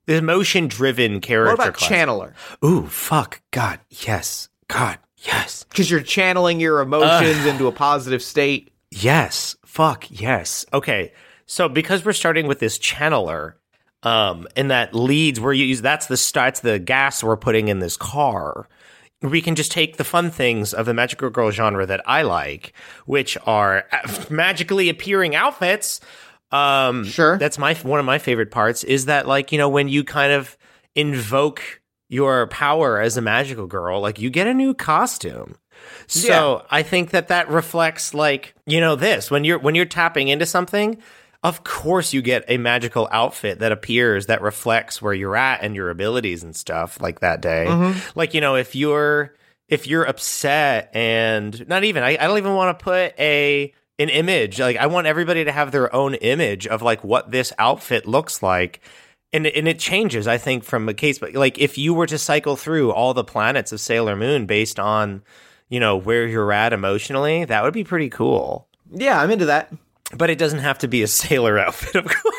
this 0.09 0.19
emotion 0.19 0.69
driven 0.69 1.21
character 1.21 1.55
what 1.57 1.69
about 1.69 1.75
class. 1.75 1.91
channeler? 1.91 2.33
Ooh, 2.65 2.87
fuck, 2.87 3.41
God, 3.51 3.79
yes, 3.91 4.49
God, 4.69 4.99
yes. 5.19 5.65
Cuz 5.75 5.91
you're 5.91 6.01
channeling 6.01 6.61
your 6.61 6.81
emotions 6.81 7.45
into 7.47 7.67
a 7.67 7.73
positive 7.73 8.23
state. 8.23 8.73
Yes. 8.91 9.57
Fuck 9.65 10.07
yes. 10.11 10.65
Okay. 10.73 11.13
So 11.47 11.69
because 11.69 12.05
we're 12.05 12.13
starting 12.13 12.47
with 12.47 12.59
this 12.59 12.79
channeler, 12.79 13.55
um, 14.03 14.47
and 14.57 14.71
that 14.71 14.95
leads 14.95 15.41
where 15.41 15.53
you 15.53 15.65
use 15.65 15.83
that's 15.83 16.07
the 16.07 16.17
starts 16.17 16.61
the 16.61 16.79
gas 16.79 17.23
we're 17.23 17.37
putting 17.37 17.69
in 17.69 17.79
this 17.81 17.97
car. 17.97 18.69
We 19.21 19.43
can 19.43 19.57
just 19.57 19.73
take 19.73 19.97
the 19.97 20.05
fun 20.05 20.31
things 20.31 20.73
of 20.73 20.87
the 20.87 20.95
magical 20.95 21.29
girl 21.29 21.51
genre 21.51 21.85
that 21.87 22.03
I 22.07 22.23
like, 22.23 22.73
which 23.07 23.37
are 23.47 23.85
magically 24.31 24.89
appearing 24.89 25.35
outfits. 25.35 26.01
Um, 26.51 27.05
Sure. 27.05 27.37
that's 27.39 27.59
my 27.59 27.75
one 27.75 28.01
of 28.01 28.07
my 28.07 28.19
favorite 28.19 28.51
parts 28.51 28.83
is 28.85 29.05
that 29.07 29.27
like 29.29 29.53
you 29.53 29.59
know 29.59 29.69
when 29.69 29.89
you 29.89 30.03
kind 30.05 30.33
of 30.33 30.57
invoke 30.95 31.81
your 32.09 32.47
power 32.47 33.01
as 33.01 33.17
a 33.17 33.21
magical 33.21 33.67
girl, 33.67 34.01
like 34.01 34.19
you 34.19 34.31
get 34.31 34.47
a 34.47 34.55
new 34.55 34.75
costume. 34.75 35.57
So 36.07 36.65
I 36.71 36.83
think 36.83 37.11
that 37.11 37.29
that 37.29 37.49
reflects 37.51 38.15
like 38.15 38.55
you 38.67 38.81
know 38.81 38.97
this 38.97 39.31
when 39.31 39.45
you're 39.45 39.59
when 39.59 39.75
you're 39.75 39.85
tapping 39.85 40.29
into 40.29 40.47
something. 40.47 40.99
Of 41.45 41.63
course, 41.63 42.13
you 42.13 42.21
get 42.21 42.45
a 42.49 42.57
magical 42.59 43.09
outfit 43.13 43.61
that 43.61 43.71
appears 43.71 44.27
that 44.27 44.43
reflects 44.43 45.01
where 45.01 45.15
you're 45.15 45.37
at 45.37 45.63
and 45.63 45.77
your 45.77 45.89
abilities 45.89 46.43
and 46.43 46.57
stuff 46.57 47.01
like 47.01 47.21
that 47.21 47.41
day. 47.41 47.69
Like 48.17 48.35
you 48.35 48.41
know, 48.41 48.57
if 48.57 48.75
you're 48.75 49.35
if 49.69 49.87
you're 49.87 50.03
upset 50.05 50.91
and 50.95 51.69
not 51.69 51.85
even 51.85 52.03
I, 52.03 52.17
I 52.19 52.27
don't 52.27 52.39
even 52.39 52.55
want 52.55 52.77
to 52.77 52.83
put 52.83 53.15
a 53.21 53.73
an 53.99 54.09
image 54.09 54.61
like 54.61 54.77
I 54.77 54.87
want 54.87 55.07
everybody 55.07 55.45
to 55.45 55.53
have 55.53 55.73
their 55.73 55.95
own 55.95 56.15
image 56.15 56.67
of 56.67 56.83
like 56.83 57.03
what 57.03 57.31
this 57.31 57.53
outfit 57.59 58.07
looks 58.07 58.43
like 58.43 58.81
and 59.33 59.47
it- 59.47 59.55
and 59.57 59.67
it 59.69 59.79
changes 59.79 60.27
I 60.29 60.39
think 60.39 60.65
from 60.65 60.89
a 60.89 60.95
case 60.95 61.19
but 61.19 61.35
like 61.35 61.59
if 61.59 61.77
you 61.79 61.95
were 61.95 62.07
to 62.07 62.19
cycle 62.19 62.57
through 62.57 62.93
all 62.93 63.13
the 63.15 63.25
planets 63.25 63.73
of 63.73 63.81
Sailor 63.81 64.15
Moon 64.17 64.47
based 64.47 64.79
on 64.79 65.23
you 65.69 65.81
know 65.81 65.97
where 65.97 66.27
you're 66.27 66.53
at 66.53 66.73
emotionally 66.73 67.45
that 67.45 67.63
would 67.65 67.75
be 67.75 67.85
pretty 67.85 68.09
cool 68.09 68.69
Yeah, 68.93 69.21
I'm 69.21 69.31
into 69.31 69.47
that. 69.47 69.73
but 70.15 70.31
it 70.31 70.39
doesn't 70.39 70.61
have 70.61 70.79
to 70.79 70.89
be 70.89 71.03
a 71.03 71.07
sailor 71.09 71.59
outfit 71.59 71.97
of 71.97 72.05
course 72.05 72.35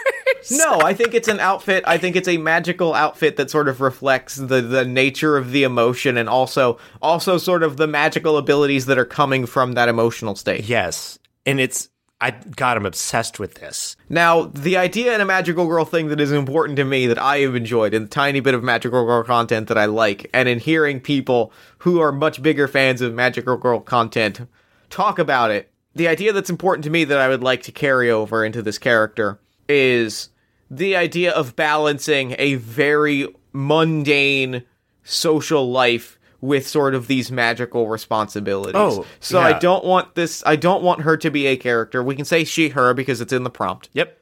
No, 0.51 0.79
I 0.79 0.93
think 0.93 1.13
it's 1.13 1.27
an 1.27 1.39
outfit. 1.41 1.83
I 1.85 1.97
think 1.99 2.15
it's 2.15 2.27
a 2.27 2.37
magical 2.37 2.95
outfit 2.95 3.35
that 3.35 3.51
sort 3.51 3.67
of 3.67 3.81
reflects 3.81 4.35
the 4.35 4.61
the 4.61 4.85
nature 4.85 5.35
of 5.37 5.51
the 5.51 5.63
emotion 5.63 6.15
and 6.17 6.27
also 6.29 6.79
also 7.01 7.37
sort 7.37 7.61
of 7.61 7.75
the 7.77 7.85
magical 7.85 8.37
abilities 8.37 8.85
that 8.87 8.97
are 8.97 9.05
coming 9.05 9.45
from 9.45 9.73
that 9.73 9.89
emotional 9.89 10.35
state. 10.35 10.63
yes 10.63 11.19
and 11.49 11.59
it's 11.59 11.89
I 12.21 12.31
God 12.31 12.77
I'm 12.77 12.85
obsessed 12.85 13.39
with 13.39 13.55
this 13.55 13.95
Now, 14.09 14.43
the 14.43 14.77
idea 14.77 15.15
in 15.15 15.21
a 15.21 15.25
magical 15.25 15.67
girl 15.67 15.85
thing 15.85 16.09
that 16.09 16.19
is 16.19 16.31
important 16.31 16.75
to 16.77 16.85
me 16.85 17.07
that 17.07 17.17
I 17.17 17.39
have 17.39 17.55
enjoyed 17.55 17.93
in 17.93 18.03
the 18.03 18.09
tiny 18.09 18.39
bit 18.39 18.53
of 18.53 18.63
magical 18.63 19.05
girl 19.05 19.23
content 19.23 19.67
that 19.69 19.77
I 19.77 19.85
like 19.85 20.29
and 20.33 20.49
in 20.49 20.59
hearing 20.59 20.99
people 20.99 21.51
who 21.79 21.99
are 21.99 22.11
much 22.11 22.41
bigger 22.41 22.67
fans 22.67 23.01
of 23.01 23.13
magical 23.13 23.57
girl 23.57 23.79
content 23.79 24.41
talk 24.89 25.17
about 25.17 25.51
it. 25.51 25.71
The 25.95 26.07
idea 26.07 26.33
that's 26.33 26.49
important 26.49 26.83
to 26.85 26.91
me 26.91 27.03
that 27.05 27.19
I 27.19 27.29
would 27.29 27.43
like 27.43 27.63
to 27.63 27.71
carry 27.71 28.11
over 28.11 28.45
into 28.45 28.61
this 28.61 28.77
character 28.77 29.39
is 29.67 30.29
the 30.69 30.95
idea 30.95 31.31
of 31.31 31.55
balancing 31.55 32.35
a 32.37 32.55
very 32.55 33.27
mundane 33.53 34.63
social 35.03 35.71
life 35.71 36.18
with 36.41 36.67
sort 36.67 36.95
of 36.95 37.07
these 37.07 37.31
magical 37.31 37.87
responsibilities. 37.87 38.75
Oh, 38.75 39.05
so 39.19 39.39
I 39.39 39.57
don't 39.59 39.83
want 39.83 40.15
this 40.15 40.43
I 40.45 40.55
don't 40.55 40.83
want 40.83 41.01
her 41.01 41.17
to 41.17 41.29
be 41.29 41.47
a 41.47 41.57
character. 41.57 42.01
We 42.03 42.15
can 42.15 42.25
say 42.25 42.43
she 42.43 42.69
her 42.69 42.93
because 42.93 43.21
it's 43.21 43.33
in 43.33 43.43
the 43.43 43.49
prompt. 43.49 43.89
yep 43.93 44.19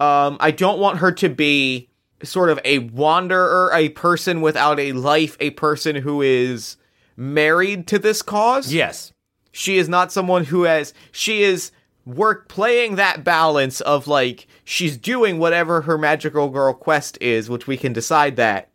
Um 0.00 0.36
I 0.40 0.50
don't 0.50 0.78
want 0.78 0.98
her 0.98 1.12
to 1.12 1.28
be 1.28 1.88
sort 2.22 2.50
of 2.50 2.58
a 2.64 2.80
wanderer, 2.80 3.70
a 3.72 3.90
person 3.90 4.40
without 4.40 4.80
a 4.80 4.92
life, 4.92 5.36
a 5.40 5.50
person 5.50 5.96
who 5.96 6.22
is 6.22 6.76
married 7.16 7.86
to 7.88 7.98
this 7.98 8.22
cause. 8.22 8.72
yes 8.72 9.12
She 9.52 9.78
is 9.78 9.88
not 9.88 10.12
someone 10.12 10.44
who 10.44 10.62
has 10.62 10.94
she 11.12 11.42
is 11.42 11.70
work 12.06 12.48
playing 12.48 12.96
that 12.96 13.22
balance 13.22 13.82
of 13.82 14.06
like 14.08 14.46
she's 14.64 14.96
doing 14.96 15.38
whatever 15.38 15.82
her 15.82 15.98
magical 15.98 16.48
girl 16.48 16.72
quest 16.72 17.18
is, 17.20 17.50
which 17.50 17.66
we 17.66 17.76
can 17.76 17.92
decide 17.92 18.36
that. 18.36 18.67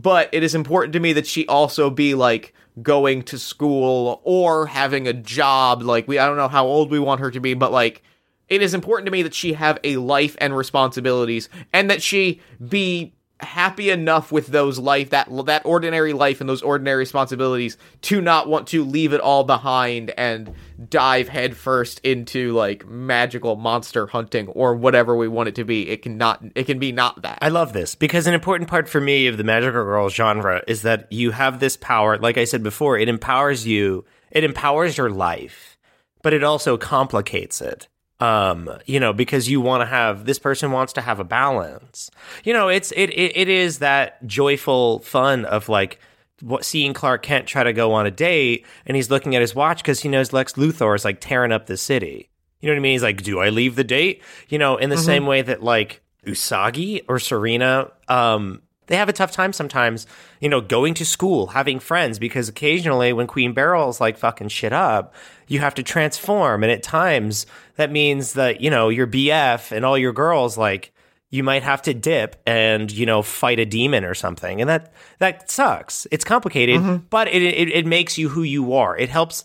But 0.00 0.28
it 0.30 0.44
is 0.44 0.54
important 0.54 0.92
to 0.92 1.00
me 1.00 1.12
that 1.14 1.26
she 1.26 1.44
also 1.48 1.90
be 1.90 2.14
like 2.14 2.54
going 2.80 3.24
to 3.24 3.36
school 3.38 4.20
or 4.22 4.66
having 4.66 5.08
a 5.08 5.12
job. 5.12 5.82
Like 5.82 6.06
we 6.06 6.20
I 6.20 6.26
don't 6.26 6.36
know 6.36 6.46
how 6.46 6.66
old 6.66 6.92
we 6.92 7.00
want 7.00 7.20
her 7.20 7.32
to 7.32 7.40
be, 7.40 7.54
but 7.54 7.72
like 7.72 8.04
it 8.48 8.62
is 8.62 8.74
important 8.74 9.06
to 9.06 9.10
me 9.10 9.22
that 9.22 9.34
she 9.34 9.54
have 9.54 9.78
a 9.82 9.96
life 9.96 10.36
and 10.40 10.56
responsibilities 10.56 11.48
and 11.72 11.90
that 11.90 12.00
she 12.00 12.40
be 12.68 13.12
happy 13.40 13.90
enough 13.90 14.32
with 14.32 14.48
those 14.48 14.78
life 14.78 15.10
that 15.10 15.28
that 15.46 15.64
ordinary 15.64 16.12
life 16.12 16.40
and 16.40 16.48
those 16.48 16.62
ordinary 16.62 16.98
responsibilities 16.98 17.76
to 18.02 18.20
not 18.20 18.48
want 18.48 18.66
to 18.66 18.84
leave 18.84 19.12
it 19.12 19.20
all 19.20 19.44
behind 19.44 20.10
and 20.16 20.52
dive 20.88 21.28
headfirst 21.28 22.00
into 22.00 22.52
like 22.52 22.86
magical 22.86 23.54
monster 23.54 24.08
hunting 24.08 24.48
or 24.48 24.74
whatever 24.74 25.16
we 25.16 25.28
want 25.28 25.48
it 25.48 25.54
to 25.54 25.64
be 25.64 25.88
it 25.88 26.02
can 26.02 26.18
not 26.18 26.42
it 26.56 26.64
can 26.64 26.78
be 26.78 26.90
not 26.90 27.22
that 27.22 27.38
I 27.40 27.48
love 27.48 27.72
this 27.72 27.94
because 27.94 28.26
an 28.26 28.34
important 28.34 28.68
part 28.68 28.88
for 28.88 29.00
me 29.00 29.28
of 29.28 29.36
the 29.36 29.44
magical 29.44 29.84
girl 29.84 30.08
genre 30.08 30.62
is 30.66 30.82
that 30.82 31.10
you 31.12 31.30
have 31.30 31.60
this 31.60 31.76
power. 31.76 32.18
Like 32.18 32.38
I 32.38 32.44
said 32.44 32.62
before, 32.62 32.98
it 32.98 33.08
empowers 33.08 33.66
you. 33.66 34.04
It 34.30 34.44
empowers 34.44 34.98
your 34.98 35.10
life, 35.10 35.78
but 36.22 36.32
it 36.32 36.44
also 36.44 36.76
complicates 36.76 37.60
it. 37.60 37.88
Um, 38.20 38.68
you 38.84 38.98
know, 38.98 39.12
because 39.12 39.48
you 39.48 39.60
want 39.60 39.82
to 39.82 39.86
have 39.86 40.24
this 40.24 40.40
person 40.40 40.72
wants 40.72 40.94
to 40.94 41.00
have 41.00 41.20
a 41.20 41.24
balance. 41.24 42.10
You 42.44 42.52
know, 42.52 42.68
it's 42.68 42.90
it 42.92 43.10
it, 43.10 43.36
it 43.36 43.48
is 43.48 43.78
that 43.78 44.26
joyful 44.26 44.98
fun 45.00 45.44
of 45.44 45.68
like 45.68 46.00
what 46.40 46.64
seeing 46.64 46.94
Clark 46.94 47.22
Kent 47.22 47.46
try 47.46 47.62
to 47.62 47.72
go 47.72 47.92
on 47.92 48.06
a 48.06 48.10
date 48.10 48.64
and 48.86 48.96
he's 48.96 49.10
looking 49.10 49.34
at 49.34 49.40
his 49.40 49.54
watch 49.54 49.78
because 49.78 50.00
he 50.00 50.08
knows 50.08 50.32
Lex 50.32 50.54
Luthor 50.54 50.94
is 50.94 51.04
like 51.04 51.20
tearing 51.20 51.52
up 51.52 51.66
the 51.66 51.76
city. 51.76 52.28
You 52.60 52.68
know 52.68 52.74
what 52.74 52.78
I 52.78 52.82
mean? 52.82 52.92
He's 52.92 53.02
like, 53.02 53.22
"Do 53.22 53.38
I 53.38 53.50
leave 53.50 53.76
the 53.76 53.84
date?" 53.84 54.22
You 54.48 54.58
know, 54.58 54.76
in 54.76 54.90
the 54.90 54.98
same 54.98 55.26
way 55.26 55.42
that 55.42 55.62
like 55.62 56.00
Usagi 56.26 57.04
or 57.08 57.20
Serena, 57.20 57.92
um, 58.08 58.62
they 58.86 58.96
have 58.96 59.08
a 59.08 59.12
tough 59.12 59.30
time 59.30 59.52
sometimes. 59.52 60.08
You 60.40 60.48
know, 60.48 60.60
going 60.60 60.94
to 60.94 61.04
school, 61.04 61.48
having 61.48 61.78
friends, 61.78 62.18
because 62.18 62.48
occasionally 62.48 63.12
when 63.12 63.28
Queen 63.28 63.52
Beryl's 63.52 64.00
like 64.00 64.18
fucking 64.18 64.48
shit 64.48 64.72
up, 64.72 65.14
you 65.48 65.58
have 65.60 65.74
to 65.74 65.82
transform, 65.82 66.62
and 66.62 66.70
at 66.70 66.82
times 66.82 67.46
that 67.76 67.90
means 67.90 68.34
that 68.34 68.60
you 68.60 68.70
know 68.70 68.88
your 68.88 69.06
BF 69.06 69.72
and 69.72 69.84
all 69.84 69.98
your 69.98 70.12
girls 70.12 70.56
like 70.56 70.92
you 71.30 71.42
might 71.42 71.62
have 71.62 71.82
to 71.82 71.92
dip 71.94 72.40
and 72.46 72.90
you 72.90 73.04
know 73.06 73.22
fight 73.22 73.58
a 73.58 73.66
demon 73.66 74.04
or 74.04 74.14
something. 74.14 74.60
And 74.60 74.70
that 74.70 74.92
that 75.18 75.50
sucks. 75.50 76.06
It's 76.10 76.24
complicated 76.24 76.80
but 77.10 77.28
it, 77.28 77.42
it 77.42 77.68
it 77.68 77.86
makes 77.86 78.16
you 78.18 78.28
who 78.28 78.42
you 78.42 78.74
are. 78.74 78.96
It 78.96 79.08
helps 79.08 79.44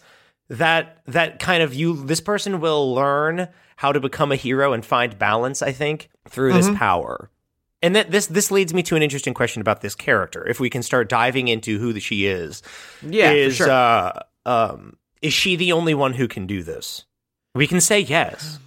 that 0.50 1.02
that 1.08 1.40
kind 1.40 1.64
of 1.64 1.74
you 1.74 2.06
this 2.06 2.22
person 2.22 2.60
will 2.60 2.94
learn 2.94 3.48
how 3.76 3.92
to 3.92 4.00
become 4.00 4.32
a 4.32 4.36
hero 4.36 4.72
and 4.72 4.86
find 4.86 5.18
balance 5.18 5.62
i 5.62 5.72
think 5.72 6.10
through 6.30 6.54
this 6.54 6.70
power. 6.78 7.30
And 7.82 7.96
that 7.98 8.12
this 8.12 8.28
this 8.28 8.50
leads 8.50 8.74
me 8.74 8.82
to 8.84 8.96
an 8.96 9.04
interesting 9.04 9.34
question 9.34 9.60
about 9.62 9.82
this 9.82 9.96
character 9.96 10.48
if 10.48 10.60
we 10.60 10.70
can 10.70 10.84
start 10.84 11.10
diving 11.10 11.50
into 11.50 11.80
who 11.80 12.00
she 12.00 12.26
is. 12.26 12.62
Yeah, 13.02 13.30
for 13.30 13.36
is 13.36 13.56
sure. 13.58 13.70
uh 13.70 14.20
um 14.46 14.96
is 15.24 15.34
she 15.34 15.56
the 15.56 15.72
only 15.72 15.96
one 15.96 16.14
who 16.14 16.28
can 16.28 16.46
do 16.46 16.62
this 16.62 17.06
we 17.56 17.66
can 17.66 17.82
say 17.82 18.00
yes 18.00 18.60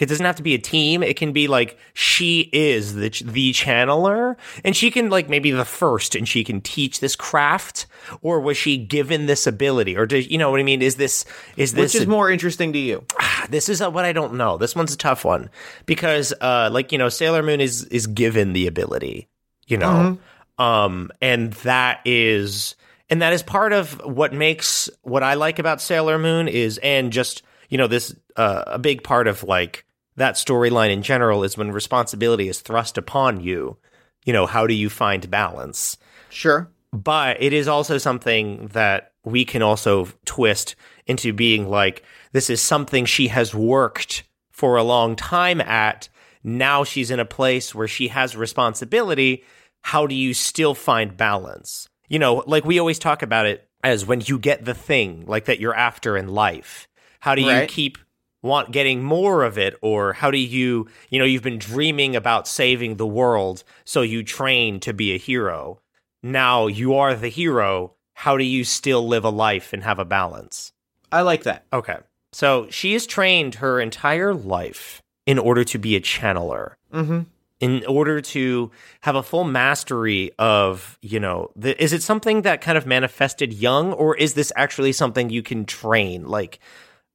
it 0.00 0.08
doesn't 0.08 0.26
have 0.26 0.36
to 0.36 0.42
be 0.42 0.54
a 0.54 0.58
team. 0.58 1.02
It 1.02 1.16
can 1.16 1.32
be 1.32 1.46
like 1.46 1.78
she 1.92 2.48
is 2.52 2.94
the 2.94 3.10
ch- 3.10 3.20
the 3.20 3.52
channeler, 3.52 4.36
and 4.64 4.76
she 4.76 4.90
can 4.90 5.08
like 5.08 5.28
maybe 5.28 5.50
the 5.50 5.64
first, 5.64 6.14
and 6.14 6.28
she 6.28 6.42
can 6.42 6.60
teach 6.60 7.00
this 7.00 7.14
craft, 7.14 7.86
or 8.20 8.40
was 8.40 8.56
she 8.56 8.76
given 8.76 9.26
this 9.26 9.46
ability, 9.46 9.96
or 9.96 10.06
does 10.06 10.28
you 10.28 10.38
know 10.38 10.50
what 10.50 10.60
I 10.60 10.64
mean? 10.64 10.82
Is 10.82 10.96
this 10.96 11.24
is 11.56 11.74
this 11.74 11.94
Which 11.94 12.02
is 12.02 12.06
a- 12.06 12.10
more 12.10 12.30
interesting 12.30 12.72
to 12.72 12.78
you? 12.78 13.04
this 13.48 13.68
is 13.68 13.80
a, 13.80 13.90
what 13.90 14.04
I 14.04 14.12
don't 14.12 14.34
know. 14.34 14.58
This 14.58 14.74
one's 14.74 14.92
a 14.92 14.98
tough 14.98 15.24
one 15.24 15.48
because, 15.86 16.32
uh, 16.40 16.70
like 16.72 16.90
you 16.92 16.98
know, 16.98 17.08
Sailor 17.08 17.42
Moon 17.42 17.60
is 17.60 17.84
is 17.84 18.06
given 18.06 18.52
the 18.52 18.66
ability, 18.66 19.28
you 19.66 19.78
know, 19.78 20.18
um, 20.58 21.10
and 21.22 21.52
that 21.54 22.00
is 22.04 22.74
and 23.14 23.22
that 23.22 23.32
is 23.32 23.44
part 23.44 23.72
of 23.72 24.04
what 24.04 24.32
makes 24.32 24.90
what 25.02 25.22
I 25.22 25.34
like 25.34 25.60
about 25.60 25.80
Sailor 25.80 26.18
Moon 26.18 26.48
is 26.48 26.78
and 26.82 27.12
just 27.12 27.44
you 27.68 27.78
know 27.78 27.86
this 27.86 28.12
uh, 28.34 28.64
a 28.66 28.76
big 28.76 29.04
part 29.04 29.28
of 29.28 29.44
like 29.44 29.84
that 30.16 30.34
storyline 30.34 30.90
in 30.90 31.00
general 31.00 31.44
is 31.44 31.56
when 31.56 31.70
responsibility 31.70 32.48
is 32.48 32.60
thrust 32.60 32.98
upon 32.98 33.40
you. 33.40 33.76
You 34.24 34.32
know, 34.32 34.46
how 34.46 34.66
do 34.66 34.74
you 34.74 34.90
find 34.90 35.30
balance? 35.30 35.96
Sure. 36.28 36.68
but 36.92 37.40
it 37.40 37.52
is 37.52 37.68
also 37.68 37.98
something 37.98 38.66
that 38.72 39.12
we 39.22 39.44
can 39.44 39.62
also 39.62 40.08
twist 40.24 40.74
into 41.06 41.32
being 41.32 41.68
like 41.68 42.02
this 42.32 42.50
is 42.50 42.60
something 42.60 43.04
she 43.04 43.28
has 43.28 43.54
worked 43.54 44.24
for 44.50 44.76
a 44.76 44.82
long 44.82 45.14
time 45.14 45.60
at 45.60 46.08
now 46.42 46.82
she's 46.82 47.12
in 47.12 47.20
a 47.20 47.24
place 47.24 47.76
where 47.76 47.86
she 47.86 48.08
has 48.08 48.36
responsibility 48.36 49.44
how 49.82 50.04
do 50.04 50.16
you 50.16 50.34
still 50.34 50.74
find 50.74 51.16
balance 51.16 51.88
you 52.08 52.18
know 52.18 52.42
like 52.46 52.64
we 52.64 52.78
always 52.78 52.98
talk 52.98 53.22
about 53.22 53.46
it 53.46 53.68
as 53.82 54.06
when 54.06 54.20
you 54.24 54.38
get 54.38 54.64
the 54.64 54.74
thing 54.74 55.24
like 55.26 55.44
that 55.46 55.60
you're 55.60 55.74
after 55.74 56.16
in 56.16 56.28
life 56.28 56.86
how 57.20 57.34
do 57.34 57.42
you 57.42 57.48
Right. 57.48 57.68
keep 57.68 57.98
want 58.42 58.72
getting 58.72 59.02
more 59.02 59.42
of 59.42 59.56
it 59.56 59.74
or 59.80 60.12
how 60.12 60.30
do 60.30 60.36
you 60.38 60.86
you 61.10 61.18
know 61.18 61.24
you've 61.24 61.42
been 61.42 61.58
dreaming 61.58 62.14
about 62.14 62.46
saving 62.46 62.96
the 62.96 63.06
world 63.06 63.64
so 63.84 64.02
you 64.02 64.22
train 64.22 64.80
to 64.80 64.92
be 64.92 65.14
a 65.14 65.18
hero 65.18 65.80
now 66.22 66.66
you 66.68 66.94
are 66.94 67.14
the 67.14 67.28
hero. 67.28 67.92
How 68.14 68.38
do 68.38 68.44
you 68.44 68.64
still 68.64 69.06
live 69.06 69.24
a 69.24 69.28
life 69.28 69.74
and 69.74 69.82
have 69.82 69.98
a 69.98 70.06
balance? 70.06 70.72
I 71.12 71.20
like 71.20 71.42
that. 71.42 71.66
Okay. 71.70 71.98
So 72.32 72.66
she 72.70 72.94
has 72.94 73.06
trained 73.06 73.56
her 73.56 73.78
entire 73.78 74.32
life 74.32 75.02
in 75.26 75.38
order 75.38 75.64
to 75.64 75.78
be 75.78 75.96
a 75.96 76.00
channeler. 76.00 76.76
Mm-hmm. 76.94 77.22
In 77.64 77.84
order 77.86 78.20
to 78.20 78.70
have 79.00 79.16
a 79.16 79.22
full 79.22 79.44
mastery 79.44 80.32
of, 80.38 80.98
you 81.00 81.18
know, 81.18 81.50
the, 81.56 81.82
is 81.82 81.92
it 81.92 82.02
something 82.02 82.42
that 82.42 82.60
kind 82.60 82.76
of 82.76 82.84
manifested 82.86 83.54
young, 83.54 83.92
or 83.94 84.14
is 84.16 84.34
this 84.34 84.52
actually 84.54 84.92
something 84.92 85.30
you 85.30 85.42
can 85.42 85.64
train, 85.64 86.26
like, 86.26 86.60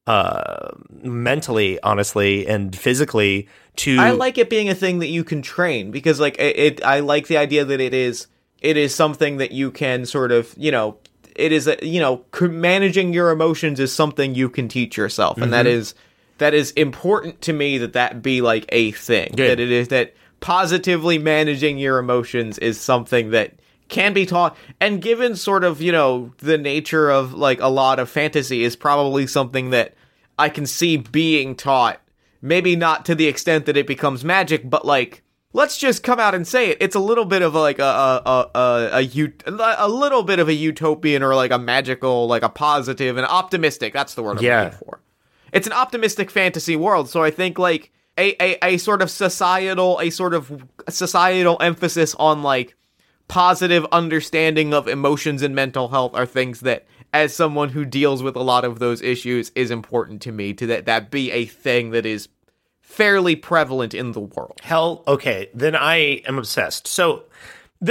uh, 0.07 0.71
mentally, 1.03 1.79
honestly, 1.81 2.47
and 2.47 2.75
physically 2.75 3.47
to? 3.75 3.97
I 3.99 4.11
like 4.11 4.37
it 4.39 4.49
being 4.49 4.69
a 4.69 4.75
thing 4.75 4.99
that 4.99 5.09
you 5.09 5.23
can 5.23 5.41
train 5.43 5.91
because, 5.91 6.19
like, 6.19 6.39
it, 6.39 6.57
it. 6.57 6.83
I 6.83 7.01
like 7.01 7.27
the 7.27 7.37
idea 7.37 7.63
that 7.65 7.79
it 7.79 7.93
is. 7.93 8.27
It 8.61 8.75
is 8.75 8.95
something 8.95 9.37
that 9.37 9.51
you 9.51 9.71
can 9.71 10.05
sort 10.05 10.31
of, 10.31 10.53
you 10.57 10.71
know, 10.71 10.97
it 11.35 11.51
is, 11.51 11.67
a, 11.67 11.77
you 11.85 11.99
know, 11.99 12.25
c- 12.33 12.47
managing 12.47 13.13
your 13.13 13.29
emotions 13.29 13.79
is 13.79 13.93
something 13.93 14.35
you 14.35 14.49
can 14.49 14.67
teach 14.67 14.97
yourself, 14.97 15.37
and 15.37 15.53
that 15.53 15.67
is 15.67 15.93
that 16.39 16.53
is 16.53 16.71
important 16.71 17.41
to 17.41 17.53
me 17.53 17.77
that 17.77 17.93
that 17.93 18.21
be 18.23 18.41
like 18.41 18.65
a 18.69 18.91
thing. 18.91 19.31
That 19.47 19.59
it 19.59 19.71
is 19.71 19.89
that 19.89 20.15
positively 20.39 21.17
managing 21.17 21.77
your 21.77 21.97
emotions 21.99 22.57
is 22.57 22.79
something 22.79 23.31
that 23.31 23.53
can 23.87 24.13
be 24.13 24.25
taught. 24.25 24.55
And 24.79 25.01
given 25.01 25.35
sort 25.35 25.63
of 25.63 25.81
you 25.81 25.91
know 25.91 26.31
the 26.37 26.57
nature 26.57 27.09
of 27.09 27.33
like 27.33 27.59
a 27.61 27.67
lot 27.67 27.99
of 27.99 28.09
fantasy 28.09 28.63
is 28.63 28.75
probably 28.75 29.25
something 29.27 29.71
that 29.71 29.95
i 30.37 30.49
can 30.49 30.65
see 30.65 30.97
being 30.97 31.55
taught. 31.55 31.99
Maybe 32.41 32.75
not 32.75 33.05
to 33.05 33.15
the 33.15 33.27
extent 33.27 33.65
that 33.65 33.75
it 33.77 33.87
becomes 33.87 34.23
magic 34.23 34.69
but 34.69 34.85
like 34.85 35.23
let's 35.51 35.77
just 35.77 36.03
come 36.03 36.19
out 36.19 36.35
and 36.35 36.47
say 36.47 36.69
it. 36.69 36.77
It's 36.79 36.95
a 36.95 36.99
little 36.99 37.25
bit 37.25 37.41
of 37.41 37.55
like 37.55 37.79
a 37.79 37.83
a 37.83 38.49
a 38.55 38.91
a, 38.93 39.31
a, 39.47 39.75
a 39.79 39.89
little 39.89 40.21
bit 40.23 40.37
of 40.39 40.47
a 40.47 40.53
utopian 40.53 41.23
or 41.23 41.33
like 41.35 41.51
a 41.51 41.57
magical 41.57 42.27
like 42.27 42.43
a 42.43 42.49
positive 42.49 43.17
and 43.17 43.25
optimistic. 43.25 43.91
That's 43.93 44.13
the 44.13 44.21
word 44.23 44.37
i'm 44.37 44.43
Yeah. 44.43 44.63
looking 44.65 44.77
for. 44.79 44.99
It's 45.51 45.65
an 45.67 45.73
optimistic 45.73 46.29
fantasy 46.29 46.75
world. 46.75 47.09
So 47.09 47.23
i 47.23 47.31
think 47.31 47.57
like 47.57 47.91
a, 48.19 48.35
a, 48.41 48.73
a 48.73 48.77
sort 48.77 49.01
of 49.01 49.09
societal 49.09 49.99
a 49.99 50.09
sort 50.09 50.33
of 50.33 50.63
societal 50.89 51.57
emphasis 51.61 52.13
on 52.15 52.43
like 52.43 52.75
positive 53.27 53.85
understanding 53.91 54.73
of 54.73 54.87
emotions 54.87 55.41
and 55.41 55.55
mental 55.55 55.87
health 55.87 56.13
are 56.13 56.25
things 56.25 56.59
that 56.61 56.85
as 57.13 57.33
someone 57.33 57.69
who 57.69 57.85
deals 57.85 58.21
with 58.21 58.35
a 58.35 58.41
lot 58.41 58.65
of 58.65 58.79
those 58.79 59.01
issues 59.01 59.51
is 59.55 59.71
important 59.71 60.21
to 60.21 60.31
me 60.31 60.53
to 60.53 60.67
that 60.67 60.85
that 60.85 61.09
be 61.09 61.31
a 61.31 61.45
thing 61.45 61.91
that 61.91 62.05
is 62.05 62.27
fairly 62.81 63.35
prevalent 63.35 63.93
in 63.93 64.11
the 64.11 64.19
world 64.19 64.59
Hell, 64.61 65.03
okay, 65.07 65.49
then 65.53 65.75
I 65.75 66.21
am 66.27 66.37
obsessed. 66.37 66.87
So, 66.87 67.23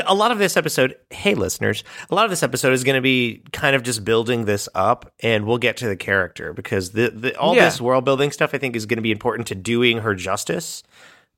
a 0.07 0.15
lot 0.15 0.31
of 0.33 0.39
this 0.39 0.57
episode, 0.57 0.97
hey 1.11 1.35
listeners, 1.35 1.83
a 2.11 2.15
lot 2.15 2.25
of 2.25 2.31
this 2.31 2.43
episode 2.43 2.73
is 2.73 2.85
going 2.85 2.97
to 2.97 3.01
be 3.01 3.43
kind 3.53 3.75
of 3.75 3.83
just 3.83 4.05
building 4.05 4.45
this 4.45 4.69
up, 4.75 5.13
and 5.21 5.47
we'll 5.47 5.59
get 5.59 5.79
to 5.79 5.89
the 5.89 5.97
character 5.97 6.53
because 6.53 6.91
the, 6.91 7.11
the 7.11 7.39
all 7.39 7.55
Yeah. 7.57 7.65
this 7.65 7.81
world 7.81 8.05
building 8.05 8.31
stuff 8.31 8.51
I 8.55 8.59
think 8.59 8.77
is 8.77 8.87
going 8.87 8.99
to 8.99 9.03
be 9.03 9.11
important 9.13 9.49
to 9.49 9.55
doing 9.55 9.99
her 9.99 10.15
justice, 10.15 10.83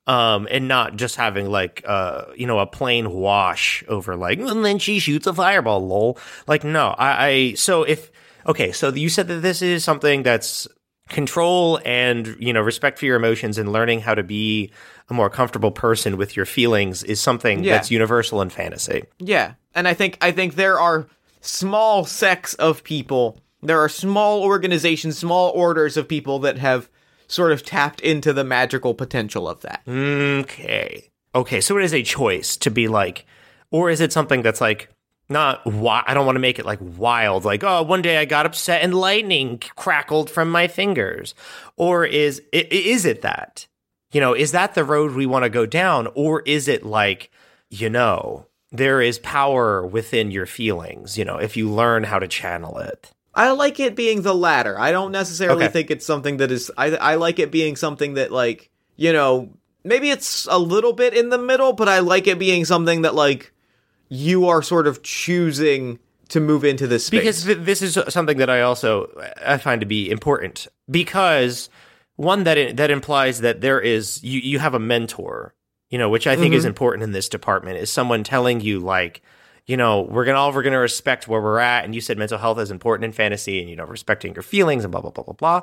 um, 0.06 0.48
and 0.50 0.66
not 0.66 0.96
just 0.96 1.16
having 1.16 1.48
like 1.50 1.84
uh, 1.86 2.24
you 2.36 2.46
know, 2.46 2.58
a 2.58 2.66
plain 2.66 3.10
wash 3.12 3.84
over 3.86 4.16
like, 4.16 4.38
and 4.40 4.64
then 4.64 4.78
she 4.78 4.98
shoots 4.98 5.26
a 5.26 5.32
fireball, 5.34 5.86
lol. 5.86 6.18
Like, 6.48 6.64
no, 6.64 6.88
I, 6.88 7.26
I 7.28 7.52
so 7.54 7.84
if 7.84 8.10
okay, 8.46 8.72
so 8.72 8.88
you 8.92 9.08
said 9.08 9.28
that 9.28 9.42
this 9.42 9.62
is 9.62 9.84
something 9.84 10.22
that's 10.24 10.66
control 11.08 11.80
and 11.84 12.36
you 12.38 12.52
know 12.52 12.60
respect 12.60 12.96
for 12.98 13.04
your 13.04 13.16
emotions 13.16 13.58
and 13.58 13.72
learning 13.72 14.00
how 14.00 14.14
to 14.14 14.22
be 14.22 14.70
a 15.10 15.14
more 15.14 15.30
comfortable 15.30 15.70
person 15.70 16.16
with 16.16 16.36
your 16.36 16.46
feelings 16.46 17.02
is 17.02 17.20
something 17.20 17.64
Yeah. 17.64 17.74
that's 17.74 17.90
universal 17.90 18.40
in 18.42 18.50
fantasy. 18.50 19.04
Yeah, 19.18 19.54
and 19.74 19.86
I 19.88 19.94
think 19.94 20.16
I 20.20 20.30
think 20.32 20.54
there 20.54 20.78
are 20.78 21.06
small 21.40 22.04
sects 22.04 22.54
of 22.54 22.82
people. 22.84 23.38
There 23.62 23.80
are 23.80 23.88
small 23.88 24.42
organizations, 24.42 25.18
small 25.18 25.50
orders 25.50 25.96
of 25.96 26.08
people 26.08 26.38
that 26.40 26.58
have 26.58 26.88
sort 27.26 27.52
of 27.52 27.64
tapped 27.64 28.00
into 28.00 28.32
the 28.32 28.42
magical 28.44 28.94
potential 28.94 29.48
of 29.48 29.60
that. 29.60 29.82
Okay. 29.86 31.08
Okay, 31.34 31.60
so 31.60 31.78
it 31.78 31.84
is 31.84 31.94
a 31.94 32.02
choice 32.02 32.56
to 32.58 32.70
be 32.70 32.88
like 32.88 33.26
or 33.70 33.88
is 33.90 34.00
it 34.00 34.12
something 34.12 34.42
that's 34.42 34.60
like 34.60 34.88
not 35.28 35.62
wi- 35.64 36.02
I 36.06 36.12
don't 36.14 36.26
want 36.26 36.34
to 36.34 36.40
make 36.40 36.58
it 36.58 36.66
like 36.66 36.80
wild 36.82 37.44
like 37.44 37.62
oh 37.62 37.82
one 37.82 38.02
day 38.02 38.18
I 38.18 38.24
got 38.24 38.46
upset 38.46 38.82
and 38.82 38.92
lightning 38.92 39.58
crackled 39.76 40.28
from 40.28 40.50
my 40.50 40.66
fingers 40.66 41.36
or 41.76 42.04
is 42.04 42.42
is 42.52 43.04
it 43.04 43.22
that? 43.22 43.68
You 44.12 44.20
know, 44.20 44.34
is 44.34 44.52
that 44.52 44.74
the 44.74 44.84
road 44.84 45.12
we 45.14 45.26
want 45.26 45.44
to 45.44 45.48
go 45.50 45.66
down 45.66 46.08
or 46.14 46.42
is 46.42 46.68
it 46.68 46.84
like 46.84 47.30
you 47.72 47.88
know, 47.88 48.46
there 48.72 49.00
is 49.00 49.20
power 49.20 49.86
within 49.86 50.32
your 50.32 50.46
feelings, 50.46 51.16
you 51.16 51.24
know, 51.24 51.36
if 51.36 51.56
you 51.56 51.70
learn 51.70 52.02
how 52.02 52.18
to 52.18 52.26
channel 52.26 52.78
it. 52.78 53.12
I 53.32 53.52
like 53.52 53.78
it 53.78 53.94
being 53.94 54.22
the 54.22 54.34
latter. 54.34 54.76
I 54.76 54.90
don't 54.90 55.12
necessarily 55.12 55.64
Okay. 55.66 55.72
think 55.72 55.90
it's 55.92 56.04
something 56.04 56.38
that 56.38 56.50
is. 56.50 56.70
I 56.76 56.96
I 56.96 57.14
like 57.14 57.38
it 57.38 57.52
being 57.52 57.76
something 57.76 58.14
that 58.14 58.32
like 58.32 58.70
you 58.96 59.12
know 59.12 59.50
maybe 59.84 60.10
it's 60.10 60.46
a 60.50 60.58
little 60.58 60.92
bit 60.92 61.14
in 61.16 61.28
the 61.30 61.38
middle, 61.38 61.72
but 61.72 61.88
I 61.88 62.00
like 62.00 62.26
it 62.26 62.38
being 62.40 62.64
something 62.64 63.02
that 63.02 63.14
like 63.14 63.52
you 64.08 64.48
are 64.48 64.62
sort 64.62 64.88
of 64.88 65.02
choosing 65.04 66.00
to 66.30 66.40
move 66.40 66.64
into 66.64 66.86
this 66.88 67.06
space. 67.06 67.20
because 67.20 67.44
th- 67.44 67.58
this 67.60 67.82
is 67.82 67.96
something 68.08 68.38
that 68.38 68.50
I 68.50 68.62
also 68.62 69.08
I 69.46 69.56
find 69.58 69.80
to 69.80 69.86
be 69.86 70.10
important 70.10 70.66
because 70.90 71.70
one 72.20 72.44
that 72.44 72.76
that 72.76 72.90
implies 72.90 73.40
that 73.40 73.62
there 73.62 73.80
is 73.80 74.22
you 74.22 74.40
you 74.40 74.58
have 74.58 74.74
a 74.74 74.78
mentor, 74.78 75.54
you 75.88 75.96
know, 75.96 76.10
which 76.10 76.26
I 76.26 76.36
think 76.36 76.54
is 76.54 76.66
important 76.66 77.02
in 77.02 77.12
this 77.12 77.30
department 77.30 77.78
is 77.78 77.90
someone 77.90 78.24
telling 78.24 78.60
you 78.60 78.78
like, 78.78 79.22
you 79.64 79.78
know, 79.78 80.02
we're 80.02 80.26
gonna 80.26 80.36
all 80.36 80.52
we're 80.52 80.62
gonna 80.62 80.78
respect 80.78 81.28
where 81.28 81.40
we're 81.40 81.58
at, 81.58 81.86
and 81.86 81.94
you 81.94 82.02
said 82.02 82.18
mental 82.18 82.36
health 82.36 82.58
is 82.58 82.70
important 82.70 83.06
in 83.06 83.12
fantasy, 83.12 83.58
and 83.60 83.70
you 83.70 83.76
know, 83.76 83.86
respecting 83.86 84.34
your 84.34 84.42
feelings 84.42 84.84
and 84.84 84.92
blah 84.92 85.00
blah 85.00 85.10
blah 85.10 85.24
blah 85.24 85.32
blah. 85.32 85.62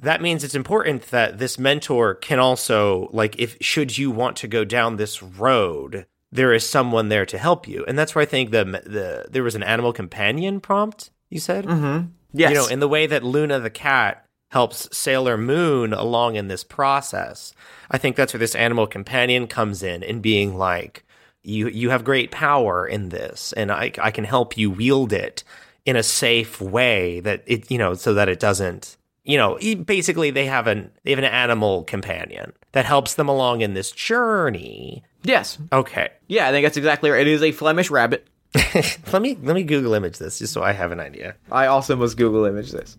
That 0.00 0.20
means 0.20 0.42
it's 0.42 0.56
important 0.56 1.02
that 1.12 1.38
this 1.38 1.56
mentor 1.56 2.16
can 2.16 2.40
also 2.40 3.08
like 3.12 3.38
if 3.38 3.56
should 3.60 3.96
you 3.96 4.10
want 4.10 4.36
to 4.38 4.48
go 4.48 4.64
down 4.64 4.96
this 4.96 5.22
road, 5.22 6.06
there 6.32 6.52
is 6.52 6.68
someone 6.68 7.10
there 7.10 7.26
to 7.26 7.38
help 7.38 7.68
you, 7.68 7.84
and 7.86 7.96
that's 7.96 8.16
where 8.16 8.22
I 8.22 8.26
think 8.26 8.50
the 8.50 8.64
the 8.64 9.26
there 9.30 9.44
was 9.44 9.54
an 9.54 9.62
animal 9.62 9.92
companion 9.92 10.58
prompt. 10.58 11.10
You 11.30 11.38
said, 11.38 11.64
mm-hmm. 11.64 12.08
yes, 12.32 12.50
you 12.50 12.56
know, 12.56 12.66
in 12.66 12.80
the 12.80 12.88
way 12.88 13.06
that 13.06 13.22
Luna 13.22 13.60
the 13.60 13.70
cat 13.70 14.26
helps 14.52 14.86
Sailor 14.96 15.38
Moon 15.38 15.94
along 15.94 16.36
in 16.36 16.48
this 16.48 16.62
process. 16.62 17.54
I 17.90 17.96
think 17.96 18.16
that's 18.16 18.34
where 18.34 18.38
this 18.38 18.54
animal 18.54 18.86
companion 18.86 19.46
comes 19.46 19.82
in 19.82 20.02
and 20.02 20.20
being 20.20 20.56
like, 20.58 21.04
you 21.42 21.68
you 21.68 21.88
have 21.90 22.04
great 22.04 22.30
power 22.30 22.86
in 22.86 23.08
this, 23.08 23.52
and 23.54 23.72
I 23.72 23.92
I 24.00 24.10
can 24.10 24.24
help 24.24 24.56
you 24.56 24.70
wield 24.70 25.12
it 25.12 25.42
in 25.84 25.96
a 25.96 26.02
safe 26.02 26.60
way 26.60 27.20
that 27.20 27.42
it 27.46 27.70
you 27.70 27.78
know 27.78 27.94
so 27.94 28.14
that 28.14 28.28
it 28.28 28.38
doesn't 28.38 28.96
you 29.24 29.36
know 29.36 29.58
basically 29.84 30.30
they 30.30 30.46
have 30.46 30.66
an 30.66 30.92
they 31.02 31.10
have 31.10 31.18
an 31.18 31.24
animal 31.24 31.82
companion 31.84 32.52
that 32.72 32.84
helps 32.84 33.14
them 33.14 33.28
along 33.28 33.62
in 33.62 33.74
this 33.74 33.90
journey. 33.90 35.02
Yes. 35.24 35.58
Okay, 35.72 36.10
Yeah, 36.28 36.48
I 36.48 36.50
think 36.52 36.64
that's 36.64 36.76
exactly 36.76 37.10
right. 37.10 37.26
It 37.26 37.26
is 37.26 37.42
a 37.42 37.52
Flemish 37.52 37.90
rabbit. 37.90 38.28
let 38.54 39.22
me 39.22 39.38
let 39.42 39.54
me 39.54 39.64
Google 39.64 39.94
image 39.94 40.18
this 40.18 40.38
just 40.38 40.52
so 40.52 40.62
I 40.62 40.72
have 40.72 40.92
an 40.92 41.00
idea. 41.00 41.36
I 41.50 41.66
also 41.66 41.96
must 41.96 42.18
Google 42.18 42.44
image 42.44 42.70
this. 42.70 42.98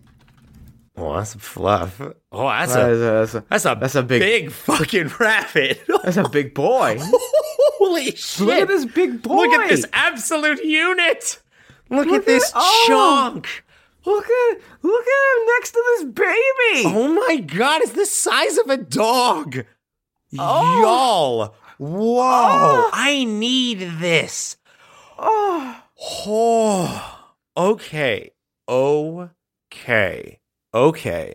Oh, 0.96 1.16
that's 1.16 1.34
fluff. 1.34 2.00
Oh, 2.30 2.48
that's 2.48 2.72
That 2.74 2.88
a 2.88 2.92
is 2.92 3.00
a- 3.00 3.04
that's, 3.04 3.34
a, 3.34 3.44
that's 3.50 3.64
a 3.64 3.76
that's 3.80 3.94
a 3.96 4.02
big- 4.04 4.20
big 4.22 4.52
fucking 4.52 5.08
rabbit. 5.18 5.82
that's 6.04 6.16
a 6.16 6.28
big 6.28 6.54
boy. 6.54 6.98
Holy 7.78 8.12
shit! 8.12 8.46
Look 8.46 8.62
at 8.62 8.68
this 8.68 8.84
big 8.84 9.20
boy. 9.22 9.34
Look 9.34 9.52
at 9.60 9.68
this 9.68 9.84
absolute 9.92 10.62
unit. 10.64 11.40
Look, 11.90 12.06
Look 12.06 12.20
at 12.20 12.26
this 12.26 12.44
at- 12.50 12.52
oh! 12.56 12.84
chunk. 12.86 13.64
Look 14.06 14.24
at 14.24 14.60
look 14.82 15.04
at 15.06 15.38
him 15.40 15.46
next 15.56 15.70
to 15.72 15.82
this 15.86 16.04
baby. 16.04 16.96
Oh 16.96 17.12
my 17.26 17.36
god, 17.38 17.80
it's 17.82 17.92
the 17.92 18.06
size 18.06 18.56
of 18.58 18.68
a 18.70 18.76
dog. 18.76 19.64
Oh. 20.38 20.80
Y'all. 20.82 21.54
Whoa. 21.78 22.20
Oh. 22.22 22.90
I 22.92 23.24
need 23.24 23.78
this. 23.98 24.56
Oh. 25.18 25.80
Oh. 26.26 27.20
Okay. 27.56 28.30
Okay. 28.68 30.38
Okay. 30.74 31.34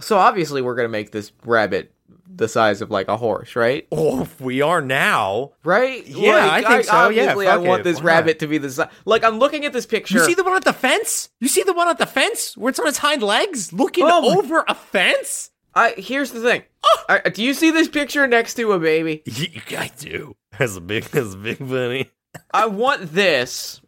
So 0.00 0.16
obviously 0.16 0.62
we're 0.62 0.74
gonna 0.74 0.88
make 0.88 1.10
this 1.12 1.32
rabbit 1.44 1.92
the 2.30 2.48
size 2.48 2.80
of 2.80 2.90
like 2.90 3.08
a 3.08 3.16
horse, 3.16 3.56
right? 3.56 3.86
Oh, 3.90 4.28
we 4.38 4.62
are 4.62 4.80
now. 4.80 5.52
Right? 5.64 6.06
Yeah, 6.06 6.48
I 6.50 6.62
think 6.62 6.84
so. 6.84 6.92
Yeah, 6.92 7.04
Obviously, 7.32 7.46
I 7.48 7.56
want 7.56 7.80
it. 7.80 7.84
this 7.84 7.98
Why 7.98 8.04
rabbit 8.06 8.38
to 8.40 8.46
be 8.46 8.58
the 8.58 8.70
size. 8.70 8.88
Like 9.04 9.24
I'm 9.24 9.38
looking 9.38 9.64
at 9.64 9.72
this 9.72 9.86
picture. 9.86 10.18
You 10.18 10.24
see 10.24 10.34
the 10.34 10.44
one 10.44 10.56
at 10.56 10.64
the 10.64 10.72
fence? 10.72 11.30
You 11.40 11.48
see 11.48 11.62
the 11.64 11.72
one 11.72 11.88
at 11.88 11.98
the 11.98 12.06
fence 12.06 12.56
where 12.56 12.70
it's 12.70 12.78
on 12.78 12.86
its 12.86 12.98
hind 12.98 13.22
legs 13.22 13.72
looking 13.72 14.04
Oh 14.06 14.38
over 14.38 14.64
a 14.68 14.74
fence? 14.74 15.50
I 15.74 15.94
here's 15.98 16.30
the 16.32 16.40
thing. 16.40 16.62
Ah! 16.84 17.20
I- 17.24 17.28
do 17.28 17.42
you 17.44 17.54
see 17.54 17.70
this 17.70 17.88
picture 17.88 18.26
next 18.26 18.54
to 18.54 18.72
a 18.72 18.78
baby? 18.78 19.22
I 19.76 19.90
do. 19.98 20.36
That's 20.58 20.76
a 20.76 20.80
big, 20.80 21.04
that's 21.04 21.34
a 21.34 21.36
big 21.36 21.58
bunny. 21.58 22.10
I 22.52 22.66
want 22.66 23.12
this, 23.12 23.80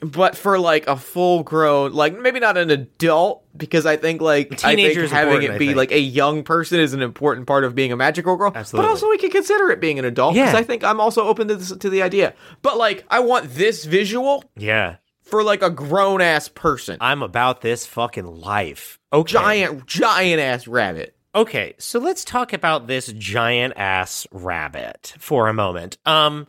but 0.00 0.36
for 0.36 0.58
like 0.58 0.86
a 0.86 0.96
full 0.96 1.42
grown, 1.42 1.92
like 1.92 2.18
maybe 2.18 2.38
not 2.40 2.56
an 2.56 2.70
adult, 2.70 3.44
because 3.56 3.84
I 3.86 3.96
think 3.96 4.20
like 4.20 4.64
I 4.64 4.76
think 4.76 4.96
having 5.10 5.42
it 5.42 5.58
be 5.58 5.74
like 5.74 5.90
a 5.92 5.98
young 5.98 6.44
person 6.44 6.78
is 6.78 6.92
an 6.94 7.02
important 7.02 7.46
part 7.46 7.64
of 7.64 7.74
being 7.74 7.90
a 7.92 7.96
magical 7.96 8.36
girl. 8.36 8.52
Absolutely. 8.54 8.86
But 8.86 8.90
also 8.90 9.08
we 9.08 9.18
can 9.18 9.30
consider 9.30 9.70
it 9.70 9.80
being 9.80 9.98
an 9.98 10.04
adult 10.04 10.34
because 10.34 10.52
Yeah. 10.52 10.58
I 10.58 10.62
think 10.62 10.84
I'm 10.84 11.00
also 11.00 11.24
open 11.24 11.48
to 11.48 11.56
this, 11.56 11.76
to 11.76 11.90
the 11.90 12.02
idea. 12.02 12.34
But 12.62 12.76
like 12.76 13.04
I 13.10 13.20
want 13.20 13.50
this 13.54 13.84
visual 13.84 14.44
Yeah. 14.56 14.96
for 15.22 15.42
like 15.42 15.62
a 15.62 15.70
grown 15.70 16.20
ass 16.20 16.48
person, 16.48 16.98
I'm 17.00 17.22
about 17.22 17.60
this 17.60 17.84
fucking 17.86 18.26
life. 18.26 18.98
Okay. 19.12 19.32
giant 19.32 19.86
giant 19.86 20.40
ass 20.40 20.68
rabbit. 20.68 21.16
Okay, 21.34 21.74
so 21.78 21.98
let's 21.98 22.24
talk 22.24 22.52
about 22.52 22.86
this 22.86 23.12
giant 23.12 23.74
ass 23.76 24.26
rabbit 24.32 25.14
for 25.18 25.48
a 25.48 25.52
moment. 25.52 25.98
Um 26.06 26.46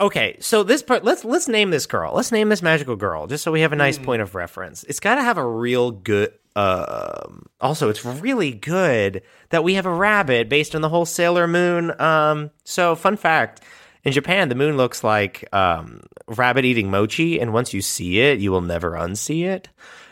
okay, 0.00 0.36
so 0.40 0.62
this 0.62 0.82
part 0.82 1.04
let's 1.04 1.24
let's 1.24 1.48
name 1.48 1.70
this 1.70 1.86
girl. 1.86 2.14
Let's 2.14 2.32
name 2.32 2.48
this 2.48 2.62
magical 2.62 2.96
girl 2.96 3.26
just 3.26 3.44
so 3.44 3.52
we 3.52 3.60
have 3.60 3.72
a 3.72 3.76
nice 3.76 3.98
point 3.98 4.22
of 4.22 4.34
reference. 4.34 4.84
It's 4.84 5.00
got 5.00 5.16
to 5.16 5.22
have 5.22 5.38
a 5.38 5.46
real 5.46 5.90
good 5.90 6.32
um 6.56 7.46
also 7.60 7.88
it's 7.88 8.04
really 8.04 8.52
good 8.52 9.22
that 9.50 9.64
we 9.64 9.74
have 9.74 9.86
a 9.86 9.92
rabbit 9.92 10.48
based 10.48 10.76
on 10.76 10.82
the 10.82 10.88
whole 10.88 11.04
Sailor 11.04 11.48
Moon 11.48 12.00
um 12.00 12.52
so 12.62 12.94
fun 12.94 13.16
fact 13.16 13.60
in 14.04 14.12
Japan, 14.12 14.50
the 14.50 14.54
moon 14.54 14.76
looks 14.76 15.02
like 15.02 15.48
um, 15.52 16.02
rabbit 16.28 16.64
eating 16.64 16.90
mochi, 16.90 17.40
and 17.40 17.52
once 17.52 17.72
you 17.72 17.80
see 17.80 18.20
it, 18.20 18.38
you 18.38 18.52
will 18.52 18.60
never 18.60 18.92
unsee 18.92 19.46
it. 19.46 19.70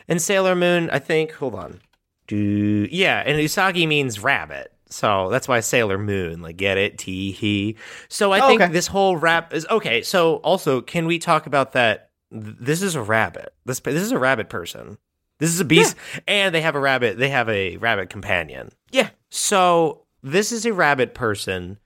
In 0.09 0.19
Sailor 0.19 0.55
Moon, 0.55 0.89
I 0.91 0.99
think, 0.99 1.33
hold 1.33 1.55
on. 1.55 1.81
Do 2.27 2.89
yeah, 2.91 3.23
and 3.25 3.39
Usagi 3.39 3.87
means 3.87 4.21
rabbit. 4.21 4.72
So 4.93 5.29
that's 5.31 5.49
why 5.49 5.61
Sailor 5.61 5.99
Moon, 5.99 6.43
like 6.43 6.57
get 6.57 6.79
it, 6.79 6.99
T 6.99 7.33
he. 7.33 7.77
So 8.09 8.33
I 8.33 8.41
Oh, 8.41 8.49
think 8.49 8.61
okay. 8.63 8.73
this 8.73 8.87
whole 8.87 9.17
rap 9.17 9.53
is 9.55 9.67
okay. 9.71 10.03
So 10.03 10.37
also, 10.37 10.81
can 10.81 11.07
we 11.07 11.19
talk 11.19 11.47
about 11.47 11.73
that? 11.73 12.11
This 12.31 12.83
is 12.83 12.95
a 12.95 13.03
rabbit. 13.03 13.53
This 13.65 13.81
this 13.81 14.03
is 14.03 14.13
a 14.13 14.19
rabbit 14.19 14.49
person. 14.49 14.99
This 15.39 15.51
is 15.51 15.61
a 15.61 15.65
beast, 15.65 15.97
and 16.29 16.55
they 16.55 16.61
have 16.61 16.77
a 16.77 16.81
rabbit. 16.81 17.19
They 17.19 17.31
have 17.31 17.49
a 17.49 17.77
rabbit 17.79 18.11
companion. 18.11 18.71
Yeah. 18.93 19.11
So 19.31 20.03
this 20.23 20.53
is 20.53 20.65
a 20.65 20.73
rabbit 20.73 21.15
person, 21.15 21.79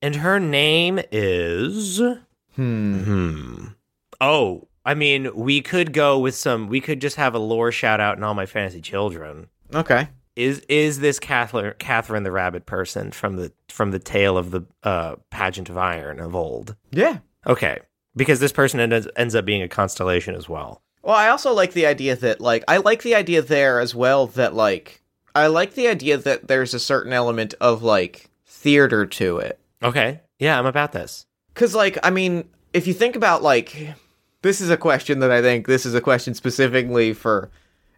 and 0.00 0.16
her 0.16 0.40
name 0.40 0.98
is. 1.12 2.00
Hmm. 2.54 3.02
Hmm. 3.04 3.64
Oh, 4.20 4.68
I 4.84 4.94
mean, 4.94 5.34
we 5.36 5.60
could 5.60 5.92
go 5.92 6.18
with 6.18 6.34
some. 6.34 6.68
We 6.68 6.80
could 6.80 7.00
just 7.00 7.16
have 7.16 7.34
a 7.34 7.38
lore 7.38 7.70
shout 7.70 8.00
out 8.00 8.16
in 8.16 8.22
all 8.24 8.34
my 8.34 8.46
fantasy 8.46 8.80
children. 8.80 9.48
Okay. 9.74 10.08
Is 10.36 10.60
is 10.68 11.00
this 11.00 11.18
Catherine, 11.18 11.74
Catherine 11.78 12.22
the 12.22 12.30
rabbit 12.30 12.66
person 12.66 13.10
from 13.10 13.36
the 13.36 13.52
from 13.68 13.90
the 13.90 13.98
tale 13.98 14.36
of 14.36 14.50
the 14.50 14.62
uh, 14.82 15.16
pageant 15.30 15.70
of 15.70 15.78
iron 15.78 16.20
of 16.20 16.34
old? 16.34 16.76
Yeah. 16.90 17.18
Okay, 17.46 17.78
because 18.14 18.38
this 18.38 18.52
person 18.52 18.80
ends, 18.80 19.08
ends 19.16 19.34
up 19.34 19.44
being 19.44 19.62
a 19.62 19.68
constellation 19.68 20.34
as 20.34 20.48
well. 20.48 20.82
Well, 21.02 21.16
I 21.16 21.28
also 21.28 21.52
like 21.52 21.72
the 21.72 21.86
idea 21.86 22.16
that 22.16 22.40
like 22.40 22.64
I 22.68 22.78
like 22.78 23.02
the 23.02 23.14
idea 23.14 23.40
there 23.40 23.80
as 23.80 23.94
well 23.94 24.26
that 24.28 24.54
like 24.54 25.00
I 25.34 25.46
like 25.46 25.74
the 25.74 25.88
idea 25.88 26.18
that 26.18 26.48
there's 26.48 26.74
a 26.74 26.80
certain 26.80 27.12
element 27.12 27.54
of 27.60 27.82
like 27.82 28.28
theater 28.44 29.06
to 29.06 29.38
it. 29.38 29.58
Okay, 29.82 30.20
yeah, 30.38 30.58
I'm 30.58 30.66
about 30.66 30.92
this. 30.92 31.24
Cuz 31.54 31.74
like 31.74 31.98
I 32.02 32.10
mean, 32.10 32.48
if 32.74 32.86
you 32.86 32.92
think 32.92 33.16
about 33.16 33.42
like 33.42 33.94
this 34.42 34.60
is 34.60 34.68
a 34.68 34.76
question 34.76 35.20
that 35.20 35.30
I 35.30 35.40
think 35.40 35.66
this 35.66 35.86
is 35.86 35.94
a 35.94 36.00
question 36.00 36.34
specifically 36.34 37.12
for 37.14 37.50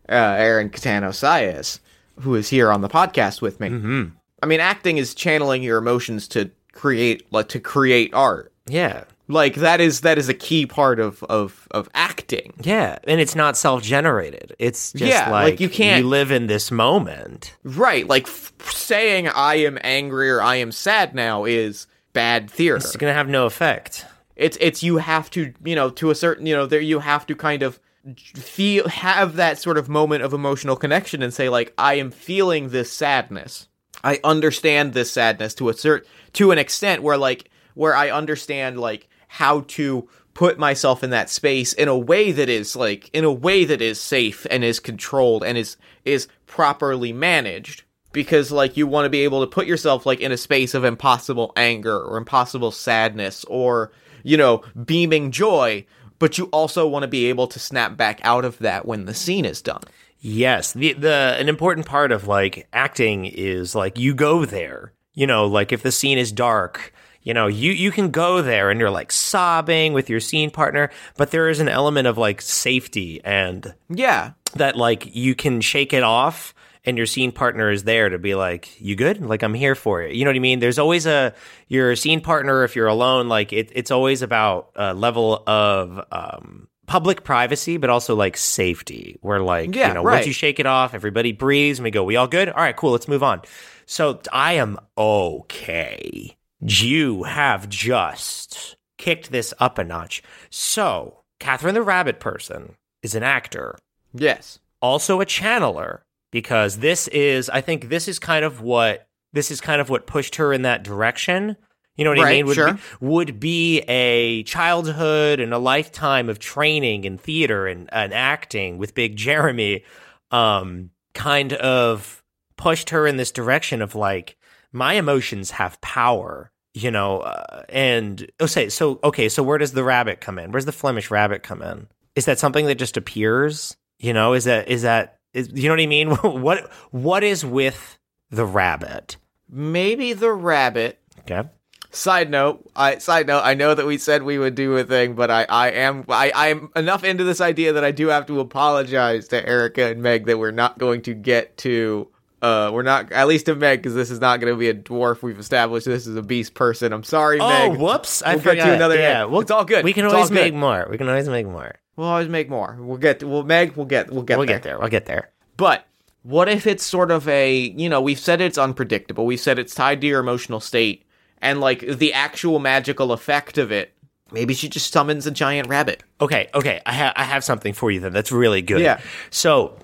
uh, 0.09 0.37
Aaron 0.39 0.71
Catano 0.71 1.09
Sayas, 1.09 1.81
who 2.21 2.35
is 2.35 2.49
here 2.49 2.71
on 2.73 2.81
the 2.81 2.89
podcast 2.89 3.41
with 3.43 3.61
me. 3.61 3.69
hmm 3.69 4.05
I 4.43 4.47
mean, 4.47 4.61
acting 4.61 4.99
is 4.99 5.15
channeling 5.15 5.63
your 5.65 5.79
emotions 5.79 6.29
to 6.29 6.51
create 6.73 7.27
like 7.33 7.49
to 7.49 7.61
create 7.61 8.15
art. 8.15 8.53
Yeah, 8.69 9.05
Like 9.27 9.57
that 9.57 9.81
is 9.81 10.03
that 10.03 10.17
is 10.19 10.29
a 10.29 10.35
key 10.35 10.65
part 10.67 11.01
of 11.01 11.25
of 11.25 11.67
of 11.73 11.89
acting. 11.95 12.53
yeah, 12.63 12.99
and 13.05 13.21
it's 13.21 13.35
not 13.35 13.57
self 13.57 13.83
generated. 13.83 14.55
It's 14.61 14.93
just 14.93 15.11
Yeah, 15.11 15.31
like, 15.31 15.53
like, 15.55 15.61
you 15.61 15.69
can't- 15.69 16.03
you 16.05 16.09
live 16.09 16.31
in 16.31 16.47
this 16.47 16.71
moment. 16.71 17.57
Right, 17.65 18.07
like 18.07 18.29
f- 18.29 18.53
saying 18.73 19.29
I 19.29 19.57
am 19.57 19.77
angry 19.83 20.31
or 20.31 20.41
I 20.41 20.57
am 20.57 20.71
sad 20.71 21.15
now 21.15 21.45
is 21.45 21.87
bad 22.13 22.49
theater. 22.51 22.77
It's 22.77 22.95
gonna 22.97 23.15
have 23.15 23.29
no 23.29 23.47
effect. 23.47 24.07
It's 24.37 24.57
it's 24.61 24.83
you 24.85 24.99
have 24.99 25.31
to, 25.31 25.53
you 25.65 25.75
know, 25.75 25.91
to 25.91 26.11
a 26.11 26.15
certain, 26.15 26.47
you 26.47 26.55
know, 26.55 26.67
there 26.67 26.81
you 26.81 27.01
have 27.01 27.27
to 27.27 27.35
kind 27.35 27.63
of 27.65 27.81
feel 28.17 28.89
have 28.89 29.37
that 29.37 29.59
sort 29.59 29.79
of 29.79 29.89
moment 29.89 30.23
of 30.23 30.33
emotional 30.33 30.77
connection 30.77 31.23
and 31.23 31.33
say 31.33 31.49
like 31.49 31.75
I 31.77 31.95
am 31.95 32.11
feeling 32.11 32.69
this 32.71 32.93
sadness. 32.93 33.69
I 34.05 34.21
understand 34.23 34.93
this 34.93 35.11
sadness 35.11 35.55
to 35.55 35.69
a 35.69 35.75
cert 35.75 36.05
to 36.35 36.51
an 36.51 36.59
extent 36.59 37.03
where 37.03 37.19
like 37.19 37.51
where 37.75 37.95
I 37.95 38.11
understand 38.11 38.81
like 38.81 39.09
how 39.29 39.61
to 39.69 40.09
put 40.35 40.59
myself 40.59 41.03
in 41.03 41.11
that 41.11 41.29
space 41.29 41.73
in 41.73 41.89
a 41.89 41.99
way 41.99 42.31
that 42.31 42.49
is 42.49 42.77
like 42.77 43.11
in 43.13 43.25
a 43.25 43.33
way 43.33 43.65
that 43.65 43.83
is 43.83 44.01
safe 44.01 44.47
and 44.51 44.63
is 44.63 44.79
controlled 44.79 45.43
and 45.43 45.59
is 45.59 45.77
is 46.05 46.29
properly 46.47 47.13
managed 47.13 47.83
because 48.13 48.53
like 48.53 48.77
you 48.77 48.87
want 48.87 49.05
to 49.05 49.11
be 49.11 49.25
able 49.25 49.41
to 49.41 49.47
put 49.47 49.67
yourself 49.67 50.07
like 50.07 50.21
in 50.21 50.33
a 50.33 50.37
space 50.37 50.75
of 50.75 50.85
impossible 50.85 51.53
anger 51.57 52.01
or 52.01 52.17
impossible 52.17 52.71
sadness 52.71 53.45
or 53.47 53.91
you 54.23 54.37
know 54.37 54.63
beaming 54.85 55.31
joy 55.31 55.85
but 56.19 56.39
you 56.39 56.47
also 56.47 56.87
want 56.87 57.03
to 57.03 57.09
be 57.09 57.27
able 57.27 57.47
to 57.47 57.59
snap 57.59 57.97
back 57.97 58.21
out 58.23 58.45
of 58.45 58.59
that 58.59 58.87
when 58.87 59.05
the 59.05 59.15
scene 59.15 59.45
is 59.45 59.63
done 59.63 59.83
Yes, 60.21 60.73
the 60.73 60.95
the 60.95 61.37
an 61.39 61.49
important 61.49 61.87
part 61.87 62.11
of 62.11 62.27
like 62.27 62.67
acting 62.73 63.25
is 63.25 63.75
like 63.75 63.99
you 63.99 64.15
go 64.15 64.45
there. 64.45 64.93
You 65.15 65.27
know, 65.27 65.47
like 65.47 65.73
if 65.73 65.83
the 65.83 65.93
scene 65.93 66.19
is 66.19 66.33
dark, 66.33 66.93
you 67.23 67.33
know, 67.35 67.47
you 67.47 67.73
you 67.73 67.93
can 67.93 68.11
go 68.11 68.43
there 68.43 68.71
and 68.71 68.81
you're 68.81 68.91
like 68.91 69.13
sobbing 69.13 69.93
with 69.93 70.11
your 70.11 70.21
scene 70.21 70.51
partner, 70.51 70.91
but 71.17 71.31
there 71.31 71.49
is 71.49 71.61
an 71.61 71.69
element 71.69 72.09
of 72.09 72.19
like 72.19 72.43
safety 72.43 73.21
and 73.25 73.75
yeah 73.89 74.33
that 74.55 74.77
like 74.77 75.15
you 75.15 75.35
can 75.35 75.61
shake 75.61 75.93
it 75.93 76.03
off 76.03 76.53
and 76.89 76.97
your 76.97 77.07
scene 77.07 77.33
partner 77.33 77.71
is 77.71 77.85
there 77.85 78.09
to 78.09 78.19
be 78.19 78.35
like 78.35 78.81
you 78.81 78.97
good? 78.97 79.21
Like 79.21 79.43
i'm 79.43 79.55
here 79.55 79.75
for 79.75 80.03
it. 80.03 80.15
You 80.15 80.25
know 80.25 80.31
what 80.31 80.37
i 80.37 80.41
mean? 80.41 80.59
There's 80.61 80.79
always 80.79 81.07
a 81.07 81.35
your 81.69 81.95
scene 81.97 82.21
partner 82.21 82.65
if 82.65 82.75
you're 82.75 82.87
alone 82.89 83.29
like 83.29 83.53
it, 83.53 83.71
it's 83.75 83.91
always 83.91 84.23
about 84.23 84.71
a 84.75 84.95
level 84.95 85.43
of 85.47 86.05
um 86.11 86.69
public 86.87 87.23
privacy 87.23 87.77
but 87.77 87.91
also 87.91 88.17
like 88.17 88.37
safety 88.39 89.19
where 89.21 89.41
like 89.41 89.75
Yeah, 89.75 89.89
you 89.89 89.95
know 89.95 90.03
right. 90.03 90.15
once 90.15 90.27
you 90.27 90.33
shake 90.33 90.59
it 90.59 90.65
off 90.67 90.95
everybody 90.95 91.33
breathes 91.33 91.79
and 91.79 91.85
we 91.85 91.91
go 91.91 92.03
we 92.03 92.17
all 92.17 92.29
good? 92.29 92.49
All 92.49 92.63
right 92.63 92.75
cool 92.77 92.93
let's 92.93 93.09
move 93.09 93.23
on. 93.23 93.43
So 93.87 94.21
i 94.33 94.55
am 94.55 94.79
okay. 94.97 96.37
You 96.61 97.23
have 97.25 97.69
just 97.69 98.77
kicked 98.97 99.31
this 99.31 99.55
up 99.61 99.79
a 99.79 99.85
notch. 99.85 100.23
So 100.51 101.21
catherine 101.39 101.75
the 101.75 101.83
rabbit 101.83 102.19
person 102.19 102.75
is 103.03 103.15
an 103.15 103.23
actor. 103.23 103.77
Yes. 104.15 104.59
Also 104.81 105.21
a 105.21 105.27
channeler, 105.27 106.01
because 106.31 106.79
this 106.79 107.09
is 107.09 107.51
I 107.51 107.61
think 107.61 107.89
this 107.89 108.09
is 108.09 108.19
kind 108.19 108.45
of 108.45 108.61
what 108.61 109.09
this 109.33 109.51
is 109.51 109.61
kind 109.61 109.81
of 109.81 109.91
what 109.91 110.07
pushed 110.07 110.37
her 110.37 110.53
in 110.53 110.63
that 110.63 110.83
direction. 110.83 111.57
You 111.97 112.05
know 112.05 112.11
what 112.11 112.21
I 112.21 112.31
mean? 112.31 112.47
Would 112.47 112.55
sure. 112.55 112.75
be, 112.75 112.81
would 113.01 113.41
be 113.41 113.81
a 113.81 114.45
childhood 114.45 115.41
and 115.41 115.53
a 115.53 115.59
lifetime 115.59 116.29
of 116.29 116.39
training 116.39 117.05
in 117.05 117.19
theater 117.19 117.67
and, 117.67 117.89
and 117.93 118.15
acting 118.15 118.79
with 118.79 118.95
Big 118.95 119.17
Jeremy, 119.17 119.83
um, 120.31 120.91
kind 121.13 121.55
of 121.55 122.23
pushed 122.57 122.91
her 122.91 123.05
in 123.07 123.17
this 123.17 123.33
direction 123.33 123.83
of 123.83 123.97
like 123.97 124.37
my 124.71 124.93
emotions 124.93 125.51
have 125.51 125.81
power, 125.81 126.53
you 126.73 126.93
know. 126.93 127.19
Uh, 127.19 127.65
and 127.69 128.31
oh, 128.39 128.47
say 128.47 128.69
so. 128.69 129.01
Okay, 129.03 129.29
so 129.29 129.43
where 129.43 129.59
does 129.59 129.73
the 129.73 129.85
rabbit 129.85 130.21
come 130.21 130.39
in? 130.39 130.53
Where's 130.53 130.67
the 130.67 130.73
Flemish 130.73 131.11
rabbit 131.11 131.43
come 131.43 131.63
in? 131.63 131.89
Is 132.15 132.27
that 132.27 132.39
something 132.39 132.67
that 132.67 132.77
just 132.77 132.97
appears? 132.97 133.77
You 133.99 134.13
know, 134.13 134.35
is 134.35 134.45
that 134.45 134.69
is 134.69 134.83
that 134.83 135.18
is, 135.39 135.51
you 135.53 135.69
know 135.69 135.75
what 135.75 135.81
I 135.81 135.87
mean? 135.87 136.11
what 136.43 136.71
what 136.91 137.23
is 137.25 137.45
with 137.45 137.99
the 138.31 138.45
rabbit? 138.45 139.17
Maybe 139.49 140.13
the 140.13 140.33
rabbit. 140.33 140.99
Okay. 141.21 141.49
Side 141.91 142.31
note, 142.31 142.69
I 142.77 142.99
side 142.99 143.27
note, 143.27 143.41
I 143.45 143.55
know 143.55 143.75
that 143.75 143.87
we 143.87 143.97
said 143.97 144.23
we 144.23 144.39
would 144.39 144.55
do 144.55 144.77
a 144.77 144.85
thing, 144.85 145.15
but 145.15 145.31
I, 145.31 145.47
I 145.49 145.71
am 145.71 146.05
I, 146.09 146.31
I'm 146.35 146.69
enough 146.77 147.03
into 147.03 147.25
this 147.25 147.41
idea 147.41 147.73
that 147.73 147.85
I 147.85 147.93
do 147.93 148.09
have 148.09 148.27
to 148.27 148.41
apologize 148.41 149.29
to 149.29 149.49
Erica 149.49 149.87
and 149.87 150.03
Meg 150.03 150.27
that 150.27 150.39
we're 150.39 150.51
not 150.51 150.79
going 150.79 151.01
to 151.03 151.15
get 151.15 151.57
to 151.59 152.09
uh 152.43 152.71
we're 152.75 152.83
not 152.83 153.11
at 153.11 153.27
least 153.27 153.47
to 153.47 153.55
Meg 153.55 153.79
because 153.81 153.95
this 153.95 154.11
is 154.11 154.21
not 154.21 154.39
going 154.39 154.53
to 154.53 154.59
be 154.59 154.69
a 154.69 154.75
dwarf. 154.75 155.23
We've 155.23 155.39
established 155.39 155.87
this 155.87 156.07
is 156.07 156.15
a 156.15 156.23
beast 156.23 156.53
person. 156.53 156.93
I'm 156.93 157.05
sorry, 157.05 157.41
Oh, 157.41 157.49
Meg. 157.49 157.81
Oh, 157.81 157.83
whoops! 157.83 158.23
I 158.23 158.35
We'll 158.35 158.45
get 158.45 158.57
to 158.67 158.75
another 158.75 158.97
Yeah, 158.99 159.25
well, 159.25 159.41
It's 159.41 159.51
all 159.51 159.65
good. 159.65 159.83
We 159.83 159.95
can 159.95 160.05
It's 160.05 160.13
always 160.13 160.31
make 160.31 160.53
more. 160.53 160.87
We 160.91 160.99
can 160.99 161.09
always 161.09 161.29
make 161.29 161.47
more. 161.47 161.75
We'll 161.99 162.07
always 162.07 162.29
make 162.29 162.49
more. 162.49 162.77
We'll 162.79 162.97
get 162.97 163.25
we'll 163.25 163.43
Meg, 163.43 163.73
we'll 163.73 163.85
get 163.85 164.09
we'll 164.09 164.23
get 164.23 164.39
We'll 164.39 164.47
there. 164.47 164.57
get 164.59 164.63
there. 164.63 164.79
We'll 164.79 164.89
get 164.89 165.07
there. 165.07 165.31
But 165.57 165.85
what 166.23 166.49
if 166.49 166.65
it's 166.65 166.85
sort 166.85 167.11
of 167.11 167.27
a, 167.27 167.53
you 167.53 167.89
know, 167.89 168.01
we've 168.01 168.21
said 168.21 168.41
it's 168.41 168.57
unpredictable. 168.57 169.27
We've 169.27 169.41
said 169.41 169.59
it's 169.59 169.75
tied 169.75 170.01
to 170.03 170.07
your 170.07 170.21
emotional 170.21 170.61
state 170.61 171.05
and 171.43 171.61
like 171.61 171.81
the 171.81 172.13
actual 172.13 172.61
magical 172.61 173.11
effect 173.11 173.59
of 173.59 173.73
it. 173.73 173.95
Maybe 174.31 174.55
she 174.55 174.69
just 174.69 174.93
summons 174.93 175.27
a 175.27 175.33
giant 175.33 175.67
rabbit. 175.69 176.05
Okay, 176.21 176.49
okay. 176.55 176.81
I 176.87 176.93
have 176.93 177.15
I 177.17 177.25
have 177.25 177.43
something 177.43 177.73
for 177.73 177.91
you 177.91 177.99
then. 177.99 178.13
That's 178.13 178.31
really 178.31 178.63
good. 178.63 178.81
Yeah. 178.81 179.01
So 179.31 179.77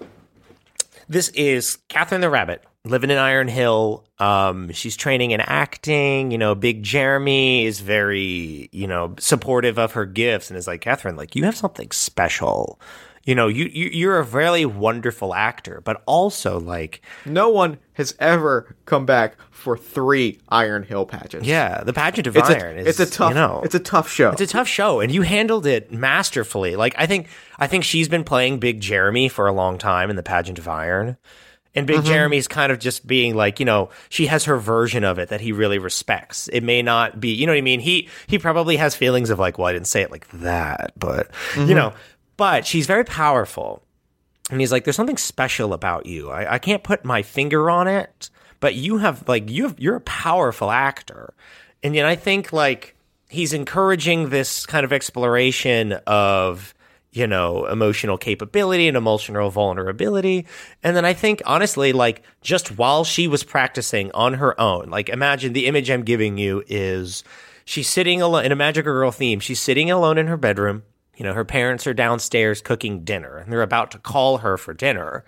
this 1.09 1.31
is 1.31 1.79
Catherine 1.89 2.21
the 2.21 2.31
Rabbit 2.31 2.63
living 2.85 3.11
in 3.11 3.19
Iron 3.19 3.49
Hill. 3.49 4.05
Um, 4.19 4.71
she's 4.73 4.97
training 4.97 5.33
in 5.33 5.41
acting. 5.41 6.31
You 6.31 6.39
know, 6.39 6.55
Big 6.55 6.83
Jeremy 6.83 7.65
is 7.65 7.81
very 7.81 8.69
you 8.73 8.87
know 8.87 9.15
supportive 9.19 9.79
of 9.79 9.93
her 9.93 10.07
gifts 10.07 10.51
and 10.51 10.59
is 10.59 10.67
like 10.67 10.81
Catherine, 10.81 11.17
like 11.17 11.35
you 11.35 11.45
have 11.45 11.57
something 11.57 11.91
special. 11.91 12.81
You 13.27 13.35
know, 13.35 13.49
you, 13.49 13.65
you 13.73 13.89
you're 13.91 14.19
a 14.19 14.23
really 14.23 14.67
wonderful 14.67 15.35
actor, 15.35 15.81
but 15.83 16.03
also 16.05 16.61
like 16.61 17.01
No 17.25 17.49
one 17.49 17.79
has 17.95 18.15
ever 18.19 18.77
come 18.85 19.07
back 19.07 19.37
for 19.51 19.79
three 19.79 20.41
Iron 20.51 20.83
Hill 20.83 21.07
pageants. 21.07 21.49
yeah, 21.49 21.83
the 21.83 21.95
pageant 21.95 22.27
of 22.27 22.37
It's 22.37 22.51
iron 22.51 22.77
a, 22.77 22.81
is 22.83 23.01
it's 23.01 23.01
a 23.01 23.17
tough 23.17 23.31
you 23.31 23.35
know, 23.35 23.63
it's 23.65 23.75
a 23.75 23.79
tough 23.81 24.11
show. 24.11 24.31
It's 24.31 24.43
a 24.43 24.47
tough 24.47 24.69
show, 24.69 25.01
and 25.01 25.11
you 25.11 25.23
handled 25.23 25.65
it 25.65 25.91
masterfully. 25.91 26.77
Like 26.77 26.95
I 26.99 27.07
think, 27.07 27.29
I 27.59 27.67
think 27.67 27.85
she's 27.85 28.11
been 28.11 28.25
playing 28.25 28.59
Big 28.59 28.81
Jeremy 28.81 29.31
for 29.31 29.47
a 29.47 29.53
long 29.55 29.79
time 29.79 30.11
in 30.11 30.17
the 30.17 30.23
Pageant 30.23 30.59
of 30.59 30.69
Iron, 30.69 31.17
and 31.75 31.87
Big 31.87 31.99
mm-hmm. 31.99 32.07
Jeremy's 32.07 32.49
kind 32.49 32.71
of 32.71 32.79
just 32.79 33.07
being 33.07 33.35
like, 33.35 33.59
you 33.59 33.67
know, 33.67 33.91
she 34.09 34.27
has 34.27 34.45
her 34.45 34.57
version 34.57 35.05
of 35.05 35.19
it 35.19 35.31
that 35.31 35.41
he 35.41 35.53
really 35.53 35.79
respects. 35.79 36.49
It 36.49 36.63
may 36.63 36.83
not 36.83 37.21
be, 37.21 37.35
you 37.35 37.47
know 37.47 37.53
what 37.53 37.59
I 37.59 37.63
mean. 37.63 37.81
He 37.81 38.09
he 38.27 38.39
probably 38.39 38.77
has 38.77 38.95
feelings 38.95 39.31
of 39.31 39.39
like, 39.39 39.59
well, 39.59 39.69
I 39.69 39.73
didn't 39.73 39.89
say 39.89 40.03
it 40.03 40.11
like 40.11 40.29
that, 40.31 40.93
but 40.97 41.31
you 41.55 41.63
mm-hmm. 41.63 41.75
know, 41.75 41.93
but 42.37 42.67
she's 42.67 42.87
very 42.87 43.05
powerful. 43.05 43.83
And 44.51 44.61
he's 44.61 44.71
like, 44.71 44.85
"There's 44.85 44.97
something 44.97 45.17
special 45.17 45.73
about 45.73 46.05
you. 46.05 46.31
I, 46.31 46.55
I 46.55 46.59
can't 46.59 46.83
put 46.83 47.05
my 47.05 47.23
finger 47.23 47.71
on 47.71 47.89
it, 47.89 48.29
but 48.61 48.75
you 48.75 48.99
have 48.99 49.27
like 49.27 49.51
you 49.51 49.65
have, 49.65 49.81
you're 49.81 49.97
a 49.97 50.03
powerful 50.03 50.71
actor." 50.71 51.33
And 51.83 51.95
yet, 51.95 52.05
I 52.05 52.15
think 52.15 52.53
like 52.53 52.95
he's 53.31 53.53
encouraging 53.55 54.29
this 54.29 54.67
kind 54.67 54.85
of 54.85 54.93
exploration 54.93 55.93
of 56.07 56.75
you 57.15 57.29
know 57.29 57.65
emotional 57.67 58.19
capability 58.19 58.89
and 58.89 58.97
emotional 58.97 59.49
vulnerability. 59.49 60.47
And 60.83 60.95
then 60.97 61.05
I 61.05 61.15
think 61.15 61.41
honestly, 61.47 61.93
like 61.93 62.23
just 62.43 62.77
while 62.77 63.05
she 63.05 63.29
was 63.29 63.45
practicing 63.45 64.11
on 64.13 64.35
her 64.35 64.61
own, 64.61 64.91
like 64.91 65.09
imagine 65.09 65.53
the 65.53 65.67
image 65.67 65.91
I'm 65.91 66.03
giving 66.03 66.37
you 66.37 66.65
is 66.67 67.25
she's 67.65 67.89
sitting 67.89 68.21
alone 68.21 68.45
in 68.45 68.53
a 68.53 68.57
Magical 68.57 68.93
Girl 68.93 69.13
theme. 69.13 69.41
She's 69.41 69.61
sitting 69.61 69.91
alone 69.91 70.19
in 70.19 70.27
her 70.27 70.37
bedroom. 70.37 70.83
You 71.17 71.25
know, 71.25 71.33
her 71.33 71.45
parents 71.45 71.87
are 71.87 71.95
downstairs 71.95 72.61
cooking 72.61 73.05
dinner 73.05 73.37
and 73.39 73.51
they're 73.51 73.63
about 73.63 73.93
to 73.93 73.99
call 73.99 74.39
her 74.39 74.59
for 74.59 74.75
dinner. 74.75 75.25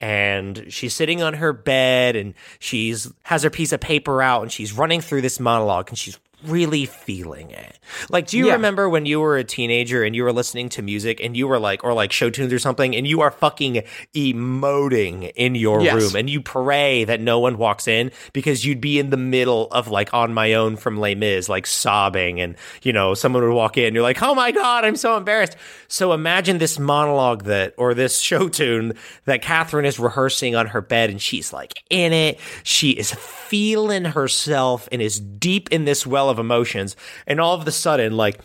And 0.00 0.66
she's 0.68 0.94
sitting 0.94 1.22
on 1.22 1.34
her 1.34 1.52
bed 1.52 2.16
and 2.16 2.32
she's 2.58 3.12
has 3.24 3.42
her 3.42 3.50
piece 3.50 3.72
of 3.72 3.80
paper 3.80 4.22
out 4.22 4.42
and 4.42 4.50
she's 4.50 4.72
running 4.72 5.02
through 5.02 5.20
this 5.20 5.38
monologue 5.38 5.90
and 5.90 5.98
she's 5.98 6.18
really 6.46 6.86
feeling 6.86 7.50
it. 7.50 7.78
Like, 8.10 8.26
do 8.28 8.38
you 8.38 8.46
Yeah. 8.46 8.52
remember 8.52 8.88
when 8.88 9.06
you 9.06 9.18
were 9.20 9.36
a 9.38 9.44
teenager 9.44 10.04
and 10.04 10.14
you 10.14 10.22
were 10.22 10.32
listening 10.32 10.68
to 10.70 10.82
music 10.82 11.20
and 11.22 11.36
you 11.36 11.48
were 11.48 11.58
like, 11.58 11.82
or 11.82 11.94
like 11.94 12.12
show 12.12 12.30
tunes 12.30 12.52
or 12.52 12.58
something, 12.58 12.94
and 12.94 13.06
you 13.06 13.20
are 13.22 13.30
fucking 13.30 13.82
emoting 14.14 15.32
in 15.36 15.54
your 15.54 15.82
Yes. 15.82 15.94
room 15.94 16.16
and 16.16 16.28
you 16.30 16.40
pray 16.40 17.04
that 17.04 17.20
no 17.20 17.38
one 17.38 17.58
walks 17.58 17.88
in 17.88 18.10
because 18.32 18.64
you'd 18.64 18.80
be 18.80 18.98
in 18.98 19.10
the 19.10 19.16
middle 19.16 19.68
of 19.72 19.88
like 19.88 20.12
on 20.14 20.32
my 20.34 20.54
own 20.54 20.76
from 20.76 20.98
Les 20.98 21.14
Mis, 21.14 21.48
like 21.48 21.66
sobbing, 21.66 22.40
and 22.40 22.56
you 22.82 22.92
know, 22.92 23.14
someone 23.14 23.42
would 23.42 23.52
walk 23.54 23.76
in, 23.76 23.86
and 23.86 23.94
you're 23.94 24.02
like, 24.02 24.22
oh 24.22 24.34
my 24.34 24.50
God, 24.52 24.84
I'm 24.84 24.96
so 24.96 25.16
embarrassed. 25.16 25.56
So 25.88 26.12
imagine 26.12 26.58
this 26.58 26.78
monologue 26.78 27.44
that, 27.44 27.74
or 27.76 27.94
this 27.94 28.18
show 28.28 28.48
tune 28.48 28.94
that 29.24 29.42
Catherine 29.42 29.84
is 29.86 29.98
rehearsing 29.98 30.54
on 30.54 30.66
her 30.68 30.80
bed 30.80 31.10
and 31.10 31.20
she's 31.20 31.52
like 31.52 31.72
in 31.90 32.12
it. 32.12 32.38
She 32.62 32.90
is 32.90 33.12
feeling 33.12 34.04
herself 34.04 34.88
and 34.92 35.00
is 35.02 35.18
deep 35.20 35.68
in 35.72 35.84
this 35.84 36.06
well 36.06 36.27
of 36.28 36.38
emotions. 36.38 36.96
And 37.26 37.40
all 37.40 37.54
of 37.54 37.66
a 37.66 37.72
sudden, 37.72 38.16
like, 38.16 38.40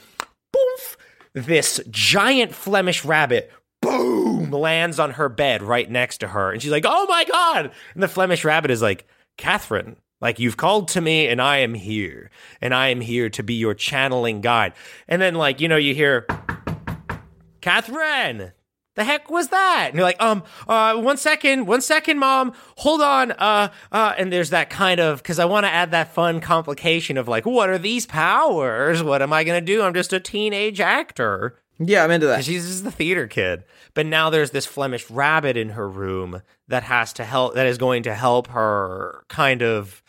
boof, 0.52 0.98
this 1.34 1.82
giant 1.90 2.54
Flemish 2.54 3.04
rabbit 3.06 3.52
boom 3.84 4.50
lands 4.52 5.00
on 5.00 5.12
her 5.12 5.30
bed 5.30 5.62
right 5.62 5.90
next 5.90 6.20
to 6.20 6.28
her. 6.30 6.52
And 6.52 6.62
she's 6.62 6.72
like 6.72 6.86
oh 6.88 7.06
my 7.08 7.26
god! 7.26 7.72
And 7.94 8.02
the 8.02 8.08
flemish 8.08 8.46
rabbit 8.46 8.72
is 8.72 8.82
like 8.82 9.08
catherine 9.38 9.98
like 10.22 10.40
you've 10.40 10.58
called 10.58 10.88
to 10.90 11.02
me 11.02 11.28
and 11.28 11.42
i 11.42 11.58
am 11.58 11.74
here. 11.74 12.32
And 12.62 12.74
i 12.74 12.88
am 12.88 13.02
here 13.02 13.30
to 13.32 13.44
be 13.44 13.56
your 13.56 13.74
channeling 13.74 14.42
guide. 14.42 14.74
And 15.08 15.22
then 15.22 15.36
like 15.36 15.60
you 15.60 15.68
know 15.68 15.76
you 15.76 15.94
hear 15.94 16.26
catherine 17.62 18.54
the 18.96 19.04
heck 19.04 19.30
was 19.30 19.50
that 19.50 19.88
and 19.90 19.96
you're 19.96 20.04
like 20.04 20.22
um 20.22 20.44
uh 20.68 20.96
one 20.96 21.18
second 21.18 21.66
one 21.66 21.82
second 21.82 22.20
mom 22.20 22.54
hold 22.78 23.02
on 23.02 23.32
uh 23.34 23.70
uh 23.92 24.14
and 24.18 24.32
there's 24.32 24.50
that 24.52 24.70
kind 24.70 25.00
of 25.00 25.22
because 25.22 25.40
i 25.40 25.46
want 25.46 25.66
to 25.66 25.70
add 25.70 25.92
that 25.92 26.14
fun 26.14 26.40
complication 26.40 27.18
of 27.18 27.28
like 27.28 27.46
what 27.46 27.70
are 27.70 27.78
these 27.78 28.06
powers 28.06 29.02
what 29.04 29.22
am 29.22 29.34
i 29.34 29.44
gonna 29.44 29.62
do 29.62 29.82
i'm 29.82 29.94
just 29.94 30.14
a 30.14 30.20
teenage 30.20 30.80
actor 30.80 31.58
yeah, 31.80 32.04
I'm 32.04 32.12
into 32.12 32.28
that. 32.28 32.46
She's 32.46 32.68
just 32.68 32.84
the 32.84 32.92
theater 32.92 33.28
kid. 33.28 33.64
But 33.94 34.06
now 34.06 34.30
there's 34.30 34.52
this 34.52 34.66
Flemish 34.66 35.10
rabbit 35.10 35.58
in 35.58 35.70
her 35.70 35.90
room 35.90 36.42
that 36.68 36.84
has 36.84 37.14
to 37.14 37.24
help, 37.24 37.56
that 37.56 37.66
is 37.66 37.78
going 37.78 38.04
to 38.04 38.14
help 38.14 38.48
her 38.48 39.24
kind 39.28 39.62
of 39.64 40.04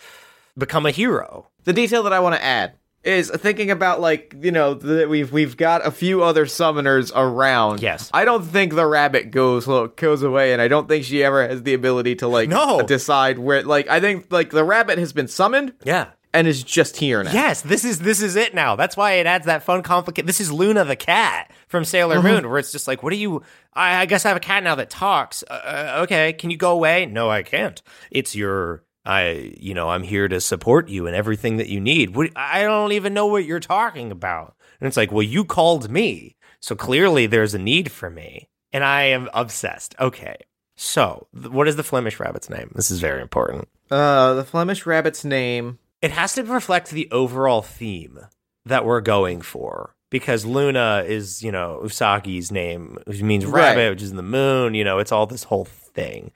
become 0.57 0.87
a 0.87 0.90
hero. 0.90 1.49
the 1.64 1.73
detail 1.73 2.03
that 2.03 2.12
I 2.12 2.20
want 2.20 2.35
to 2.35 2.44
add 2.44 2.75
is 3.05 3.31
thinking 3.31 3.71
about 3.71 4.01
like 4.01 4.35
you 4.40 4.51
know 4.51 4.75
that 4.75 5.09
we've 5.09 5.31
we've 5.33 5.57
got 5.57 5.87
a 5.87 5.90
few 5.90 6.23
other 6.23 6.47
summoners 6.47 7.12
around. 7.14 7.83
Yes. 7.83 8.11
I 8.14 8.25
don't 8.25 8.43
think 8.45 8.75
the 8.75 8.87
rabbit 8.87 9.31
goes 9.31 9.67
goes 9.97 10.23
away, 10.23 10.53
and 10.53 10.62
I 10.62 10.69
don't 10.69 10.88
think 10.88 11.05
she 11.05 11.23
ever 11.23 11.47
has 11.47 11.62
the 11.62 11.75
ability 11.75 12.17
to 12.17 12.29
like 12.29 12.49
No. 12.49 12.81
decide 12.83 13.38
where. 13.38 13.62
Like 13.62 13.88
I 13.88 14.01
think 14.01 14.33
like 14.33 14.51
the 14.51 14.64
rabbit 14.64 14.99
has 14.99 15.12
been 15.12 15.29
summoned 15.29 15.75
Yeah. 15.85 16.07
and 16.33 16.47
is 16.49 16.62
just 16.62 16.97
here 16.97 17.23
now. 17.23 17.33
Yes, 17.33 17.61
this 17.61 17.85
is 17.85 17.99
this 18.01 18.23
is 18.23 18.37
it 18.37 18.55
now. 18.55 18.75
That's 18.77 18.97
why 18.97 19.12
it 19.12 19.27
adds 19.27 19.47
that 19.47 19.62
fun 19.62 19.83
complicated. 19.83 20.27
This 20.29 20.40
is 20.40 20.51
Luna 20.51 20.85
the 20.85 20.97
cat 20.97 21.51
from 21.69 21.85
Sailor 21.85 22.23
Moon, 22.23 22.49
where 22.49 22.59
it's 22.59 22.73
just 22.73 22.88
like, 22.88 23.03
what 23.03 23.11
do 23.11 23.17
you? 23.17 23.43
I, 23.75 24.03
I 24.03 24.07
guess 24.07 24.25
I 24.25 24.29
have 24.29 24.37
a 24.37 24.40
cat 24.40 24.62
now 24.64 24.77
that 24.77 24.88
talks. 24.88 25.43
Uh, 25.51 25.53
Uh, 25.64 26.01
okay, 26.05 26.33
can 26.33 26.51
you 26.51 26.57
go 26.57 26.71
away? 26.73 27.07
No, 27.07 27.29
I 27.29 27.43
can't. 27.43 27.83
It's 28.11 28.35
your. 28.35 28.83
I, 29.07 29.53
you 29.61 29.75
know, 29.75 29.90
I'm 29.90 30.03
here 30.03 30.29
to 30.29 30.40
support 30.40 30.88
you 30.88 31.07
and 31.07 31.14
everything 31.14 31.59
that 31.59 31.69
you 31.69 31.81
need. 31.81 32.17
What, 32.17 32.31
I 32.37 32.62
don't 32.62 32.93
even 32.93 33.12
know 33.14 33.27
what 33.27 33.45
you're 33.45 33.61
talking 33.61 34.11
about. 34.11 34.57
And 34.81 34.87
it's 34.88 34.97
like, 34.97 35.12
well, 35.12 35.23
you 35.23 35.45
called 35.45 35.90
me, 35.90 36.37
so 36.61 36.75
clearly 36.75 37.27
there's 37.27 37.55
a 37.55 37.59
need 37.59 37.90
for 37.93 38.09
me, 38.11 38.49
and 38.73 38.83
I 38.83 39.03
am 39.05 39.29
obsessed. 39.35 39.95
Okay, 40.01 40.37
so 40.77 41.27
what 41.33 41.69
is 41.69 41.77
the 41.77 41.83
Flemish 41.83 42.19
rabbit's 42.19 42.49
name? 42.51 42.73
This 42.75 42.90
is 42.90 43.01
very 43.01 43.21
important. 43.23 43.69
Uh, 43.90 44.35
the 44.35 44.45
Flemish 44.45 44.87
rabbit's 44.87 45.25
name. 45.25 45.79
It 46.03 46.11
has 46.11 46.35
to 46.35 46.43
reflect 46.43 46.90
the 46.90 47.09
overall 47.11 47.62
theme 47.62 48.19
that 48.67 48.85
we're 48.85 49.01
going 49.01 49.40
for. 49.43 49.95
Because 50.11 50.45
Luna 50.47 51.03
is, 51.07 51.42
you 51.42 51.50
know, 51.50 51.81
Usagi's 51.83 52.52
name, 52.52 52.98
which 53.05 53.21
means 53.21 53.44
rabbit, 53.44 53.81
Right. 53.81 53.90
which 53.90 54.02
is 54.02 54.11
in 54.11 54.17
the 54.17 54.23
moon. 54.23 54.75
You 54.75 54.85
know, 54.85 54.98
it's 55.00 55.11
all 55.11 55.27
this 55.27 55.42
whole 55.42 55.65
thing. 55.65 56.31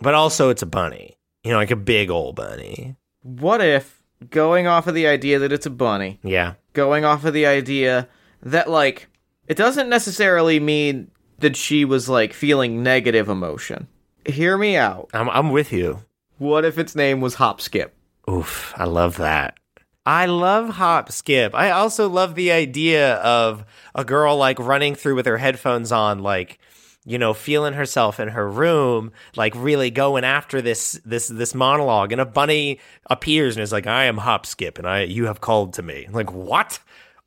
But 0.00 0.14
also, 0.14 0.48
it's 0.48 0.62
a 0.62 0.66
bunny. 0.66 1.18
You 1.44 1.50
know, 1.52 1.58
like 1.58 1.70
a 1.70 1.76
big 1.76 2.10
old 2.10 2.36
bunny. 2.36 2.96
What 3.22 3.60
if 3.60 4.02
going 4.30 4.66
off 4.66 4.86
of 4.86 4.94
the 4.94 5.06
idea 5.06 5.38
that 5.38 5.52
it's 5.52 5.66
a 5.66 5.70
bunny, 5.70 6.18
Yeah. 6.22 6.54
going 6.72 7.04
off 7.04 7.24
of 7.24 7.34
the 7.34 7.46
idea 7.46 8.08
that 8.42 8.68
like 8.70 9.08
it 9.46 9.56
doesn't 9.56 9.88
necessarily 9.90 10.58
mean 10.58 11.10
that 11.38 11.56
she 11.56 11.84
was 11.84 12.08
like 12.08 12.32
feeling 12.32 12.82
negative 12.82 13.28
emotion. 13.28 13.86
hear 14.26 14.56
me 14.56 14.76
out. 14.76 15.10
I'm 15.12 15.28
I'm 15.30 15.50
with 15.50 15.70
you. 15.72 16.00
What 16.38 16.64
if 16.64 16.78
its 16.78 16.94
name 16.96 17.20
was 17.20 17.34
Hop 17.34 17.60
Skip? 17.60 17.94
Oof, 18.28 18.72
I 18.76 18.84
love 18.84 19.18
that. 19.18 19.58
I 20.06 20.26
love 20.26 20.68
hop 20.70 21.10
skip. 21.12 21.54
I 21.54 21.70
also 21.70 22.08
love 22.10 22.34
the 22.34 22.52
idea 22.52 23.14
of 23.16 23.64
a 23.94 24.04
girl 24.04 24.36
like 24.36 24.58
running 24.58 24.94
through 24.94 25.14
with 25.14 25.24
her 25.24 25.38
headphones 25.38 25.90
on, 25.92 26.18
like, 26.18 26.58
you 27.04 27.18
know, 27.18 27.34
feeling 27.34 27.74
herself 27.74 28.18
in 28.18 28.28
her 28.28 28.48
room, 28.48 29.12
like 29.36 29.54
really 29.56 29.90
going 29.90 30.24
after 30.24 30.62
this 30.62 31.00
this 31.04 31.28
this 31.28 31.54
monologue, 31.54 32.12
and 32.12 32.20
a 32.20 32.26
bunny 32.26 32.80
appears 33.10 33.56
and 33.56 33.62
is 33.62 33.72
like, 33.72 33.86
I 33.86 34.04
am 34.04 34.16
hop 34.18 34.46
skip, 34.46 34.78
and 34.78 34.86
I 34.88 35.02
you 35.02 35.26
have 35.26 35.40
called 35.40 35.74
to 35.74 35.82
me. 35.82 36.06
Like, 36.10 36.32
what? 36.32 36.78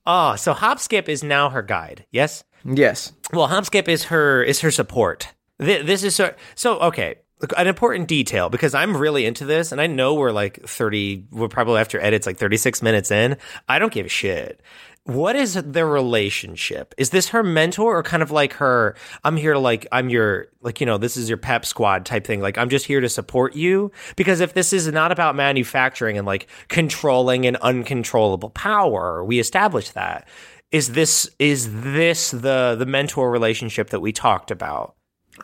Oh, 0.05 0.35
so 0.35 0.53
hop 0.53 0.79
skip 0.79 1.09
is 1.09 1.23
now 1.23 1.49
her 1.49 1.61
guide, 1.61 2.05
yes? 2.11 2.43
Yes. 2.65 3.11
Well, 3.33 3.47
hop 3.47 3.65
skip 3.65 3.87
is 3.87 4.05
her 4.05 4.41
is 4.43 4.61
her 4.61 4.71
support. 4.71 5.33
Th- 5.59 5.85
This 5.85 6.03
is 6.03 6.15
so, 6.15 6.33
so 6.55 6.79
okay. 6.79 7.15
An 7.55 7.67
important 7.67 8.07
detail 8.07 8.49
because 8.49 8.73
I'm 8.73 8.97
really 8.97 9.25
into 9.27 9.45
this, 9.45 9.71
and 9.71 9.79
I 9.79 9.85
know 9.85 10.15
we're 10.15 10.31
like 10.31 10.59
30. 10.67 11.25
We're 11.29 11.47
probably 11.49 11.79
after 11.79 12.01
edits 12.01 12.25
like 12.25 12.37
36 12.37 12.81
minutes 12.81 13.11
in. 13.11 13.37
I 13.69 13.77
don't 13.77 13.93
give 13.93 14.07
a 14.07 14.09
shit. 14.09 14.59
What 15.07 15.37
is 15.37 15.53
their 15.53 15.87
relationship? 15.87 16.93
Is 16.97 17.11
this 17.11 17.29
her 17.29 17.41
mentor 17.41 17.97
or 17.97 18.03
kind 18.03 18.21
of 18.21 18.29
like 18.29 18.51
her? 18.53 18.95
I'm 19.23 19.37
here 19.37 19.53
to 19.53 19.59
like 19.59 19.87
I'm 19.93 20.09
your 20.09 20.47
like 20.61 20.81
you 20.81 20.85
know 20.85 20.97
this 20.97 21.15
is 21.15 21.29
your 21.29 21.37
pep 21.37 21.65
squad 21.65 22.05
type 22.05 22.27
thing. 22.27 22.41
Like 22.41 22.57
I'm 22.57 22.67
just 22.67 22.85
here 22.85 22.99
to 22.99 23.07
support 23.07 23.55
you 23.55 23.89
because 24.17 24.41
if 24.41 24.53
this 24.53 24.73
is 24.73 24.87
not 24.87 25.13
about 25.13 25.35
manufacturing 25.35 26.17
and 26.17 26.27
like 26.27 26.47
controlling 26.67 27.45
an 27.45 27.55
uncontrollable 27.61 28.49
power, 28.49 29.23
we 29.23 29.39
establish 29.39 29.91
that. 29.91 30.27
Is 30.71 30.91
this 30.91 31.29
is 31.39 31.83
this 31.83 32.31
the 32.31 32.75
the 32.77 32.85
mentor 32.85 33.31
relationship 33.31 33.91
that 33.91 34.01
we 34.01 34.11
talked 34.11 34.51
about? 34.51 34.95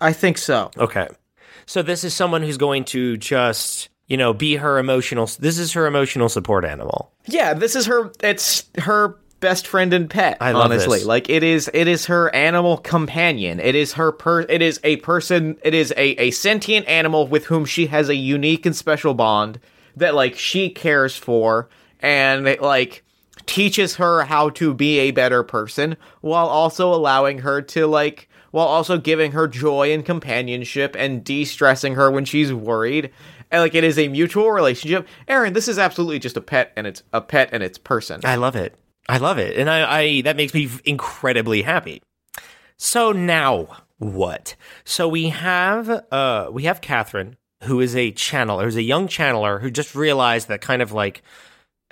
I 0.01 0.11
think 0.11 0.37
so. 0.37 0.71
Okay. 0.77 1.07
So 1.65 1.81
this 1.81 2.03
is 2.03 2.13
someone 2.13 2.43
who's 2.43 2.57
going 2.57 2.83
to 2.85 3.15
just, 3.15 3.87
you 4.07 4.17
know, 4.17 4.33
be 4.33 4.57
her 4.57 4.77
emotional 4.77 5.25
this 5.39 5.57
is 5.57 5.71
her 5.71 5.87
emotional 5.87 6.27
support 6.27 6.65
animal. 6.65 7.13
Yeah, 7.27 7.53
this 7.53 7.77
is 7.77 7.85
her 7.85 8.11
it's 8.21 8.69
her 8.79 9.17
best 9.43 9.67
friend 9.67 9.93
and 9.93 10.09
pet, 10.09 10.37
I 10.39 10.53
love 10.53 10.71
honestly. 10.71 10.99
this. 10.99 11.05
Like 11.05 11.29
it 11.29 11.43
is 11.43 11.69
it 11.73 11.87
is 11.87 12.05
her 12.05 12.33
animal 12.33 12.77
companion. 12.77 13.59
It 13.59 13.75
is 13.75 13.93
her 13.93 14.13
per 14.13 14.41
it 14.41 14.61
is 14.61 14.79
a 14.85 14.95
person 14.97 15.57
it 15.63 15.73
is 15.73 15.91
a, 15.97 16.11
a 16.21 16.31
sentient 16.31 16.87
animal 16.87 17.27
with 17.27 17.45
whom 17.45 17.65
she 17.65 17.87
has 17.87 18.07
a 18.07 18.15
unique 18.15 18.65
and 18.65 18.75
special 18.75 19.13
bond 19.13 19.59
that 19.97 20.15
like 20.15 20.37
she 20.37 20.69
cares 20.69 21.17
for 21.17 21.67
and 21.99 22.47
it, 22.47 22.61
like 22.61 23.03
teaches 23.45 23.97
her 23.97 24.23
how 24.23 24.49
to 24.51 24.73
be 24.73 24.99
a 24.99 25.11
better 25.11 25.43
person 25.43 25.97
while 26.21 26.47
also 26.47 26.93
allowing 26.93 27.39
her 27.39 27.61
to 27.61 27.85
like 27.85 28.29
while 28.51 28.67
also 28.67 28.97
giving 28.97 29.33
her 29.33 29.47
joy 29.47 29.91
and 29.91 30.05
companionship 30.05 30.95
and 30.97 31.23
de-stressing 31.25 31.95
her 31.95 32.09
when 32.09 32.23
she's 32.23 32.53
worried 32.53 33.11
and 33.51 33.61
like 33.61 33.75
it 33.75 33.83
is 33.83 33.99
a 33.99 34.07
mutual 34.07 34.51
relationship 34.51 35.05
aaron 35.27 35.51
this 35.51 35.67
is 35.67 35.77
absolutely 35.77 36.19
just 36.19 36.37
a 36.37 36.41
pet 36.41 36.71
and 36.77 36.87
it's 36.87 37.03
a 37.11 37.19
pet 37.19 37.49
and 37.51 37.61
it's 37.61 37.77
person 37.77 38.21
I 38.23 38.35
love 38.35 38.55
it. 38.55 38.77
I 39.07 39.17
love 39.17 39.37
it. 39.37 39.57
And 39.57 39.69
I, 39.69 39.99
I 39.99 40.21
that 40.21 40.37
makes 40.37 40.53
me 40.53 40.69
incredibly 40.85 41.61
happy. 41.61 42.01
So 42.77 43.11
now 43.11 43.67
what? 43.97 44.55
So 44.85 45.07
we 45.07 45.29
have 45.29 45.89
uh 46.11 46.49
we 46.51 46.63
have 46.63 46.81
Catherine, 46.81 47.37
who 47.63 47.79
is 47.79 47.95
a 47.95 48.11
channeler, 48.11 48.63
who's 48.63 48.75
a 48.75 48.81
young 48.81 49.07
channeler 49.07 49.61
who 49.61 49.71
just 49.71 49.95
realized 49.95 50.47
that 50.47 50.61
kind 50.61 50.81
of 50.81 50.91
like 50.91 51.21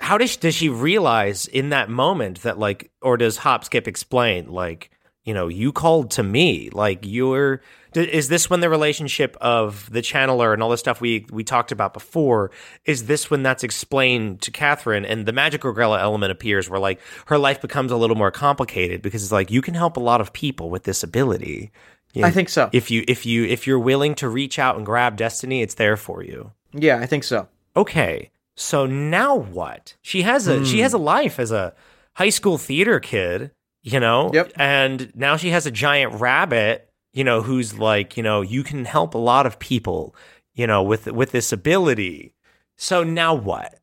how 0.00 0.18
does 0.18 0.36
does 0.36 0.54
she 0.54 0.68
realize 0.68 1.46
in 1.46 1.70
that 1.70 1.88
moment 1.88 2.42
that 2.42 2.58
like 2.58 2.90
or 3.00 3.16
does 3.16 3.38
Hop 3.38 3.64
Skip 3.64 3.86
explain 3.86 4.50
like 4.50 4.90
you 5.24 5.32
know 5.32 5.48
you 5.48 5.72
called 5.72 6.10
to 6.12 6.22
me 6.22 6.70
like 6.70 7.00
you're 7.02 7.60
is 7.96 8.28
this 8.28 8.48
when 8.48 8.60
the 8.60 8.68
relationship 8.68 9.36
of 9.40 9.90
the 9.90 10.00
channeler 10.00 10.52
and 10.52 10.62
all 10.62 10.70
the 10.70 10.76
stuff 10.76 11.00
we 11.00 11.26
we 11.30 11.44
talked 11.44 11.72
about 11.72 11.92
before 11.92 12.50
is 12.84 13.06
this 13.06 13.30
when 13.30 13.42
that's 13.42 13.64
explained 13.64 14.40
to 14.42 14.50
Catherine 14.50 15.04
and 15.04 15.26
the 15.26 15.32
magic 15.32 15.62
Grella 15.62 16.00
element 16.00 16.32
appears 16.32 16.68
where 16.68 16.80
like 16.80 17.00
her 17.26 17.38
life 17.38 17.60
becomes 17.60 17.92
a 17.92 17.96
little 17.96 18.16
more 18.16 18.30
complicated 18.30 19.02
because 19.02 19.22
it's 19.22 19.32
like 19.32 19.50
you 19.50 19.62
can 19.62 19.74
help 19.74 19.96
a 19.96 20.00
lot 20.00 20.20
of 20.20 20.32
people 20.32 20.70
with 20.70 20.84
this 20.84 21.02
ability. 21.02 21.70
You- 22.12 22.24
I 22.24 22.30
think 22.30 22.48
so. 22.48 22.68
if 22.72 22.90
you 22.90 23.04
if 23.08 23.24
you 23.24 23.44
if 23.44 23.66
you're 23.66 23.78
willing 23.78 24.14
to 24.16 24.28
reach 24.28 24.58
out 24.58 24.76
and 24.76 24.84
grab 24.84 25.16
destiny 25.16 25.62
it's 25.62 25.74
there 25.74 25.96
for 25.96 26.22
you. 26.22 26.52
Yeah 26.72 26.98
i 26.98 27.06
think 27.06 27.24
so. 27.24 27.48
Okay 27.76 28.30
so 28.54 28.84
now 28.84 29.34
what? 29.34 29.96
She 30.02 30.22
has 30.22 30.46
a 30.46 30.64
she 30.64 30.76
hmm. 30.76 30.82
has 30.82 30.92
a 30.92 30.98
life 30.98 31.38
as 31.38 31.50
a 31.50 31.74
high 32.14 32.28
school 32.28 32.58
theater 32.58 33.00
kid 33.00 33.50
you 33.82 34.00
know? 34.00 34.30
Yep. 34.32 34.52
and 34.56 35.12
now 35.14 35.36
she 35.36 35.50
has 35.50 35.66
a 35.66 35.70
giant 35.70 36.20
rabbit 36.20 36.88
you 37.12 37.24
know 37.24 37.42
who's 37.42 37.78
like 37.78 38.16
you 38.16 38.22
know 38.22 38.40
you 38.40 38.62
can 38.62 38.84
help 38.84 39.14
a 39.14 39.18
lot 39.18 39.46
of 39.46 39.58
people 39.58 40.14
you 40.54 40.66
know 40.66 40.82
with 40.82 41.06
with 41.06 41.30
this 41.32 41.52
ability 41.52 42.34
so 42.76 43.04
now 43.04 43.34
what 43.34 43.78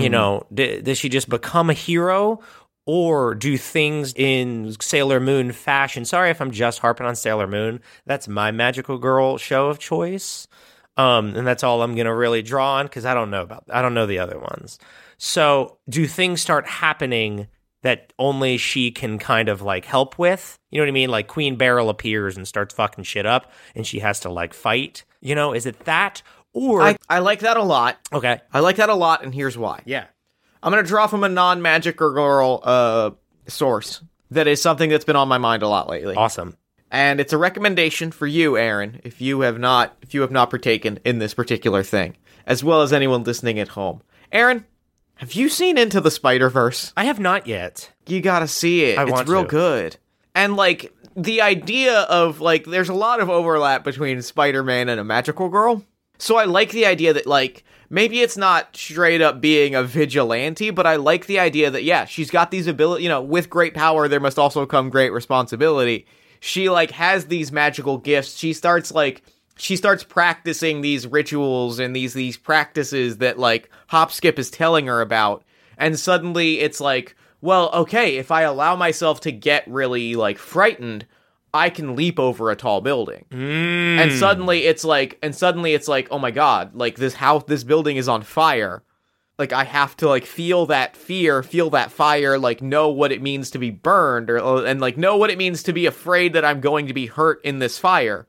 you 0.00 0.08
know 0.10 0.46
d- 0.52 0.80
does 0.80 0.98
she 0.98 1.08
just 1.08 1.28
become 1.28 1.70
a 1.70 1.74
hero 1.74 2.40
or 2.84 3.34
do 3.34 3.56
things 3.56 4.12
in 4.14 4.74
Sailor 4.80 5.20
Moon 5.20 5.52
fashion? 5.52 6.04
Sorry 6.04 6.30
if 6.30 6.40
I'm 6.40 6.50
just 6.50 6.80
harping 6.80 7.06
on 7.06 7.14
Sailor 7.14 7.46
Moon. 7.46 7.80
That's 8.06 8.26
my 8.26 8.50
magical 8.50 8.98
girl 8.98 9.38
show 9.38 9.68
of 9.68 9.78
choice. 9.78 10.48
Um, 10.96 11.36
and 11.36 11.46
that's 11.46 11.62
all 11.62 11.80
I'm 11.82 11.94
gonna 11.94 12.14
really 12.14 12.42
draw 12.42 12.74
on 12.78 12.86
because 12.86 13.04
I 13.04 13.14
don't 13.14 13.30
know 13.30 13.42
about 13.42 13.64
I 13.70 13.82
don't 13.82 13.94
know 13.94 14.06
the 14.06 14.18
other 14.18 14.38
ones. 14.38 14.78
So 15.16 15.78
do 15.88 16.06
things 16.08 16.42
start 16.42 16.66
happening 16.66 17.46
that 17.82 18.12
only 18.18 18.56
she 18.56 18.90
can 18.90 19.18
kind 19.18 19.48
of 19.48 19.62
like 19.62 19.84
help 19.84 20.18
with? 20.18 20.58
You 20.70 20.78
know 20.78 20.84
what 20.84 20.88
I 20.88 20.92
mean? 20.92 21.10
Like 21.10 21.28
Queen 21.28 21.56
Beryl 21.56 21.88
appears 21.90 22.36
and 22.36 22.46
starts 22.48 22.74
fucking 22.74 23.04
shit 23.04 23.26
up 23.26 23.50
and 23.74 23.86
she 23.86 23.98
has 24.00 24.20
to 24.20 24.30
like 24.30 24.54
fight. 24.54 25.04
You 25.20 25.34
know, 25.34 25.52
is 25.52 25.66
it 25.66 25.78
that? 25.84 26.22
Or 26.54 26.82
I, 26.82 26.96
I 27.08 27.20
like 27.20 27.40
that 27.40 27.56
a 27.56 27.62
lot 27.62 27.96
Okay. 28.12 28.38
i 28.52 28.60
like 28.60 28.76
that 28.76 28.90
a 28.90 28.94
lot 28.94 29.24
and 29.24 29.34
here's 29.34 29.56
why 29.56 29.80
Yeah. 29.86 30.04
i'm 30.62 30.70
gonna 30.70 30.82
draw 30.82 31.06
from 31.06 31.24
a 31.24 31.28
non-magic 31.30 32.02
or 32.02 32.12
girl 32.12 32.60
uh 32.62 33.12
source 33.46 34.02
that 34.30 34.46
is 34.46 34.60
something 34.60 34.90
that's 34.90 35.06
been 35.06 35.16
on 35.16 35.28
my 35.28 35.38
mind 35.38 35.62
a 35.62 35.68
lot 35.68 35.88
lately 35.88 36.14
Awesome. 36.14 36.54
and 36.90 37.20
it's 37.20 37.32
a 37.32 37.38
recommendation 37.38 38.10
for 38.12 38.26
you 38.26 38.58
aaron 38.58 39.00
if 39.02 39.22
you 39.22 39.40
have 39.40 39.58
not 39.58 39.96
if 40.02 40.12
you 40.12 40.20
have 40.20 40.30
not 40.30 40.50
partaken 40.50 40.98
in 41.06 41.20
this 41.20 41.32
particular 41.32 41.82
thing 41.82 42.18
as 42.46 42.62
well 42.62 42.82
as 42.82 42.92
anyone 42.92 43.24
listening 43.24 43.58
at 43.58 43.68
home 43.68 44.02
aaron 44.30 44.66
have 45.22 45.34
you 45.34 45.48
seen 45.48 45.78
into 45.78 46.00
the 46.00 46.10
spider 46.10 46.50
verse 46.50 46.92
I 46.96 47.04
have 47.04 47.20
not 47.20 47.46
yet. 47.46 47.92
you 48.08 48.20
gotta 48.20 48.48
see 48.48 48.82
it. 48.86 48.98
I 48.98 49.04
it's 49.04 49.12
want 49.12 49.28
real 49.28 49.42
to. 49.42 49.48
good. 49.48 49.96
And 50.34 50.56
like 50.56 50.92
the 51.16 51.42
idea 51.42 52.00
of 52.00 52.40
like 52.40 52.64
there's 52.64 52.88
a 52.88 52.94
lot 52.94 53.20
of 53.20 53.30
overlap 53.30 53.84
between 53.84 54.20
spider-man 54.20 54.88
and 54.88 54.98
a 54.98 55.04
magical 55.04 55.48
girl. 55.48 55.84
So 56.18 56.36
i 56.38 56.44
like 56.44 56.72
the 56.72 56.86
idea 56.86 57.12
that 57.12 57.26
like 57.28 57.62
maybe 57.88 58.20
it's 58.20 58.36
not 58.36 58.76
straight 58.76 59.20
up 59.22 59.40
being 59.40 59.76
a 59.76 59.84
vigilante 59.84 60.70
but 60.70 60.88
i 60.88 60.96
like 60.96 61.26
the 61.26 61.38
idea 61.38 61.70
that 61.70 61.84
yeah 61.84 62.04
she's 62.04 62.30
got 62.30 62.50
these 62.50 62.66
ability 62.66 63.04
you 63.04 63.08
know 63.08 63.22
with 63.22 63.48
great 63.48 63.74
power 63.74 64.08
there 64.08 64.18
must 64.18 64.40
also 64.40 64.66
come 64.66 64.90
great 64.90 65.12
responsibility. 65.12 66.04
She 66.40 66.68
like 66.68 66.90
has 66.90 67.26
these 67.26 67.52
magical 67.52 67.96
gifts. 67.98 68.36
She 68.36 68.52
starts 68.54 68.90
like 68.90 69.22
she 69.56 69.76
starts 69.76 70.04
practicing 70.04 70.80
these 70.80 71.06
rituals 71.06 71.78
and 71.78 71.94
these 71.94 72.14
these 72.14 72.36
practices 72.36 73.18
that 73.18 73.38
like 73.38 73.70
hop 73.88 74.12
skip 74.12 74.38
is 74.38 74.50
telling 74.50 74.86
her 74.86 75.00
about 75.00 75.44
and 75.78 75.98
suddenly 75.98 76.60
it's 76.60 76.80
like 76.80 77.14
well 77.40 77.70
okay 77.72 78.16
if 78.16 78.30
i 78.30 78.42
allow 78.42 78.74
myself 78.76 79.20
to 79.20 79.32
get 79.32 79.66
really 79.66 80.14
like 80.14 80.38
frightened 80.38 81.06
i 81.54 81.70
can 81.70 81.96
leap 81.96 82.18
over 82.18 82.50
a 82.50 82.56
tall 82.56 82.80
building. 82.80 83.24
Mm. 83.30 83.98
And 83.98 84.12
suddenly 84.12 84.64
it's 84.64 84.84
like 84.84 85.18
and 85.22 85.34
suddenly 85.34 85.74
it's 85.74 85.88
like 85.88 86.08
oh 86.10 86.18
my 86.18 86.30
god 86.30 86.74
like 86.74 86.96
this 86.96 87.14
house 87.14 87.44
this 87.46 87.64
building 87.64 87.96
is 87.96 88.08
on 88.08 88.22
fire. 88.22 88.82
Like 89.38 89.52
i 89.52 89.64
have 89.64 89.96
to 89.98 90.08
like 90.08 90.24
feel 90.24 90.66
that 90.66 90.96
fear 90.96 91.42
feel 91.42 91.70
that 91.70 91.90
fire 91.90 92.38
like 92.38 92.62
know 92.62 92.88
what 92.90 93.12
it 93.12 93.22
means 93.22 93.50
to 93.50 93.58
be 93.58 93.70
burned 93.70 94.30
or 94.30 94.64
and 94.64 94.80
like 94.80 94.96
know 94.96 95.16
what 95.16 95.30
it 95.30 95.38
means 95.38 95.64
to 95.64 95.72
be 95.72 95.86
afraid 95.86 96.34
that 96.34 96.44
i'm 96.44 96.60
going 96.60 96.86
to 96.86 96.92
be 96.92 97.06
hurt 97.06 97.40
in 97.42 97.58
this 97.58 97.78
fire 97.78 98.28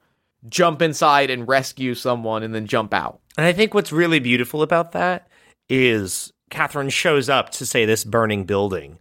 jump 0.50 0.82
inside 0.82 1.30
and 1.30 1.48
rescue 1.48 1.94
someone 1.96 2.44
and 2.44 2.54
then 2.54 2.68
jump 2.68 2.94
out 2.94 3.20
And 3.38 3.46
I 3.46 3.54
think 3.54 3.74
what's 3.74 3.92
really 3.92 4.20
beautiful 4.20 4.62
about 4.62 4.92
that 4.94 5.28
is 5.70 6.32
Catherine 6.50 6.90
shows 6.90 7.30
up 7.30 7.50
to 7.52 7.66
say 7.66 7.86
this 7.86 8.04
burning 8.04 8.44
building. 8.46 9.00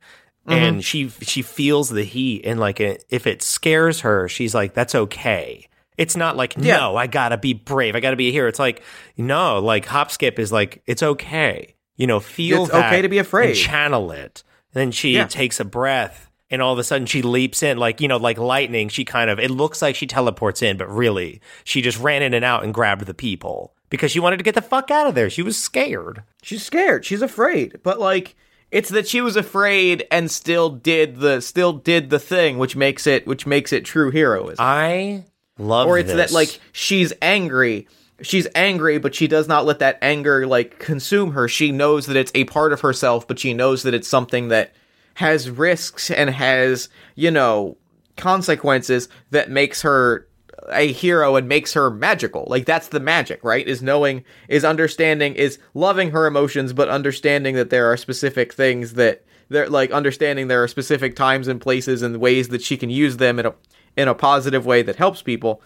Mm-hmm. 0.48 0.52
And 0.58 0.84
she 0.84 1.08
she 1.08 1.42
feels 1.42 1.88
the 1.88 2.02
heat 2.02 2.42
and 2.44 2.58
like 2.58 2.80
it, 2.80 3.04
if 3.08 3.26
it 3.28 3.42
scares 3.42 4.00
her, 4.00 4.28
she's 4.28 4.54
like, 4.56 4.74
"That's 4.74 4.94
okay." 4.94 5.68
It's 5.96 6.16
not 6.16 6.36
like, 6.36 6.54
Yeah. 6.58 6.78
"No, 6.78 6.96
I 6.96 7.06
gotta 7.06 7.36
be 7.38 7.52
brave. 7.52 7.94
I 7.94 8.00
gotta 8.00 8.16
be 8.16 8.32
here." 8.32 8.48
It's 8.48 8.58
like, 8.58 8.82
no, 9.16 9.60
like 9.60 9.84
Hop 9.86 10.10
Skip 10.10 10.40
is 10.40 10.50
like, 10.50 10.82
"It's 10.86 11.02
okay." 11.02 11.76
You 11.96 12.08
know, 12.08 12.18
feel 12.18 12.62
It's 12.64 12.72
that 12.72 12.86
okay 12.92 13.02
to 13.02 13.08
be 13.08 13.18
afraid. 13.18 13.50
and 13.50 13.56
channel 13.58 14.10
it. 14.10 14.42
And 14.74 14.80
then 14.80 14.90
she 14.90 15.12
Yeah. 15.14 15.26
takes 15.28 15.60
a 15.60 15.64
breath, 15.64 16.28
and 16.52 16.62
all 16.62 16.72
of 16.72 16.78
a 16.78 16.84
sudden 16.84 17.06
she 17.08 17.22
leaps 17.22 17.62
in, 17.64 17.78
like 17.78 18.00
you 18.00 18.06
know, 18.06 18.18
like 18.18 18.38
lightning. 18.38 18.88
She 18.88 19.04
kind 19.04 19.28
of 19.30 19.40
it 19.40 19.50
looks 19.50 19.82
like 19.82 19.96
she 19.96 20.06
teleports 20.06 20.62
in, 20.62 20.76
but 20.76 20.88
really 20.88 21.40
she 21.64 21.82
just 21.82 21.98
ran 21.98 22.22
in 22.22 22.34
and 22.34 22.44
out 22.44 22.62
and 22.62 22.72
grabbed 22.72 23.06
the 23.06 23.14
people 23.14 23.74
because 23.90 24.12
she 24.12 24.20
wanted 24.20 24.36
to 24.36 24.44
get 24.44 24.54
the 24.54 24.62
fuck 24.62 24.90
out 24.92 25.08
of 25.08 25.14
there. 25.16 25.28
She 25.28 25.42
was 25.42 25.58
scared. 25.58 26.22
she's 26.42 26.62
scared 26.64 27.04
she's 27.04 27.22
afraid 27.22 27.80
but 27.82 27.98
like 27.98 28.36
it's 28.70 28.88
that 28.90 29.06
she 29.06 29.20
was 29.20 29.36
afraid 29.36 30.06
and 30.10 30.30
still 30.30 30.70
did 30.70 31.16
the 31.20 31.40
still 31.40 31.72
did 31.74 32.08
the 32.10 32.18
thing 32.18 32.56
which 32.58 32.74
makes 32.76 33.06
it 33.06 33.26
which 33.26 33.46
makes 33.46 33.72
it 33.72 33.84
true 33.84 34.10
heroism 34.10 34.56
I 34.58 35.24
Love 35.58 35.86
it. 35.86 35.90
or 35.90 35.98
it's 35.98 36.12
this. 36.12 36.30
that 36.30 36.34
like 36.34 36.58
she's 36.72 37.12
angry 37.20 37.86
she's 38.22 38.48
angry 38.54 38.96
but 38.98 39.14
she 39.14 39.26
does 39.28 39.46
not 39.46 39.66
let 39.66 39.80
that 39.80 39.98
anger 40.00 40.46
like 40.46 40.78
consume 40.78 41.32
her 41.32 41.46
she 41.48 41.70
knows 41.70 42.06
that 42.06 42.16
it's 42.16 42.32
a 42.34 42.44
part 42.44 42.72
of 42.72 42.80
herself 42.80 43.28
but 43.28 43.38
she 43.38 43.52
knows 43.52 43.82
that 43.82 43.92
it's 43.94 44.08
something 44.08 44.48
that 44.48 44.72
has 45.14 45.50
risks 45.50 46.10
and 46.10 46.30
has 46.30 46.88
you 47.14 47.30
know 47.30 47.76
consequences 48.16 49.08
that 49.30 49.50
makes 49.50 49.82
her 49.82 50.26
a 50.70 50.92
hero 50.92 51.36
and 51.36 51.48
makes 51.48 51.72
her 51.72 51.90
magical. 51.90 52.44
Like 52.46 52.66
that's 52.66 52.88
the 52.88 53.00
magic 53.00 53.42
right? 53.42 53.66
Is 53.66 53.82
knowing 53.82 54.24
is 54.48 54.64
understanding 54.64 55.34
is 55.34 55.58
loving 55.74 56.10
her 56.10 56.26
emotions 56.26 56.72
but 56.72 56.88
understanding 56.88 57.54
that 57.56 57.70
there 57.70 57.90
are 57.90 57.96
specific 57.96 58.52
things 58.52 58.94
that 58.94 59.24
they're 59.48 59.68
like 59.68 59.90
understanding 59.90 60.48
there 60.48 60.62
are 60.62 60.68
specific 60.68 61.16
times 61.16 61.48
and 61.48 61.60
places 61.60 62.02
and 62.02 62.16
ways 62.18 62.48
that 62.48 62.62
she 62.62 62.76
can 62.76 62.90
use 62.90 63.18
them 63.18 63.38
in 63.38 63.46
a 63.46 63.54
in 63.96 64.08
a 64.08 64.14
positive 64.14 64.64
way 64.64 64.82
that 64.82 64.96
helps 64.96 65.22
people 65.22 65.62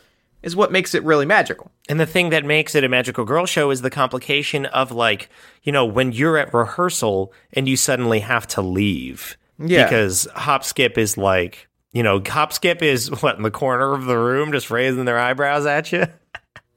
is 0.47 0.55
what 0.55 0.71
makes 0.71 0.95
it 0.95 1.03
really 1.03 1.27
magical. 1.27 1.73
And 1.89 1.99
the 1.99 2.07
thing 2.07 2.31
that 2.31 2.45
makes 2.45 2.77
it 2.77 2.85
a 2.85 2.89
magical 2.89 3.25
girl 3.25 3.47
show 3.47 3.73
is 3.73 3.83
the 3.83 3.91
complication 3.91 4.65
of 4.67 4.93
like, 4.93 5.29
you 5.65 5.73
know, 5.73 5.85
when 5.85 6.13
you're 6.13 6.39
at 6.39 6.55
rehearsal 6.55 7.33
and 7.53 7.69
you 7.69 7.77
suddenly 7.77 8.21
have 8.21 8.47
to 8.49 8.63
leave. 8.63 9.37
Yeah. 9.59 9.83
Because 9.83 10.29
hop 10.37 10.63
skip 10.63 10.97
is 10.99 11.19
like, 11.19 11.67
you 11.93 12.05
know, 12.05 12.23
hop 12.25 12.53
skip 12.53 12.81
is 12.81 13.11
what 13.23 13.37
in 13.37 13.43
the 13.43 13.51
corner 13.51 13.93
of 13.93 14.05
the 14.05 14.17
room 14.17 14.53
just 14.53 14.71
raising 14.71 15.05
their 15.05 15.19
eyebrows 15.19 15.67
at 15.67 15.91
you. 15.91 16.07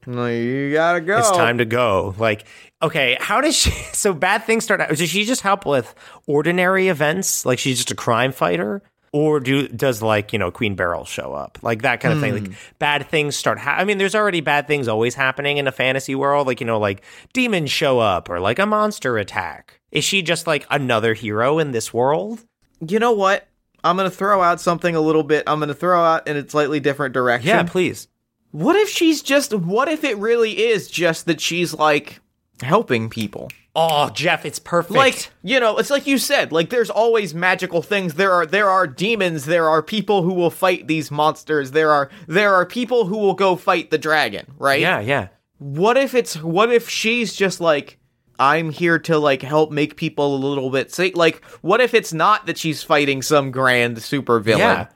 No, 0.04 0.26
you 0.26 0.72
gotta 0.72 1.00
go. 1.00 1.18
It's 1.18 1.30
time 1.30 1.58
to 1.58 1.64
go. 1.64 2.16
Like, 2.18 2.46
okay, 2.82 3.16
how 3.20 3.40
does 3.40 3.54
she? 3.56 3.70
So 3.92 4.14
bad 4.14 4.44
things 4.44 4.64
start 4.64 4.80
out. 4.80 4.88
Does 4.88 5.10
she 5.10 5.24
just 5.24 5.42
help 5.42 5.64
with 5.64 5.94
ordinary 6.26 6.88
events? 6.88 7.44
Like 7.46 7.60
she's 7.60 7.76
just 7.76 7.90
a 7.90 7.94
crime 7.94 8.32
fighter, 8.32 8.82
or 9.12 9.40
do 9.40 9.66
does 9.68 10.02
like 10.02 10.32
you 10.32 10.38
know 10.38 10.50
Queen 10.50 10.74
Beryl 10.74 11.04
show 11.04 11.32
up? 11.32 11.58
Like 11.62 11.82
that 11.82 12.00
kind 12.00 12.14
of 12.14 12.20
thing. 12.20 12.32
Like 12.32 12.46
hmm. 12.46 12.52
bad 12.78 13.08
things 13.08 13.36
start. 13.36 13.58
Ha- 13.58 13.76
I 13.78 13.84
mean, 13.84 13.98
there's 13.98 14.14
already 14.14 14.40
bad 14.40 14.66
things 14.66 14.88
always 14.88 15.14
happening 15.14 15.56
in 15.56 15.66
a 15.66 15.72
fantasy 15.72 16.14
world. 16.14 16.46
Like 16.46 16.60
you 16.60 16.66
know, 16.66 16.78
like 16.78 17.02
demons 17.32 17.70
show 17.70 17.98
up 17.98 18.28
or 18.28 18.40
like 18.40 18.58
a 18.58 18.66
monster 18.66 19.18
attack. 19.18 19.80
Is 19.90 20.04
she 20.04 20.22
just 20.22 20.46
like 20.46 20.66
another 20.70 21.14
hero 21.14 21.58
in 21.58 21.72
this 21.72 21.92
world? 21.92 22.44
You 22.86 22.98
know 22.98 23.12
what? 23.12 23.46
I'm 23.82 23.96
gonna 23.96 24.10
throw 24.10 24.42
out 24.42 24.60
something 24.60 24.94
a 24.94 25.00
little 25.00 25.24
bit. 25.24 25.44
I'm 25.46 25.58
gonna 25.58 25.74
throw 25.74 26.00
out 26.00 26.28
in 26.28 26.36
a 26.36 26.48
slightly 26.48 26.80
different 26.80 27.14
direction. 27.14 27.48
Yeah, 27.48 27.62
please. 27.64 28.08
What 28.52 28.76
if 28.76 28.88
she's 28.88 29.22
just? 29.22 29.54
What 29.54 29.88
if 29.88 30.04
it 30.04 30.18
really 30.18 30.58
is 30.58 30.88
just 30.88 31.26
that 31.26 31.40
she's 31.40 31.74
like 31.74 32.20
helping 32.62 33.10
people? 33.10 33.50
Oh, 33.76 34.10
Jeff, 34.10 34.44
it's 34.44 34.58
perfect. 34.58 34.96
Like 34.96 35.30
you 35.42 35.60
know, 35.60 35.78
it's 35.78 35.90
like 35.90 36.06
you 36.06 36.18
said. 36.18 36.50
Like 36.52 36.70
there's 36.70 36.90
always 36.90 37.34
magical 37.34 37.82
things. 37.82 38.14
There 38.14 38.32
are 38.32 38.44
there 38.46 38.68
are 38.68 38.86
demons. 38.86 39.44
There 39.46 39.68
are 39.68 39.82
people 39.82 40.22
who 40.22 40.32
will 40.34 40.50
fight 40.50 40.86
these 40.88 41.10
monsters. 41.10 41.70
There 41.70 41.90
are 41.90 42.10
there 42.26 42.54
are 42.54 42.66
people 42.66 43.06
who 43.06 43.16
will 43.18 43.34
go 43.34 43.56
fight 43.56 43.90
the 43.90 43.98
dragon. 43.98 44.46
Right? 44.58 44.80
yeah, 44.80 45.00
yeah. 45.00 45.28
what 45.58 45.96
if 45.96 46.14
it's 46.14 46.36
what 46.42 46.72
if 46.72 46.88
she's 46.88 47.34
just 47.34 47.60
like 47.60 47.98
i'm 48.38 48.70
here 48.70 48.98
to 48.98 49.18
like 49.18 49.42
help 49.42 49.70
make 49.70 49.96
people 49.96 50.34
a 50.34 50.38
little 50.38 50.70
bit 50.70 50.90
safe 50.90 51.14
like 51.14 51.44
what 51.60 51.78
if 51.82 51.92
it's 51.92 52.14
not 52.14 52.46
that 52.46 52.56
she's 52.56 52.82
fighting 52.82 53.20
some 53.20 53.50
grand 53.50 54.02
super 54.02 54.40
villain 54.40 54.60
Yeah. 54.60 54.86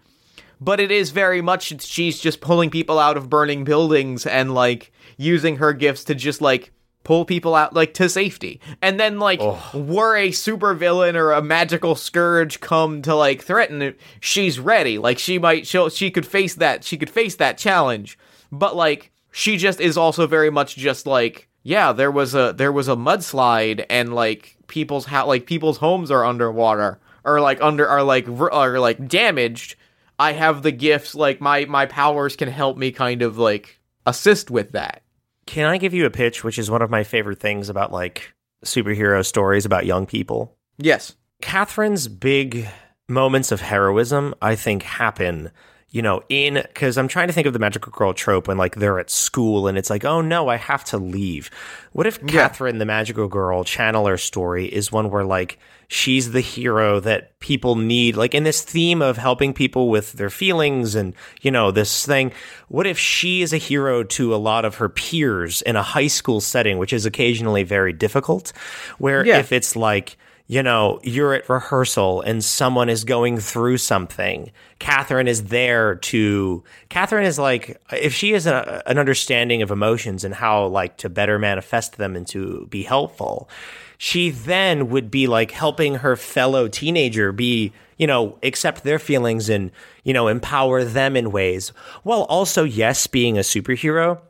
but 0.63 0.81
it 0.81 0.91
is 0.91 1.11
very 1.11 1.43
much 1.43 1.83
she's 1.83 2.19
just 2.19 2.41
pulling 2.41 2.71
people 2.71 2.99
out 2.99 3.19
of 3.19 3.29
burning 3.29 3.65
buildings 3.65 4.25
and 4.27 4.55
like 4.55 4.91
using 5.19 5.57
her 5.57 5.75
gifts 5.75 6.05
to 6.05 6.15
just 6.15 6.41
like 6.41 6.73
pull 7.05 7.25
people 7.25 7.55
out 7.55 7.75
like 7.75 7.95
to 7.95 8.09
safety. 8.09 8.61
And 8.83 8.99
then 8.99 9.19
like 9.19 9.41
were 9.73 10.17
a 10.17 10.33
super 10.33 10.75
villain 10.75 11.17
or 11.17 11.31
a 11.31 11.43
magical 11.43 11.95
scourge 11.95 12.61
come 12.61 13.03
to 13.03 13.15
like 13.15 13.43
threaten 13.43 13.83
it 13.83 14.01
she's 14.21 14.59
ready. 14.59 14.99
Like 14.99 15.19
she 15.19 15.39
might 15.39 15.67
she'll, 15.67 15.91
she 15.91 16.11
could 16.11 16.27
face 16.27 16.55
that 16.57 16.83
she 16.83 16.97
could 16.97 17.11
face 17.11 17.37
that 17.37 17.59
challenge. 17.59 18.19
But 18.51 18.75
like 18.75 19.13
she 19.31 19.57
just 19.57 19.81
is 19.81 19.97
also 19.97 20.27
very 20.27 20.51
much 20.51 20.77
just 20.77 21.07
like 21.07 21.49
yeah 21.63 21.93
there 21.93 22.11
was 22.11 22.35
a 22.35 22.55
there 22.57 22.73
was 22.73 22.89
a 22.89 22.97
mudslide 22.97 23.85
and 23.89 24.15
like 24.15 24.57
people's 24.67 25.07
ha- 25.07 25.25
like 25.25 25.47
people's 25.47 25.79
homes 25.79 26.11
are 26.11 26.25
underwater 26.25 26.99
or 27.25 27.41
like 27.41 27.61
under 27.61 27.87
are 27.87 28.03
like 28.03 28.27
are 28.29 28.79
like 28.79 29.07
damaged. 29.09 29.77
I 30.19 30.33
have 30.33 30.63
the 30.63 30.73
gifts 30.73 31.15
like 31.15 31.41
my 31.41 31.67
my 31.67 31.87
powers 31.87 32.35
can 32.35 32.49
help 32.49 32.77
me 32.79 32.93
kind 32.93 33.23
of 33.23 33.37
like 33.37 33.79
assist 34.07 34.51
with 34.51 34.73
that 34.73 35.03
Can 35.47 35.67
I 35.67 35.79
give 35.79 35.95
you 35.95 36.07
a 36.07 36.11
pitch, 36.11 36.43
which 36.43 36.59
is 36.59 36.71
one 36.71 36.83
of 36.83 36.91
my 36.91 37.05
favorite 37.05 37.41
things 37.41 37.69
about 37.69 37.93
like 37.93 38.35
superhero 38.65 39.25
stories 39.25 39.65
about 39.65 39.87
young 39.87 40.07
people? 40.07 40.57
yes 40.79 41.15
Catherine's 41.43 42.09
big 42.09 42.67
moments 43.09 43.53
of 43.53 43.61
heroism, 43.61 44.35
I 44.41 44.57
think, 44.57 44.83
happen, 44.83 45.51
you 45.95 46.03
know, 46.03 46.25
in 46.29 46.55
because 46.55 46.99
I'm 46.99 47.07
trying 47.07 47.29
to 47.29 47.33
think 47.33 47.47
of 47.47 47.53
the 47.53 47.61
magical 47.61 47.93
girl 47.93 48.13
trope 48.13 48.49
when 48.49 48.57
like 48.59 48.75
they're 48.75 48.99
at 48.99 49.11
school 49.11 49.69
and 49.69 49.79
it's 49.79 49.91
like, 49.91 50.05
oh 50.05 50.21
no, 50.21 50.49
I 50.49 50.57
have 50.57 50.83
to 50.87 50.99
leave. 50.99 51.53
What 51.93 52.05
if 52.09 52.21
Catherine, 52.27 52.79
the 52.79 52.85
magical 52.85 53.29
girl 53.29 53.63
channeler 53.63 54.19
story, 54.19 54.67
is 54.67 54.91
one 54.91 55.09
where 55.09 55.23
like 55.25 55.57
she's 55.87 56.33
the 56.33 56.41
hero 56.41 56.99
that 56.99 57.39
people 57.39 57.77
need, 57.77 58.17
like 58.17 58.35
in 58.35 58.43
this 58.43 58.61
theme 58.61 59.03
of 59.03 59.19
helping 59.19 59.55
people 59.55 59.89
with 59.89 60.15
their 60.15 60.31
feelings 60.31 60.97
and, 60.97 61.15
you 61.43 61.53
know, 61.53 61.71
this 61.71 62.05
thing. 62.05 62.33
What 62.67 62.89
if 62.89 62.99
she 62.99 63.43
is 63.43 63.53
a 63.53 63.57
hero 63.59 64.03
to 64.03 64.35
a 64.35 64.37
lot 64.37 64.65
of 64.65 64.75
her 64.77 64.89
peers 64.89 65.63
in 65.63 65.77
a 65.77 65.83
high 65.85 66.09
school 66.09 66.41
setting, 66.41 66.79
which 66.79 66.93
is 66.93 67.07
occasionally 67.07 67.63
very 67.63 67.93
difficult, 67.93 68.53
where 68.99 69.25
Yeah. 69.25 69.39
if 69.39 69.53
it's 69.53 69.77
like, 69.77 70.17
you 70.47 70.63
know, 70.63 71.01
you're 71.03 71.33
at 71.33 71.49
rehearsal 71.49 72.21
and 72.21 72.45
someone 72.45 72.91
is 72.91 73.05
going 73.05 73.39
through 73.39 73.79
something. 73.79 74.51
Catherine 74.79 75.27
is 75.27 75.45
there 75.45 75.95
to. 75.97 76.63
Catherine 76.91 77.25
is 77.25 77.39
like, 77.39 77.81
if 77.93 78.13
she 78.13 78.33
has 78.33 78.47
a, 78.47 78.83
an 78.87 78.99
understanding 78.99 79.63
of 79.63 79.71
emotions 79.71 80.23
and 80.23 80.35
how, 80.35 80.67
like, 80.67 80.99
to 80.99 81.09
better 81.09 81.39
manifest 81.39 81.97
them 81.97 82.15
and 82.15 82.27
to 82.29 82.67
be 82.69 82.83
helpful, 82.83 83.49
she 83.97 84.29
then 84.31 84.91
would 84.91 85.11
be 85.11 85.27
like 85.27 85.51
helping 85.51 85.95
her 85.97 86.15
fellow 86.15 86.69
teenager 86.69 87.33
be, 87.33 87.73
you 87.97 88.07
know, 88.07 88.39
accept 88.43 88.85
their 88.85 88.99
feelings 88.99 89.49
and, 89.49 89.71
you 90.03 90.13
know, 90.13 90.29
empower 90.29 90.85
them 90.85 91.17
in 91.17 91.31
ways 91.31 91.71
while 92.03 92.25
also, 92.25 92.65
yes, 92.65 93.07
being 93.07 93.39
a 93.39 93.43
superhero. 93.43 94.21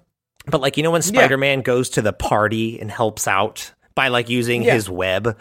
But, 0.47 0.61
like, 0.61 0.77
you 0.77 0.83
know, 0.83 0.91
when 0.93 1.03
Spider 1.03 1.39
Man 1.39 1.63
goes 1.63 1.89
to 1.91 2.03
the 2.03 2.13
party 2.13 2.79
and 2.79 2.91
helps 2.91 3.27
out 3.27 3.73
by, 3.97 4.09
like, 4.09 4.29
using 4.29 4.63
Yeah. 4.63 4.75
his 4.75 4.89
web. 4.89 5.37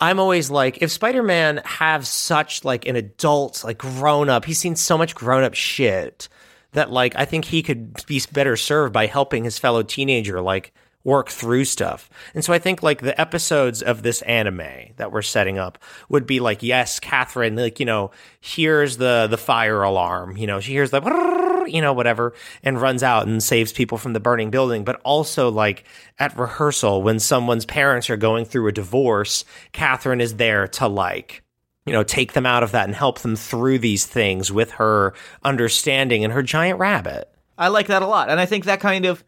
I'm 0.00 0.20
always 0.20 0.48
like, 0.50 0.80
if 0.80 0.90
Spider 0.90 1.22
Man 1.22 1.60
have 1.64 2.06
such 2.06 2.64
like 2.64 2.86
an 2.86 2.96
adult, 2.96 3.64
like 3.64 3.78
grown 3.78 4.28
up, 4.28 4.44
he's 4.44 4.58
seen 4.58 4.76
so 4.76 4.96
much 4.96 5.14
grown 5.14 5.42
up 5.42 5.54
shit 5.54 6.28
that 6.72 6.90
like 6.90 7.16
I 7.16 7.24
think 7.24 7.46
he 7.46 7.62
could 7.62 8.04
be 8.06 8.22
better 8.32 8.56
served 8.56 8.92
by 8.92 9.06
helping 9.06 9.44
his 9.44 9.58
fellow 9.58 9.82
teenager 9.82 10.40
like 10.40 10.72
work 11.04 11.30
through 11.30 11.64
stuff. 11.64 12.10
And 12.34 12.44
so 12.44 12.52
I 12.52 12.58
think 12.58 12.82
like 12.82 13.00
the 13.00 13.18
episodes 13.20 13.82
of 13.82 14.02
this 14.02 14.22
anime 14.22 14.92
that 14.96 15.12
we're 15.12 15.22
setting 15.22 15.58
up 15.58 15.78
would 16.08 16.26
be 16.26 16.40
like, 16.40 16.62
yes, 16.62 17.00
Catherine, 17.00 17.56
like, 17.56 17.80
you 17.80 17.86
know, 17.86 18.10
here's 18.40 18.96
the 18.96 19.26
the 19.28 19.38
fire 19.38 19.82
alarm, 19.82 20.36
you 20.36 20.46
know, 20.46 20.60
she 20.60 20.72
hears 20.72 20.90
the 20.90 21.00
you 21.68 21.82
know, 21.82 21.92
whatever, 21.92 22.34
and 22.62 22.80
runs 22.80 23.02
out 23.02 23.26
and 23.26 23.42
saves 23.42 23.72
people 23.72 23.98
from 23.98 24.12
the 24.12 24.20
burning 24.20 24.50
building. 24.50 24.84
But 24.84 25.00
also, 25.04 25.50
like 25.50 25.84
at 26.18 26.36
rehearsal, 26.36 27.02
when 27.02 27.18
someone's 27.18 27.66
parents 27.66 28.10
are 28.10 28.16
going 28.16 28.44
through 28.44 28.68
a 28.68 28.72
divorce, 28.72 29.44
Catherine 29.72 30.20
is 30.20 30.36
there 30.36 30.66
to 30.68 30.88
like, 30.88 31.42
you 31.86 31.92
know, 31.92 32.02
take 32.02 32.32
them 32.32 32.46
out 32.46 32.62
of 32.62 32.72
that 32.72 32.86
and 32.86 32.94
help 32.94 33.20
them 33.20 33.36
through 33.36 33.78
these 33.78 34.06
things 34.06 34.50
with 34.50 34.72
her 34.72 35.14
understanding 35.44 36.24
and 36.24 36.32
her 36.32 36.42
giant 36.42 36.78
rabbit. 36.78 37.30
I 37.56 37.68
like 37.68 37.88
that 37.88 38.02
a 38.02 38.06
lot. 38.06 38.30
And 38.30 38.38
I 38.38 38.46
think 38.46 38.64
that 38.64 38.80
kind 38.80 39.04
of 39.04 39.24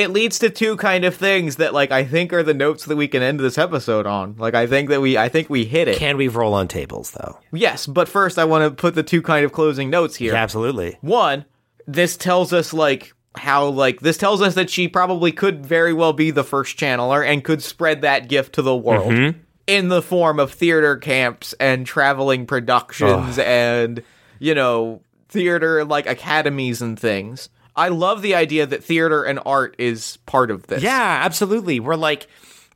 it 0.00 0.10
leads 0.10 0.38
to 0.38 0.48
two 0.48 0.76
kind 0.76 1.04
of 1.04 1.14
things 1.14 1.56
that 1.56 1.74
like 1.74 1.92
I 1.92 2.04
think 2.04 2.32
are 2.32 2.42
the 2.42 2.54
notes 2.54 2.86
that 2.86 2.96
we 2.96 3.06
can 3.06 3.22
end 3.22 3.38
this 3.38 3.58
episode 3.58 4.06
on. 4.06 4.34
Like 4.38 4.54
I 4.54 4.66
think 4.66 4.88
that 4.88 5.00
we 5.00 5.18
I 5.18 5.28
think 5.28 5.50
we 5.50 5.66
hit 5.66 5.88
it. 5.88 5.98
Can 5.98 6.16
we 6.16 6.28
roll 6.28 6.54
on 6.54 6.68
tables 6.68 7.10
though? 7.12 7.38
yes, 7.52 7.86
but 7.86 8.08
first 8.08 8.38
I 8.38 8.44
want 8.44 8.64
to 8.64 8.70
put 8.70 8.94
the 8.94 9.02
two 9.02 9.20
kind 9.20 9.44
of 9.44 9.52
closing 9.52 9.90
notes 9.90 10.16
here. 10.16 10.32
Yeah, 10.32 10.42
absolutely. 10.42 10.96
One, 11.02 11.44
this 11.86 12.16
tells 12.16 12.52
us 12.52 12.72
like 12.72 13.12
how 13.36 13.66
like 13.66 14.00
this 14.00 14.16
tells 14.16 14.40
us 14.40 14.54
that 14.54 14.70
she 14.70 14.88
probably 14.88 15.32
could 15.32 15.64
very 15.64 15.92
well 15.92 16.12
be 16.12 16.30
the 16.30 16.44
first 16.44 16.78
channeler 16.78 17.24
and 17.24 17.44
could 17.44 17.62
spread 17.62 18.00
that 18.00 18.28
gift 18.28 18.54
to 18.54 18.62
the 18.62 18.76
world 18.76 19.12
mm-hmm. 19.12 19.38
in 19.66 19.88
the 19.88 20.02
form 20.02 20.40
of 20.40 20.52
theater 20.52 20.96
camps 20.96 21.52
and 21.60 21.86
traveling 21.86 22.46
productions 22.46 23.38
and 23.38 24.02
you 24.38 24.54
know 24.54 25.02
theater 25.28 25.84
like 25.84 26.06
academies 26.06 26.80
and 26.80 26.98
things. 26.98 27.50
I 27.80 27.88
love 27.88 28.20
the 28.20 28.34
idea 28.34 28.66
that 28.66 28.84
theater 28.84 29.24
and 29.24 29.40
art 29.46 29.74
is 29.78 30.18
part 30.26 30.50
of 30.50 30.66
this. 30.66 30.82
Yeah, 30.82 31.20
absolutely. 31.24 31.80
We're 31.80 31.96
like 31.96 32.26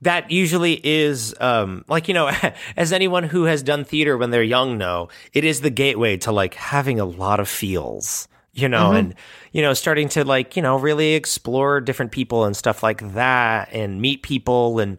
that 0.01 0.31
usually 0.31 0.81
is 0.83 1.35
um 1.41 1.85
like 1.89 2.09
you 2.09 2.15
know 2.15 2.31
as 2.77 2.93
anyone 2.93 3.25
who 3.25 3.45
has 3.45 3.63
done 3.63 3.85
theater 3.85 4.17
when 4.19 4.31
they're 4.31 4.43
young 4.43 4.77
know 4.77 5.09
it 5.33 5.45
is 5.45 5.61
the 5.61 5.71
gateway 5.71 6.17
to 6.17 6.33
like 6.33 6.55
having 6.55 7.01
a 7.01 7.05
lot 7.05 7.41
of 7.41 7.49
feels 7.49 8.29
you 8.53 8.69
know 8.69 8.93
and 8.93 9.15
you 9.53 9.63
know 9.63 9.73
starting 9.73 10.09
to 10.09 10.25
like 10.25 10.57
you 10.57 10.63
know 10.63 10.77
really 10.77 11.15
explore 11.15 11.81
different 11.81 12.13
people 12.13 12.45
and 12.45 12.57
stuff 12.57 12.83
like 12.83 13.15
that 13.15 13.69
and 13.73 14.01
meet 14.01 14.23
people 14.23 14.79
and 14.79 14.99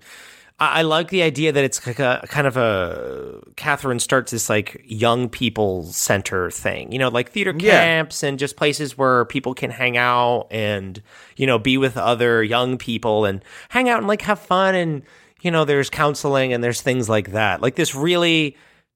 I, 0.59 0.79
I 0.79 0.81
like 0.83 1.09
the 1.09 1.21
idea 1.21 1.51
that 1.51 1.63
it's 1.63 1.85
like 1.85 1.99
a 1.99 2.23
kind 2.27 2.47
of 2.47 2.57
a 2.57 3.41
Catherine 3.55 3.99
starts 3.99 4.31
this 4.31 4.49
like 4.49 4.81
young 4.85 5.29
people 5.29 5.83
center 5.85 6.49
thing, 6.51 6.91
you 6.91 6.99
know, 6.99 7.09
like 7.09 7.31
theater 7.31 7.53
Yeah. 7.57 7.79
camps 7.79 8.23
and 8.23 8.39
just 8.39 8.55
places 8.55 8.97
where 8.97 9.25
people 9.25 9.53
can 9.53 9.69
hang 9.71 9.97
out 9.97 10.47
and 10.51 11.01
you 11.35 11.45
know 11.47 11.59
be 11.59 11.77
with 11.77 11.97
other 11.97 12.43
young 12.43 12.77
people 12.77 13.25
and 13.25 13.43
hang 13.69 13.89
out 13.89 13.99
and 13.99 14.07
like 14.07 14.21
have 14.23 14.39
fun 14.39 14.75
and 14.75 15.03
you 15.41 15.51
know 15.51 15.65
there's 15.65 15.89
counseling 15.89 16.53
and 16.53 16.63
there's 16.63 16.81
things 16.81 17.09
like 17.09 17.31
that, 17.31 17.61
like 17.61 17.75
this 17.75 17.93
really 17.93 18.55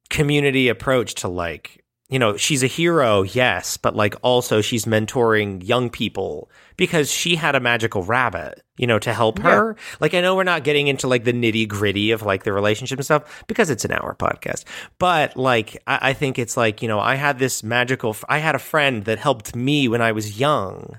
community 0.10 0.70
approach 0.70 1.14
to 1.16 1.28
like 1.28 1.84
you 2.10 2.18
know 2.20 2.36
she's 2.38 2.64
a 2.64 2.68
hero 2.68 3.22
yes 3.22 3.78
but 3.78 3.95
like 3.95 4.16
also 4.24 4.62
she's 4.62 4.86
mentoring 4.86 5.66
young 5.68 5.89
people 5.89 6.49
because 6.76 7.12
she 7.12 7.36
had 7.36 7.55
a 7.55 7.60
magical 7.60 8.01
rabbit 8.03 8.64
you 8.78 8.88
know 8.88 8.97
to 8.99 9.14
help 9.14 9.38
her. 9.39 9.76
Like 9.99 10.14
i 10.16 10.22
know 10.22 10.36
we're 10.36 10.43
not 10.43 10.64
getting 10.64 10.88
into 10.88 11.07
like 11.07 11.24
the 11.24 11.34
nitty 11.34 11.68
gritty 11.68 12.12
of 12.12 12.24
like 12.24 12.43
the 12.43 12.51
relationship 12.53 12.97
and 12.97 13.05
stuff 13.05 13.43
because 13.47 13.70
it's 13.70 13.86
an 13.86 13.91
hour 13.91 14.16
podcast 14.18 14.64
but 14.97 15.38
like 15.38 15.82
I, 15.86 16.10
I 16.10 16.14
think 16.14 16.39
it's 16.39 16.57
like 16.57 16.82
you 16.82 16.88
know 16.88 16.99
i 16.99 17.16
had 17.16 17.38
this 17.39 17.64
magical 17.64 18.16
i 18.28 18.39
had 18.39 18.55
a 18.55 18.60
friend 18.60 19.05
that 19.05 19.20
helped 19.20 19.55
me 19.55 19.88
when 19.88 20.01
i 20.01 20.12
was 20.12 20.39
young 20.39 20.97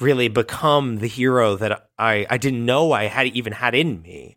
really 0.00 0.28
become 0.28 0.96
the 0.96 1.06
hero 1.06 1.56
that 1.56 1.88
i 1.98 2.26
i 2.30 2.38
didn't 2.38 2.64
know 2.64 2.90
i 2.92 3.04
had 3.04 3.26
even 3.28 3.52
had 3.52 3.74
in 3.74 4.00
me 4.02 4.36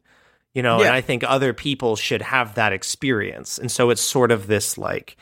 you 0.53 0.61
know 0.61 0.79
Yeah. 0.79 0.87
and 0.87 0.93
i 0.95 1.01
think 1.01 1.23
other 1.25 1.53
people 1.53 1.95
should 1.95 2.21
have 2.21 2.53
that 2.55 2.73
experience. 2.73 3.57
And 3.57 3.71
so 3.71 3.89
it's 3.89 4.01
sort 4.01 4.31
of 4.31 4.45
this 4.47 4.77
like 4.77 5.17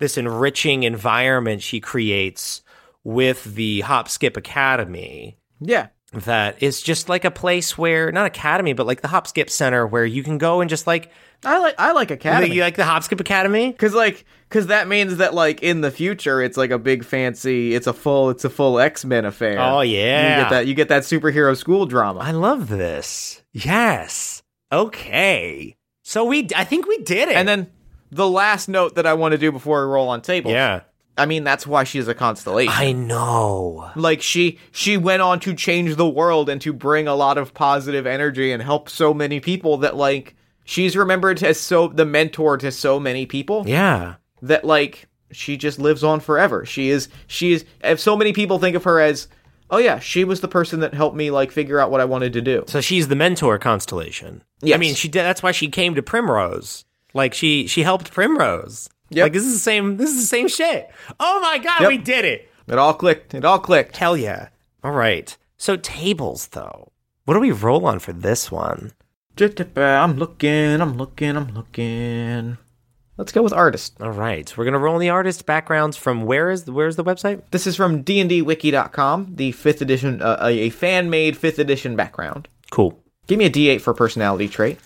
this 0.00 0.18
enriching 0.18 0.82
environment 0.82 1.62
she 1.62 1.78
creates 1.80 2.62
with 3.04 3.44
the 3.54 3.80
hop 3.82 4.08
skip 4.08 4.36
academy 4.36 5.38
Yeah. 5.60 5.86
that 6.12 6.62
is 6.62 6.82
just 6.82 7.08
like 7.08 7.24
a 7.24 7.30
place 7.30 7.78
where 7.78 8.10
not 8.12 8.26
academy 8.26 8.72
but 8.72 8.86
like 8.86 9.00
the 9.02 9.08
hop 9.08 9.26
skip 9.28 9.48
center 9.48 9.86
where 9.86 10.04
you 10.04 10.22
can 10.24 10.36
go 10.38 10.60
and 10.60 10.68
just 10.68 10.86
like 10.86 11.10
I 11.42 11.56
like 11.58 11.74
I 11.78 11.92
like 11.92 12.10
Academy. 12.10 12.54
you 12.54 12.60
like 12.60 12.76
the 12.76 12.84
hop 12.84 13.02
skip 13.02 13.18
academy 13.18 13.72
Cause 13.72 13.94
like, 13.94 14.26
cause 14.50 14.66
that 14.66 14.88
means 14.88 15.16
that 15.16 15.32
like 15.32 15.62
in 15.62 15.80
the 15.80 15.90
future, 15.90 16.42
it's 16.42 16.58
like 16.58 16.70
a 16.70 16.78
big 16.78 17.02
fancy, 17.02 17.74
it's 17.74 17.86
a 17.86 17.94
full, 17.94 18.28
it's 18.28 18.44
a 18.44 18.50
full 18.50 18.78
X 18.78 19.06
Men 19.06 19.24
affair. 19.24 19.58
Oh, 19.58 19.80
yeah. 19.80 20.36
you 20.36 20.42
get 20.42 20.50
that, 20.50 20.66
you 20.66 20.74
get 20.74 20.88
that 20.88 21.04
superhero 21.04 21.56
school 21.56 21.86
drama. 21.86 22.20
i 22.20 22.32
love 22.32 22.68
this 22.68 23.42
yes 23.54 24.42
okay 24.70 25.76
so 26.02 26.24
we 26.26 26.46
i 26.54 26.64
think 26.64 26.86
we 26.86 26.98
did 26.98 27.30
it 27.30 27.36
And 27.36 27.48
then 27.48 27.70
the 28.10 28.28
last 28.28 28.68
note 28.68 28.94
that 28.96 29.06
I 29.06 29.14
want 29.14 29.32
to 29.32 29.38
do 29.38 29.52
before 29.52 29.86
we 29.86 29.92
roll 29.92 30.08
on 30.08 30.20
tables. 30.22 30.52
yeah 30.52 30.82
I 31.18 31.26
mean 31.26 31.44
that's 31.44 31.66
why 31.66 31.84
she's 31.84 32.08
a 32.08 32.14
constellation. 32.14 32.72
i 32.74 32.92
know 32.92 33.90
like 33.94 34.22
she 34.22 34.58
she 34.72 34.96
went 34.96 35.20
on 35.22 35.38
to 35.40 35.54
change 35.54 35.96
the 35.96 36.08
world 36.08 36.48
and 36.48 36.60
to 36.62 36.72
bring 36.72 37.06
a 37.08 37.14
lot 37.14 37.36
of 37.36 37.52
positive 37.52 38.06
energy 38.06 38.52
and 38.52 38.62
help 38.62 38.88
so 38.88 39.12
many 39.12 39.38
people 39.40 39.76
that 39.78 39.96
like 39.96 40.34
she's 40.64 40.96
remembered 40.96 41.42
as 41.42 41.60
so 41.60 41.88
the 41.88 42.06
mentor 42.06 42.56
to 42.58 42.70
so 42.72 42.98
many 42.98 43.26
people 43.26 43.64
yeah 43.66 44.14
that 44.40 44.64
like 44.64 45.08
she 45.32 45.56
just 45.56 45.78
lives 45.78 46.02
on 46.02 46.18
forever. 46.20 46.64
She 46.66 46.88
is 46.90 47.08
she 47.26 47.52
is 47.52 47.64
if 47.84 48.00
so 48.00 48.16
many 48.16 48.32
people 48.32 48.58
think 48.58 48.74
of 48.74 48.84
her 48.84 49.00
as 49.00 49.28
oh 49.70 49.78
yeah, 49.78 49.98
she 50.00 50.24
was 50.24 50.40
the 50.40 50.48
person 50.48 50.80
that 50.80 50.94
helped 50.94 51.16
me 51.16 51.30
like 51.30 51.52
figure 51.52 51.78
out 51.78 51.90
what 51.90 52.00
I 52.00 52.04
wanted 52.04 52.32
to 52.32 52.40
do. 52.40 52.64
So 52.66 52.80
she's 52.80 53.08
the 53.08 53.14
mentor 53.16 53.58
constellation. 53.58 54.42
Yeah, 54.60 54.74
I 54.74 54.78
mean, 54.78 54.94
she 54.94 55.08
did. 55.08 55.22
That's 55.22 55.42
why 55.42 55.52
she 55.52 55.68
came 55.68 55.94
to 55.94 56.02
Primrose. 56.02 56.84
Like 57.14 57.34
she 57.34 57.66
she 57.66 57.82
helped 57.82 58.12
Primrose. 58.12 58.88
Yep. 59.10 59.24
Like 59.24 59.32
this 59.32 59.44
is 59.44 59.54
the 59.54 59.58
same. 59.58 59.96
This 59.96 60.10
is 60.10 60.20
the 60.20 60.26
same 60.26 60.48
shit. 60.48 60.90
Oh 61.18 61.40
my 61.40 61.58
god, 61.58 61.80
Yep. 61.80 61.88
we 61.88 61.98
did 61.98 62.24
it! 62.24 62.48
It 62.68 62.78
all 62.78 62.94
clicked. 62.94 63.34
It 63.34 63.44
all 63.44 63.58
clicked. 63.58 63.96
Hell 63.96 64.16
yeah! 64.16 64.48
All 64.84 64.92
right. 64.92 65.36
So 65.56 65.76
tables 65.76 66.48
though. 66.48 66.92
What 67.24 67.34
do 67.34 67.40
we 67.40 67.50
roll 67.52 67.84
on 67.86 67.98
for 67.98 68.12
this 68.12 68.50
one? 68.50 68.92
I'm 69.76 70.16
looking, 70.16 70.80
I'm 70.80 70.96
looking, 70.98 71.36
I'm 71.36 71.54
looking. 71.54 72.58
Let's 73.16 73.32
go 73.32 73.42
with 73.42 73.52
artist. 73.52 74.00
All 74.00 74.10
right, 74.10 74.52
we're 74.56 74.64
gonna 74.64 74.78
roll 74.78 74.98
the 74.98 75.10
artist 75.10 75.44
backgrounds 75.46 75.96
from 75.96 76.24
where 76.24 76.50
is 76.50 76.66
where's 76.70 76.96
the 76.96 77.04
website? 77.04 77.42
This 77.50 77.66
is 77.66 77.76
from 77.76 78.02
dndwiki.com, 78.04 79.32
the 79.36 79.52
5th 79.52 79.80
edition 79.80 80.22
uh, 80.22 80.38
a 80.42 80.70
fan-made 80.70 81.36
5th 81.36 81.58
edition 81.58 81.96
background. 81.96 82.48
Cool. 82.70 82.98
Give 83.26 83.38
me 83.38 83.44
a 83.46 83.50
D8 83.50 83.80
for 83.80 83.94
personality 83.94 84.48
trait. 84.48 84.78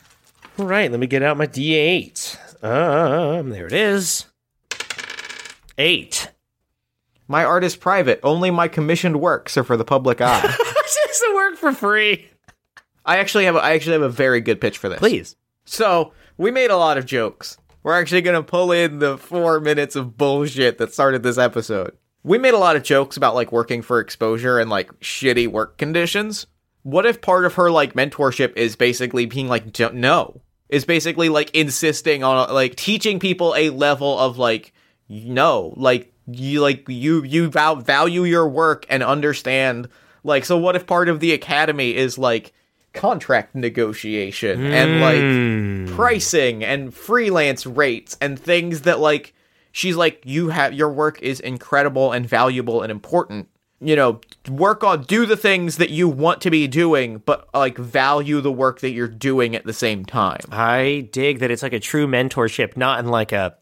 All 0.59 0.66
right, 0.66 0.90
let 0.90 1.00
me 1.00 1.07
get 1.07 1.22
out 1.22 1.36
my 1.36 1.46
D8. 1.46 2.62
Um, 2.64 3.50
there 3.50 3.66
it 3.66 3.72
is. 3.72 4.26
Eight. 5.78 6.30
My 7.26 7.44
art 7.44 7.64
is 7.64 7.74
private. 7.74 8.20
Only 8.22 8.50
my 8.50 8.68
commissioned 8.68 9.20
works 9.20 9.57
are 9.57 9.64
for 9.64 9.76
the 9.76 9.84
public 9.84 10.20
eye. 10.22 10.40
Just 10.42 11.22
to 11.22 11.32
work 11.34 11.57
for 11.57 11.72
free. 11.72 12.28
I 13.05 13.18
actually 13.18 13.46
have 13.46 13.57
a, 13.57 13.59
I 13.59 13.72
actually 13.72 13.94
have 13.94 14.02
a 14.02 14.09
very 14.09 14.40
good 14.40 14.61
pitch 14.61 14.78
for 14.78 14.88
this. 14.88 14.98
Please. 14.98 15.36
So 15.64 16.12
we 16.38 16.50
made 16.50 16.70
a 16.70 16.76
lot 16.76 16.98
of 16.98 17.07
jokes. 17.07 17.59
We're 17.82 17.98
actually 17.98 18.22
gonna 18.22 18.42
pull 18.42 18.72
in 18.72 18.98
the 18.98 19.18
four 19.18 19.61
minutes 19.61 19.96
of 19.96 20.16
bullshit 20.16 20.78
that 20.78 20.92
started 20.94 21.22
this 21.22 21.36
episode. 21.36 21.96
We 22.22 22.38
made 22.38 22.55
a 22.55 22.59
lot 22.59 22.76
of 22.76 22.82
jokes 22.82 23.16
about 23.16 23.34
like 23.34 23.52
working 23.52 23.82
for 23.82 24.00
exposure 24.00 24.59
and 24.59 24.70
like 24.70 24.90
shitty 25.00 25.48
work 25.48 25.76
conditions. 25.76 26.46
What 26.85 27.07
if 27.07 27.20
part 27.20 27.45
of 27.45 27.55
her 27.55 27.70
like 27.70 27.95
mentorship 27.95 28.57
is 28.57 28.76
basically 28.76 29.26
being 29.26 29.49
like 29.49 29.72
don't 29.72 29.97
no 29.97 30.41
is 30.68 30.85
basically 30.85 31.28
like 31.28 31.51
insisting 31.51 32.22
on 32.22 32.53
like 32.53 32.76
teaching 32.76 33.18
people 33.18 33.55
a 33.57 33.70
level 33.70 34.18
of 34.18 34.39
like 34.39 34.72
no 35.09 35.74
like 35.76 36.12
you 36.26 36.61
like 36.61 36.89
you 36.89 37.22
you 37.22 37.49
val- 37.49 37.76
value 37.76 38.24
your 38.24 38.49
work 38.49 38.87
and 38.89 39.03
understand 39.03 39.89
like 40.22 40.45
so 40.45 40.57
what 40.57 40.76
if 40.76 40.87
part 40.87 41.09
of 41.09 41.20
the 41.20 41.32
academy 41.32 41.95
is 41.95 42.16
like 42.16 42.53
contract 42.95 43.55
negotiation 43.55 44.64
and 44.66 45.01
like 45.01 45.20
hmm. 45.20 45.97
pricing 45.97 46.64
and 46.64 46.95
freelance 46.95 47.66
rates 47.66 48.16
and 48.20 48.39
things 48.39 48.82
that 48.82 49.01
like 49.01 49.35
she's 49.72 49.97
like 49.97 50.22
you 50.24 50.49
have 50.49 50.72
your 50.72 50.91
work 50.91 51.20
is 51.20 51.41
incredible 51.41 52.12
and 52.12 52.26
valuable 52.26 52.82
and 52.82 52.91
important 52.91 53.49
you 53.85 53.97
know 53.97 54.20
work 54.49 54.82
on 54.82 55.03
do 55.03 55.26
the 55.26 55.37
things 55.37 55.76
that 55.76 55.91
you 55.91 56.09
want 56.09 56.41
to 56.41 56.51
be 56.51 56.66
doing 56.66 57.22
but 57.24 57.49
like 57.55 57.76
value 57.78 58.41
the 58.41 58.53
work 58.53 58.80
that 58.80 58.91
you're 58.91 59.09
doing 59.09 59.55
at 59.55 59.64
the 59.64 59.72
same 59.72 60.05
time 60.05 60.41
I 60.51 61.09
dig 61.12 61.41
that 61.41 61.51
it's 61.51 61.62
like 61.62 61.72
a 61.72 61.80
true 61.80 62.07
mentorship, 62.07 62.76
not 62.76 62.99
in 63.01 63.09
like 63.09 63.32
a 63.32 63.57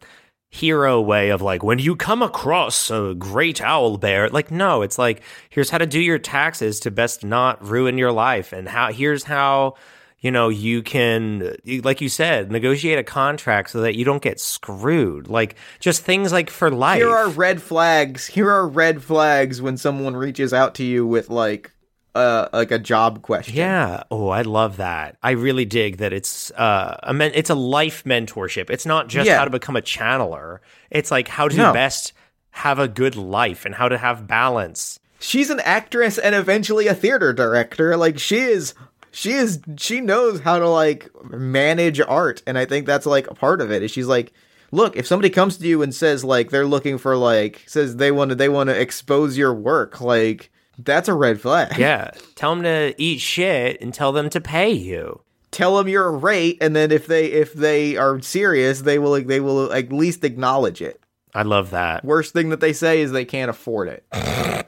hero 0.51 1.01
way 1.01 1.31
of 1.31 1.41
like 1.41 1.63
when 1.63 1.79
you 1.79 1.97
come 1.97 2.21
across 2.21 2.91
a 2.91 3.15
great 3.19 3.61
owl 3.63 3.97
bear. 3.97 4.29
Like, 4.29 4.51
no, 4.51 4.83
it's 4.83 4.99
like 4.99 5.23
here's 5.51 5.71
how 5.71 5.79
to 5.79 5.87
do 5.87 6.01
your 6.01 6.19
taxes 6.19 6.81
to 6.81 6.91
best 6.91 7.25
not 7.25 7.65
ruin 7.65 7.99
your 7.99 8.13
life, 8.13 8.53
and 8.53 8.69
how 8.69 8.93
here's 8.93 9.25
how 9.25 9.75
you 10.23 10.31
know 10.31 10.49
you 10.49 10.83
can, 10.83 11.55
like 11.83 12.01
you 12.01 12.09
said, 12.09 12.51
negotiate 12.51 12.99
a 12.99 13.05
contract 13.05 13.69
so 13.71 13.83
that 13.83 13.97
you 13.97 14.05
don't 14.07 14.23
get 14.23 14.41
screwed. 14.41 15.29
Like 15.29 15.57
just 15.81 16.03
things 16.03 16.33
like 16.33 16.49
for 16.49 16.71
life. 16.71 16.99
here 16.99 17.11
are 17.11 17.29
red 17.29 17.61
flags 17.61 18.27
here 18.27 18.51
are 18.51 18.67
red 18.67 19.03
flags 19.03 19.61
when 19.61 19.77
someone 19.77 20.17
reaches 20.17 20.55
out 20.55 20.75
to 20.77 20.85
you 20.85 21.07
with 21.07 21.29
like 21.29 21.73
uh 22.15 22.47
like 22.53 22.71
a 22.71 22.79
job 22.79 23.23
question 23.23 23.57
Yeah. 23.57 24.03
Oh, 24.11 24.29
I 24.29 24.43
love 24.43 24.77
that. 24.77 25.17
I 25.23 25.31
really 25.33 25.65
dig 25.65 25.97
that 25.99 26.13
it's 26.13 26.51
uh 26.53 26.97
a 27.03 27.13
men- 27.13 27.33
it's 27.35 27.51
a 27.51 27.55
life 27.55 28.05
mentorship. 28.05 28.71
It's 28.71 28.87
not 28.87 29.09
just 29.09 29.27
Yeah. 29.27 29.39
how 29.39 29.45
to 29.45 29.51
become 29.51 29.77
a 29.77 29.83
channeler. 29.83 30.59
It's 30.91 31.11
like 31.11 31.27
how 31.29 31.49
to 31.49 31.57
No. 31.57 31.73
best 31.73 32.13
have 32.51 32.79
a 32.79 32.87
good 32.87 33.17
life 33.17 33.65
and 33.65 33.75
how 33.75 33.89
to 33.89 33.97
have 33.99 34.27
balance. 34.29 34.99
she's 35.19 35.51
an 35.51 35.61
actress 35.61 36.19
and 36.19 36.35
eventually 36.35 36.87
a 36.89 36.95
theater 36.95 37.33
director 37.33 37.97
like 37.97 38.19
she 38.19 38.39
is 38.39 38.75
she 39.13 39.33
is 39.33 39.61
she 39.77 40.01
knows 40.01 40.41
how 40.41 40.59
to 40.59 40.69
like 40.69 41.09
manage 41.31 42.01
art 42.01 42.43
and 42.47 42.57
i 42.59 42.65
think 42.65 42.87
that's 42.87 43.07
like 43.07 43.31
a 43.31 43.35
part 43.35 43.61
of 43.61 43.71
it 43.71 43.83
is 43.83 43.91
she's 43.91 44.07
like 44.07 44.33
look 44.71 44.97
if 44.97 45.07
somebody 45.07 45.29
comes 45.31 45.59
to 45.59 45.67
you 45.67 45.83
and 45.83 45.95
says 45.95 46.25
like 46.25 46.51
they're 46.51 46.67
looking 46.67 46.97
for 46.99 47.17
like 47.17 47.63
says 47.67 47.97
they 47.97 48.11
want 48.11 48.31
to 48.31 48.35
they 48.35 48.49
want 48.49 48.69
to 48.71 48.81
expose 48.81 49.37
your 49.37 49.53
work 49.55 50.01
like 50.01 50.51
that's 50.79 51.09
a 51.09 51.15
red 51.15 51.41
flag 51.41 51.77
Yeah. 51.79 52.11
tell 52.35 52.55
them 52.55 52.65
to 52.65 52.95
eat 53.01 53.21
shit 53.21 53.81
and 53.83 53.93
tell 53.93 54.11
them 54.13 54.31
to 54.31 54.41
pay 54.41 54.73
you. 54.73 55.21
tell 55.51 55.77
them 55.77 55.87
your 55.89 56.11
rate 56.11 56.57
and 56.63 56.75
then 56.75 56.91
if 56.91 57.07
they 57.07 57.27
if 57.27 57.53
they 57.53 57.97
are 57.99 58.21
serious 58.23 58.81
they 58.81 58.99
will 58.99 59.23
they 59.23 59.41
will 59.41 59.71
at 59.73 59.93
least 59.93 60.25
acknowledge 60.25 60.81
it 60.81 60.99
I 61.35 61.43
love 61.43 61.71
that. 61.71 62.05
worst 62.05 62.33
thing 62.33 62.49
that 62.49 62.61
they 62.61 62.73
say 62.73 63.03
is 63.03 63.13
they 63.13 63.27
can't 63.27 63.51
afford 63.51 63.89
it 63.89 64.07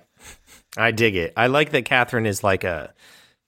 I 0.76 0.90
dig 0.90 1.14
it. 1.14 1.32
I 1.36 1.47
like 1.47 1.70
that 1.70 1.84
Catherine 1.84 2.26
is 2.26 2.42
like 2.42 2.64
a 2.64 2.92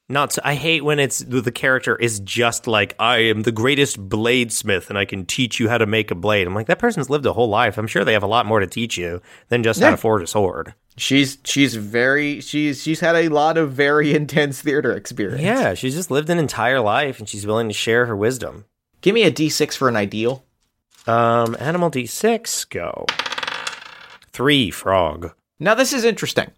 not. 0.08 0.32
So, 0.32 0.40
I 0.44 0.54
hate 0.54 0.84
when 0.84 0.98
it's 0.98 1.18
the 1.20 1.50
character 1.52 1.96
is 1.96 2.20
just 2.20 2.66
like 2.66 2.94
I 2.98 3.18
am 3.18 3.42
the 3.42 3.52
greatest 3.52 4.08
bladesmith 4.08 4.88
and 4.88 4.98
I 4.98 5.04
can 5.04 5.24
teach 5.26 5.58
you 5.60 5.68
how 5.68 5.78
to 5.78 5.86
make 5.86 6.10
a 6.10 6.14
blade. 6.14 6.46
I'm 6.46 6.54
like 6.54 6.66
that 6.68 6.78
person's 6.78 7.10
lived 7.10 7.26
a 7.26 7.32
whole 7.32 7.48
life. 7.48 7.76
I'm 7.78 7.86
sure 7.86 8.04
they 8.04 8.12
have 8.12 8.22
a 8.22 8.26
lot 8.28 8.46
more 8.46 8.60
to 8.60 8.66
teach 8.66 8.96
you 8.96 9.20
than 9.48 9.62
just 9.62 9.80
how 9.80 9.90
to 9.90 9.96
forge 9.96 10.22
a 10.22 10.26
sword. 10.26 10.74
she's 10.96 11.38
she's 11.44 11.74
very 11.74 12.40
she's 12.40 12.82
she's 12.82 13.00
had 13.00 13.16
a 13.16 13.28
lot 13.28 13.58
of 13.58 13.72
very 13.72 14.14
intense 14.20 14.60
theater 14.62 14.92
experience 14.92 15.42
Yeah, 15.42 15.74
she's 15.74 15.94
just 15.94 16.10
lived 16.10 16.30
an 16.30 16.38
entire 16.38 16.80
life 16.80 17.18
and 17.18 17.28
she's 17.28 17.46
willing 17.46 17.68
to 17.68 17.74
share 17.74 18.06
her 18.06 18.16
wisdom. 18.16 18.64
Give 19.02 19.14
me 19.14 19.24
a 19.24 19.30
D6 19.32 19.76
for 19.76 19.88
an 19.88 19.96
ideal. 19.96 20.44
Um, 21.06 21.56
animal 21.60 21.90
D6, 21.90 22.68
go. 22.70 23.06
Three, 24.32 24.70
frog. 24.70 25.32
Now 25.58 25.74
this 25.74 25.92
is 25.92 26.04
interesting 26.04 26.50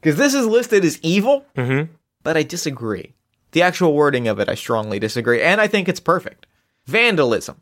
because 0.00 0.16
this 0.18 0.34
is 0.34 0.46
listed 0.46 0.84
as 0.84 0.98
evil, 1.02 1.44
Mhm. 1.56 1.88
But 2.22 2.36
I 2.36 2.42
disagree. 2.42 3.14
The 3.52 3.62
actual 3.62 3.94
wording 3.94 4.28
of 4.28 4.40
it, 4.40 4.48
I 4.48 4.54
strongly 4.54 4.98
disagree, 4.98 5.42
and 5.42 5.60
I 5.60 5.66
think 5.66 5.88
it's 5.88 6.00
perfect. 6.00 6.46
Vandalism. 6.86 7.60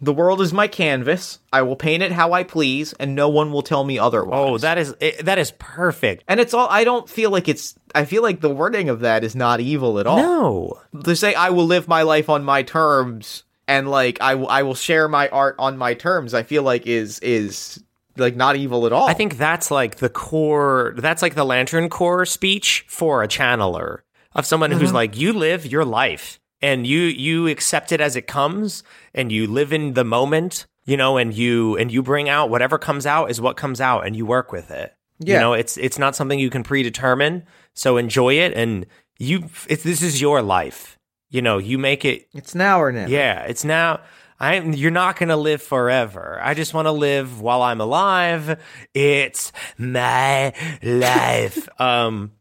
The 0.00 0.12
world 0.12 0.40
is 0.40 0.52
my 0.52 0.66
canvas. 0.66 1.38
I 1.52 1.62
will 1.62 1.76
paint 1.76 2.02
it 2.02 2.10
how 2.10 2.32
I 2.32 2.42
please, 2.42 2.92
and 2.94 3.14
no 3.14 3.28
one 3.28 3.52
will 3.52 3.62
tell 3.62 3.84
me 3.84 4.00
otherwise. 4.00 4.36
Oh, 4.36 4.58
that 4.58 4.76
is 4.76 4.94
it, 5.00 5.24
that 5.24 5.38
is 5.38 5.52
perfect. 5.58 6.24
and 6.26 6.40
it's 6.40 6.54
all. 6.54 6.68
I 6.68 6.82
don't 6.82 7.08
feel 7.08 7.30
like 7.30 7.48
it's. 7.48 7.76
I 7.94 8.04
feel 8.04 8.22
like 8.22 8.40
the 8.40 8.50
wording 8.50 8.88
of 8.88 9.00
that 9.00 9.22
is 9.22 9.36
not 9.36 9.60
evil 9.60 10.00
at 10.00 10.06
all. 10.08 10.16
No. 10.16 10.80
To 11.04 11.14
say 11.14 11.34
I 11.34 11.50
will 11.50 11.66
live 11.66 11.86
my 11.86 12.02
life 12.02 12.28
on 12.28 12.42
my 12.42 12.62
terms 12.64 13.44
and 13.68 13.90
like 13.90 14.20
I 14.20 14.34
will 14.34 14.48
I 14.48 14.62
will 14.62 14.74
share 14.74 15.08
my 15.08 15.28
art 15.28 15.56
on 15.58 15.76
my 15.76 15.94
terms. 15.94 16.34
I 16.34 16.42
feel 16.42 16.62
like 16.62 16.86
is 16.86 17.18
is 17.20 17.82
like 18.16 18.36
not 18.36 18.56
evil 18.56 18.86
at 18.86 18.92
all. 18.92 19.08
I 19.08 19.14
think 19.14 19.36
that's 19.36 19.70
like 19.70 19.96
the 19.96 20.08
core 20.08 20.94
that's 20.96 21.22
like 21.22 21.34
the 21.34 21.44
lantern 21.44 21.88
core 21.88 22.24
speech 22.26 22.84
for 22.88 23.22
a 23.22 23.28
channeler 23.28 23.98
of 24.34 24.46
someone 24.46 24.70
who's 24.70 24.84
uh-huh. 24.90 24.94
like 24.94 25.16
you 25.16 25.32
live 25.32 25.66
your 25.66 25.84
life 25.84 26.40
and 26.60 26.86
you 26.86 27.00
you 27.00 27.48
accept 27.48 27.92
it 27.92 28.00
as 28.00 28.16
it 28.16 28.26
comes 28.26 28.82
and 29.14 29.30
you 29.32 29.46
live 29.46 29.72
in 29.72 29.94
the 29.94 30.04
moment, 30.04 30.66
you 30.84 30.96
know, 30.96 31.16
and 31.16 31.34
you 31.34 31.76
and 31.76 31.90
you 31.92 32.02
bring 32.02 32.28
out 32.28 32.50
whatever 32.50 32.78
comes 32.78 33.06
out 33.06 33.30
is 33.30 33.40
what 33.40 33.56
comes 33.56 33.80
out 33.80 34.06
and 34.06 34.16
you 34.16 34.24
work 34.26 34.52
with 34.52 34.70
it. 34.70 34.94
You 35.18 35.34
Yeah. 35.34 35.40
know, 35.40 35.52
it's 35.52 35.76
it's 35.76 35.98
not 35.98 36.16
something 36.16 36.38
you 36.38 36.50
can 36.50 36.62
predetermine, 36.62 37.44
so 37.74 37.96
enjoy 37.96 38.34
it 38.34 38.52
and 38.54 38.86
you 39.18 39.48
it's 39.68 39.82
this 39.82 40.02
is 40.02 40.20
your 40.20 40.42
life. 40.42 40.98
You 41.30 41.40
know, 41.40 41.58
you 41.58 41.78
make 41.78 42.04
it 42.04 42.28
it's 42.34 42.54
now 42.54 42.80
or 42.80 42.92
never. 42.92 43.10
yeah, 43.10 43.42
it's 43.44 43.64
now. 43.64 44.00
I 44.42 44.60
you're 44.60 44.90
not 44.90 45.16
gonna 45.18 45.36
live 45.36 45.62
forever. 45.62 46.38
I 46.42 46.54
just 46.54 46.74
want 46.74 46.86
to 46.86 46.92
live 46.92 47.40
while 47.40 47.62
I'm 47.62 47.80
alive. 47.80 48.60
It's 48.92 49.52
my 49.78 50.52
life. 50.82 51.68
Um, 51.80 52.32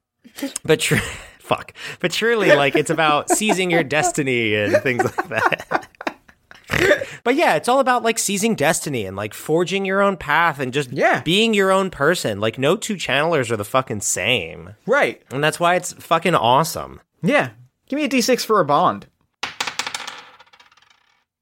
but 0.64 0.80
tr- 0.80 0.96
fuck. 1.40 1.74
But 2.00 2.12
truly, 2.12 2.52
like 2.54 2.76
it's 2.76 2.90
about 2.90 3.30
seizing 3.30 3.70
your 3.72 3.84
destiny 3.84 4.56
and 4.56 4.78
things 4.84 5.04
like 5.04 5.30
that. 5.30 5.88
But 7.24 7.36
yeah, 7.36 7.56
it's 7.56 7.68
all 7.70 7.80
about 7.80 8.02
like 8.02 8.18
seizing 8.18 8.56
destiny 8.56 9.06
and 9.06 9.16
like 9.16 9.36
forging 9.36 9.86
your 9.86 10.02
own 10.02 10.18
path 10.18 10.60
and 10.60 10.74
just 10.74 10.92
Yeah. 10.92 11.22
being 11.22 11.54
your 11.54 11.70
own 11.72 11.92
person. 11.92 12.40
Like 12.40 12.58
no 12.58 12.76
two 12.76 12.96
channelers 12.96 13.52
are 13.52 13.58
the 13.58 13.64
fucking 13.66 14.02
same. 14.02 14.74
Right. 14.88 15.22
And 15.32 15.44
that's 15.44 15.60
why 15.60 15.76
it's 15.76 15.94
fucking 15.94 16.34
awesome. 16.34 17.00
Yeah. 17.22 17.52
Give 17.88 17.98
me 17.98 18.06
a 18.06 18.10
D6 18.10 18.44
for 18.44 18.60
a 18.60 18.66
bond. 18.66 19.06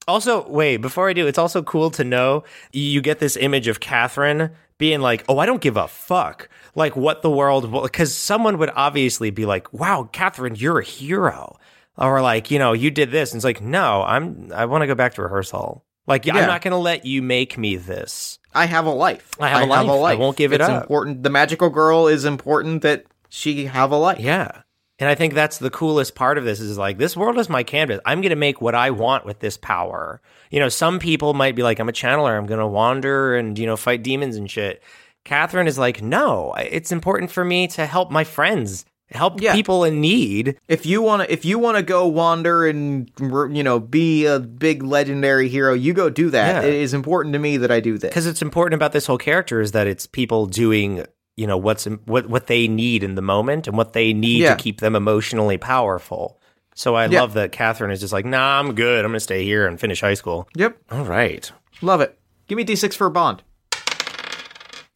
Also, 0.09 0.47
wait, 0.49 0.77
before 0.77 1.07
I 1.09 1.13
do, 1.13 1.27
it's 1.27 1.37
also 1.37 1.61
cool 1.63 1.91
to 1.91 2.03
know 2.03 2.43
you 2.71 3.01
get 3.01 3.19
this 3.19 3.37
image 3.37 3.67
of 3.67 3.79
Catherine 3.79 4.51
being 4.77 5.01
like, 5.01 5.23
oh, 5.29 5.37
I 5.37 5.45
don't 5.45 5.61
give 5.61 5.77
a 5.77 5.87
fuck. 5.87 6.49
Like 6.75 6.95
what 6.95 7.21
the 7.21 7.29
world 7.29 7.71
because 7.83 8.13
someone 8.15 8.57
would 8.57 8.71
obviously 8.75 9.29
be 9.29 9.45
like, 9.45 9.71
wow, 9.73 10.09
Catherine, 10.11 10.55
you're 10.55 10.79
a 10.79 10.83
hero. 10.83 11.57
Or 11.97 12.21
like, 12.21 12.49
you 12.49 12.59
know, 12.59 12.73
you 12.73 12.91
did 12.91 13.11
this. 13.11 13.31
And 13.31 13.37
it's 13.39 13.43
like, 13.45 13.61
no, 13.61 14.03
I'm, 14.03 14.51
I 14.53 14.65
want 14.65 14.81
to 14.83 14.87
go 14.87 14.95
back 14.95 15.15
to 15.15 15.21
rehearsal. 15.21 15.83
Like, 16.07 16.25
Yeah. 16.25 16.37
I'm 16.37 16.47
not 16.47 16.61
going 16.61 16.71
to 16.71 16.77
let 16.77 17.05
you 17.05 17.21
make 17.21 17.57
me 17.57 17.75
this. 17.75 18.39
I 18.53 18.65
have 18.65 18.85
a 18.85 18.91
life. 18.91 19.29
I 19.39 19.49
have 19.49 19.63
a 19.63 19.93
life. 19.93 20.17
I 20.17 20.19
won't 20.19 20.37
give 20.37 20.53
it 20.53 20.61
up. 20.61 20.83
important. 20.83 21.23
The 21.23 21.29
magical 21.29 21.69
girl 21.69 22.07
is 22.07 22.25
important 22.25 22.81
that 22.81 23.05
she 23.27 23.65
have 23.65 23.91
a 23.91 23.97
life. 23.97 24.19
Yeah. 24.19 24.61
And 24.99 25.07
I 25.09 25.15
think 25.15 25.33
that's 25.33 25.59
the 25.59 25.69
coolest 25.69 26.13
part 26.13 26.37
of 26.37 26.43
this 26.43 26.59
is 26.59 26.77
like, 26.77 26.97
this 26.97 27.15
world 27.15 27.37
is 27.39 27.47
my 27.49 27.63
canvas. 27.63 27.99
I'm 28.05 28.19
going 28.21 28.31
to 28.31 28.35
make 28.35 28.59
what 28.61 28.75
I 28.75 28.91
want 28.91 29.25
with 29.25 29.39
this 29.39 29.55
power. 29.55 30.21
You 30.51 30.59
know, 30.59 30.67
some 30.69 30.99
people 30.99 31.33
might 31.33 31.55
be 31.55 31.63
like, 31.63 31.79
I'm 31.79 31.87
a 31.87 31.93
channeler. 31.93 32.37
I'm 32.37 32.45
going 32.45 32.59
to 32.59 32.67
wander 32.67 33.35
and, 33.35 33.57
you 33.57 33.65
know, 33.65 33.77
fight 33.77 34.03
demons 34.03 34.35
and 34.35 34.51
shit. 34.51 34.83
Catherine 35.23 35.67
is 35.67 35.77
like, 35.77 36.01
no, 36.01 36.53
it's 36.57 36.91
important 36.91 37.31
for 37.31 37.45
me 37.45 37.67
to 37.69 37.85
help 37.85 38.11
my 38.11 38.23
friends, 38.25 38.85
help 39.11 39.41
Yeah. 39.41 39.53
people 39.53 39.83
in 39.85 40.01
need. 40.01 40.57
If 40.67 40.85
you 40.85 41.01
want 41.01 41.23
to 41.23 41.31
if 41.31 41.45
you 41.45 41.59
want 41.59 41.77
to 41.77 41.83
go 41.83 42.07
wander 42.07 42.67
and 42.67 43.09
you 43.19 43.63
know 43.63 43.79
be 43.79 44.25
a 44.25 44.39
big 44.39 44.83
legendary 44.83 45.49
hero, 45.49 45.73
you 45.73 45.93
go 45.93 46.09
do 46.09 46.29
that. 46.31 46.63
Yeah. 46.63 46.69
It 46.69 46.73
is 46.75 46.93
important 46.93 47.33
to 47.33 47.39
me 47.39 47.57
that 47.57 47.71
I 47.71 47.79
do 47.79 47.97
this. 47.97 48.09
Because 48.09 48.27
it's 48.27 48.41
important 48.41 48.75
about 48.79 48.91
this 48.91 49.05
whole 49.05 49.17
character 49.17 49.61
is 49.61 49.71
that 49.73 49.87
it's 49.87 50.07
people 50.07 50.45
doing, 50.45 51.05
you 51.39 51.47
know, 51.47 51.57
what's 51.57 51.85
what 52.05 52.29
what 52.29 52.47
they 52.47 52.67
need 52.67 53.03
in 53.03 53.15
the 53.15 53.21
moment 53.21 53.67
and 53.67 53.77
what 53.77 53.93
they 53.93 54.13
need 54.13 54.41
Yeah. 54.41 54.55
to 54.55 54.61
keep 54.61 54.79
them 54.81 54.95
emotionally 54.95 55.57
powerful. 55.57 56.39
So 56.75 56.95
I 56.95 57.05
Yeah. 57.07 57.21
love 57.21 57.33
that 57.33 57.51
Catherine 57.51 57.91
is 57.91 57.99
just 57.99 58.13
like, 58.13 58.25
nah, 58.25 58.59
I'm 58.59 58.73
good. 58.75 59.03
I'm 59.05 59.11
going 59.11 59.15
to 59.17 59.19
stay 59.21 59.43
here 59.43 59.65
and 59.65 59.79
finish 59.79 60.01
high 60.01 60.13
school. 60.13 60.47
Yep. 60.55 60.77
All 60.91 61.03
right. 61.05 61.51
Love 61.81 62.01
it. 62.01 62.17
Give 62.47 62.55
me 62.57 62.63
D6 62.63 62.95
for 62.95 63.07
a 63.07 63.11
bond. 63.11 63.41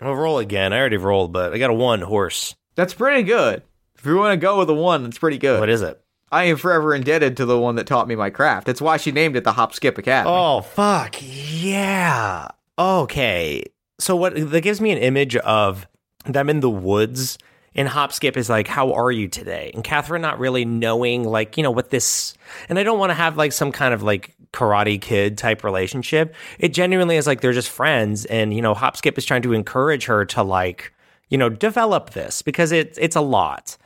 I'll 0.02 0.16
roll 0.16 0.39
again. 0.39 0.74
I 0.74 0.80
already 0.80 0.98
rolled, 0.98 1.32
but 1.32 1.54
I 1.54 1.58
got 1.58 1.70
a 1.70 1.74
one 1.74 2.02
horse. 2.02 2.56
That's 2.76 2.94
pretty 2.94 3.24
good. 3.24 3.64
If 3.98 4.06
you 4.06 4.18
want 4.18 4.34
to 4.34 4.38
go 4.38 4.60
with 4.60 4.70
a 4.70 4.74
one, 4.74 5.06
it's 5.06 5.18
pretty 5.18 5.38
good. 5.38 5.60
What 5.60 5.70
is 5.70 5.82
it? 5.82 6.00
I 6.32 6.46
am 6.46 6.58
forever 6.58 6.94
indebted 6.96 7.38
to 7.38 7.46
the 7.46 7.58
one 7.60 7.76
that 7.76 7.88
taught 7.88 8.08
me 8.08 8.16
my 8.16 8.30
craft. 8.32 8.66
That's 8.68 8.82
why 8.82 8.98
she 8.98 9.12
named 9.12 9.36
it 9.38 9.44
the 9.44 9.54
Hop 9.54 9.74
Skip 9.74 9.98
Academy. 9.98 10.36
Oh 10.36 10.62
fuck 10.62 11.16
yeah. 11.22 12.48
Okay. 12.78 13.64
So 14.00 14.16
what 14.16 14.34
that 14.52 14.62
gives 14.62 14.82
me 14.82 14.91
an 14.91 14.98
image 14.98 15.36
of 15.38 15.88
them 16.26 16.49
in 16.49 16.59
the 16.59 16.69
woods 16.69 17.38
and 17.76 17.88
Hop 17.88 18.13
Skip 18.13 18.38
is 18.38 18.49
like, 18.49 18.67
How 18.67 18.93
are 18.93 19.11
you 19.11 19.28
today? 19.28 19.71
And 19.74 19.84
Catherine 19.84 20.21
not 20.21 20.39
really 20.39 20.65
knowing 20.65 21.24
like, 21.24 21.57
you 21.57 21.63
know, 21.63 21.71
what 21.71 21.89
this 21.89 22.34
and 22.69 22.78
I 22.78 22.84
don't 22.84 22.99
want 22.99 23.09
to 23.09 23.15
have 23.15 23.38
like 23.38 23.51
some 23.51 23.71
kind 23.71 23.93
of 23.93 24.03
like 24.03 24.36
karate 24.51 25.01
kid 25.01 25.38
type 25.38 25.63
relationship. 25.63 26.36
It 26.59 26.74
genuinely 26.74 27.17
is 27.17 27.26
like 27.26 27.41
they're 27.41 27.53
just 27.53 27.69
friends 27.69 28.26
and, 28.26 28.53
you 28.53 28.61
know, 28.61 28.74
Hop 28.74 28.97
Skip 28.97 29.17
is 29.17 29.26
trying 29.26 29.41
to 29.43 29.53
encourage 29.53 30.05
her 30.05 30.26
to 30.26 30.43
like, 30.43 30.93
you 31.30 31.38
know, 31.38 31.49
develop 31.49 32.11
this 32.11 32.41
because 32.41 32.71
it's 32.71 32.97
it's 32.99 33.15
a 33.15 33.21
lot. 33.21 33.78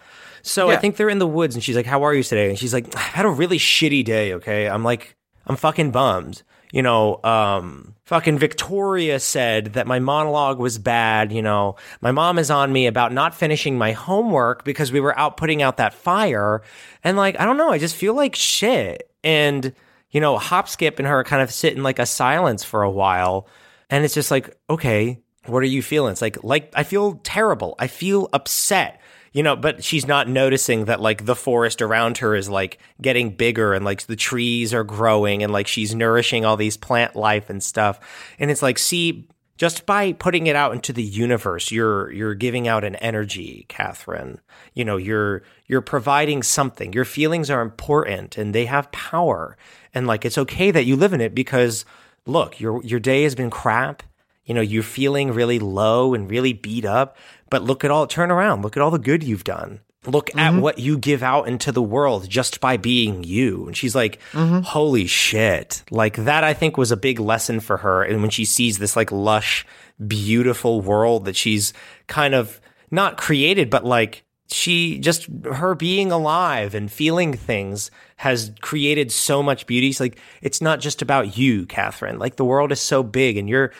So 0.41 0.69
I 0.69 0.77
think 0.77 0.95
they're 0.95 1.09
in 1.09 1.19
the 1.19 1.27
woods 1.27 1.55
and 1.55 1.63
she's 1.63 1.75
like, 1.75 1.85
How 1.85 2.03
are 2.03 2.13
you 2.13 2.23
today? 2.23 2.49
And 2.49 2.59
she's 2.59 2.73
like, 2.73 2.87
I've 2.95 3.01
had 3.01 3.25
a 3.25 3.29
really 3.29 3.57
shitty 3.57 4.03
day, 4.03 4.33
okay? 4.33 4.67
I'm 4.67 4.83
like, 4.83 5.15
I'm 5.45 5.55
fucking 5.55 5.91
bummed. 5.91 6.43
You 6.71 6.83
know, 6.83 7.23
um, 7.23 7.95
fucking 8.03 8.39
Victoria 8.39 9.19
said 9.19 9.73
that 9.73 9.87
my 9.87 9.99
monologue 9.99 10.59
was 10.59 10.77
bad. 10.77 11.31
You 11.31 11.41
know, 11.41 11.77
my 12.01 12.11
mom 12.11 12.37
is 12.37 12.51
on 12.51 12.73
me 12.73 12.87
about 12.87 13.13
not 13.13 13.35
finishing 13.35 13.77
my 13.77 13.93
homework 13.93 14.65
because 14.65 14.91
we 14.91 14.99
were 14.99 15.17
out 15.17 15.37
putting 15.37 15.61
out 15.61 15.77
that 15.77 15.93
fire. 15.93 16.61
And 17.03 17.15
like, 17.15 17.39
I 17.39 17.45
don't 17.45 17.57
know, 17.57 17.71
I 17.71 17.77
just 17.77 17.95
feel 17.95 18.13
like 18.13 18.35
shit. 18.35 19.09
And, 19.23 19.73
you 20.11 20.19
know, 20.19 20.37
Hop 20.37 20.67
Skip 20.67 20.99
and 20.99 21.07
her 21.07 21.23
kind 21.23 21.41
of 21.41 21.51
sit 21.51 21.73
in 21.73 21.83
like 21.83 21.99
a 21.99 22.05
silence 22.05 22.63
for 22.63 22.83
a 22.83 22.91
while. 22.91 23.47
And 23.89 24.03
it's 24.03 24.13
just 24.13 24.31
like, 24.31 24.55
okay, 24.69 25.21
what 25.45 25.63
are 25.63 25.67
you 25.67 25.81
feeling? 25.81 26.11
It's 26.11 26.21
like, 26.21 26.43
like, 26.43 26.71
I 26.75 26.83
feel 26.83 27.15
terrible. 27.23 27.75
I 27.79 27.87
feel 27.87 28.27
upset 28.33 28.99
you 29.37 29.43
know 29.43 29.55
but 29.55 29.83
she's 29.83 30.07
not 30.07 30.27
noticing 30.27 30.85
that 30.85 30.99
like 30.99 31.25
the 31.25 31.35
forest 31.35 31.83
around 31.83 32.17
her 32.17 32.35
is 32.35 32.49
like 32.49 32.79
getting 32.99 33.29
bigger 33.29 33.75
and 33.75 33.85
like 33.85 34.01
the 34.07 34.15
trees 34.15 34.73
are 34.73 34.83
growing 34.83 35.43
and 35.43 35.53
like 35.53 35.67
she's 35.67 35.93
nourishing 35.93 36.43
all 36.43 36.57
these 36.57 36.75
plant 36.75 37.15
life 37.15 37.47
and 37.47 37.61
stuff. 37.61 37.99
And 38.39 38.49
it's 38.49 38.63
like 38.63 38.79
see 38.79 39.27
just 39.55 39.85
by 39.85 40.13
putting 40.13 40.47
it 40.47 40.55
out 40.55 40.73
into 40.73 40.91
the 40.91 41.03
universe 41.03 41.69
you're 41.69 42.11
you're 42.11 42.33
giving 42.33 42.67
out 42.67 42.83
an 42.83 42.95
energy 42.95 43.67
catherine. 43.69 44.41
You 44.73 44.85
know 44.85 44.97
you're 44.97 45.43
you're 45.67 45.81
providing 45.81 46.41
something. 46.41 46.91
Your 46.91 47.05
feelings 47.05 47.51
are 47.51 47.61
important 47.61 48.39
and 48.39 48.55
they 48.55 48.65
have 48.65 48.91
power. 48.91 49.55
And 49.93 50.07
like 50.07 50.25
it's 50.25 50.39
okay 50.39 50.71
that 50.71 50.85
you 50.85 50.95
live 50.95 51.13
in 51.13 51.21
it 51.21 51.35
because 51.35 51.85
look 52.25 52.59
your 52.59 52.83
your 52.83 52.99
day 52.99 53.21
has 53.21 53.35
been 53.35 53.51
crap. 53.51 54.01
You 54.47 54.53
know, 54.53 54.61
you're 54.61 54.81
feeling 54.81 55.33
really 55.33 55.59
low 55.59 56.13
and 56.13 56.31
really 56.31 56.53
beat 56.53 56.85
up, 56.85 57.17
but 57.49 57.63
look 57.63 57.83
at 57.83 57.91
all, 57.91 58.07
turn 58.07 58.31
around, 58.31 58.61
look 58.61 58.77
at 58.77 58.81
all 58.81 58.91
the 58.91 58.99
good 58.99 59.23
you've 59.23 59.43
done. 59.43 59.81
Look 60.05 60.29
at 60.29 60.53
mm-hmm. 60.53 60.61
what 60.61 60.79
you 60.79 60.97
give 60.97 61.21
out 61.21 61.49
into 61.49 61.71
the 61.71 61.81
world 61.81 62.29
just 62.29 62.61
by 62.61 62.77
being 62.77 63.23
you. 63.25 63.67
And 63.67 63.75
she's 63.75 63.93
like, 63.93 64.19
mm-hmm. 64.31 64.61
holy 64.61 65.05
shit. 65.05 65.83
Like 65.91 66.15
that, 66.15 66.45
I 66.45 66.53
think 66.53 66.77
was 66.77 66.91
a 66.91 66.97
big 66.97 67.19
lesson 67.19 67.59
for 67.59 67.77
her. 67.77 68.03
And 68.03 68.21
when 68.21 68.29
she 68.29 68.45
sees 68.45 68.79
this 68.79 68.95
like 68.95 69.11
lush, 69.11 69.65
beautiful 70.05 70.81
world 70.81 71.25
that 71.25 71.35
she's 71.35 71.73
kind 72.07 72.33
of 72.33 72.61
not 72.89 73.17
created, 73.17 73.69
but 73.69 73.83
like 73.83 74.23
she 74.49 74.97
just 74.99 75.27
her 75.51 75.75
being 75.75 76.11
alive 76.11 76.73
and 76.73 76.91
feeling 76.91 77.33
things 77.33 77.91
has 78.17 78.51
created 78.61 79.11
so 79.11 79.43
much 79.43 79.67
beauty. 79.67 79.89
It's 79.89 79.99
like 79.99 80.19
it's 80.41 80.61
not 80.61 80.79
just 80.79 81.01
about 81.01 81.37
you, 81.37 81.65
Catherine. 81.65 82.17
Like 82.17 82.37
the 82.37 82.45
world 82.45 82.71
is 82.71 82.79
so 82.79 83.03
big 83.03 83.37
and 83.37 83.49
you're 83.49 83.73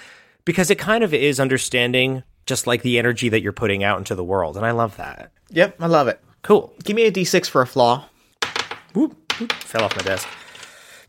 because 0.44 0.70
it 0.70 0.78
kind 0.78 1.04
of 1.04 1.14
is 1.14 1.40
understanding 1.40 2.24
just 2.48 2.66
like 2.66 2.82
the 2.82 2.98
energy 2.98 3.30
that 3.30 3.42
you're 3.42 3.52
putting 3.52 3.84
out 3.84 4.00
into 4.00 4.16
the 4.16 4.24
world. 4.24 4.58
And 4.58 4.66
I 4.66 4.72
love 4.72 4.98
that. 4.98 5.32
Yep, 5.50 5.76
I 5.80 5.88
love 5.88 6.08
it. 6.08 6.20
Cool. 6.42 6.74
Give 6.84 6.96
me 6.96 7.04
a 7.04 7.12
D6 7.12 7.48
for 7.50 7.62
a 7.62 7.68
flaw. 7.68 8.06
Whoop, 8.94 9.16
whoop. 9.40 9.54
Fell 9.54 9.84
off 9.84 9.96
my 9.96 10.02
desk. 10.02 10.28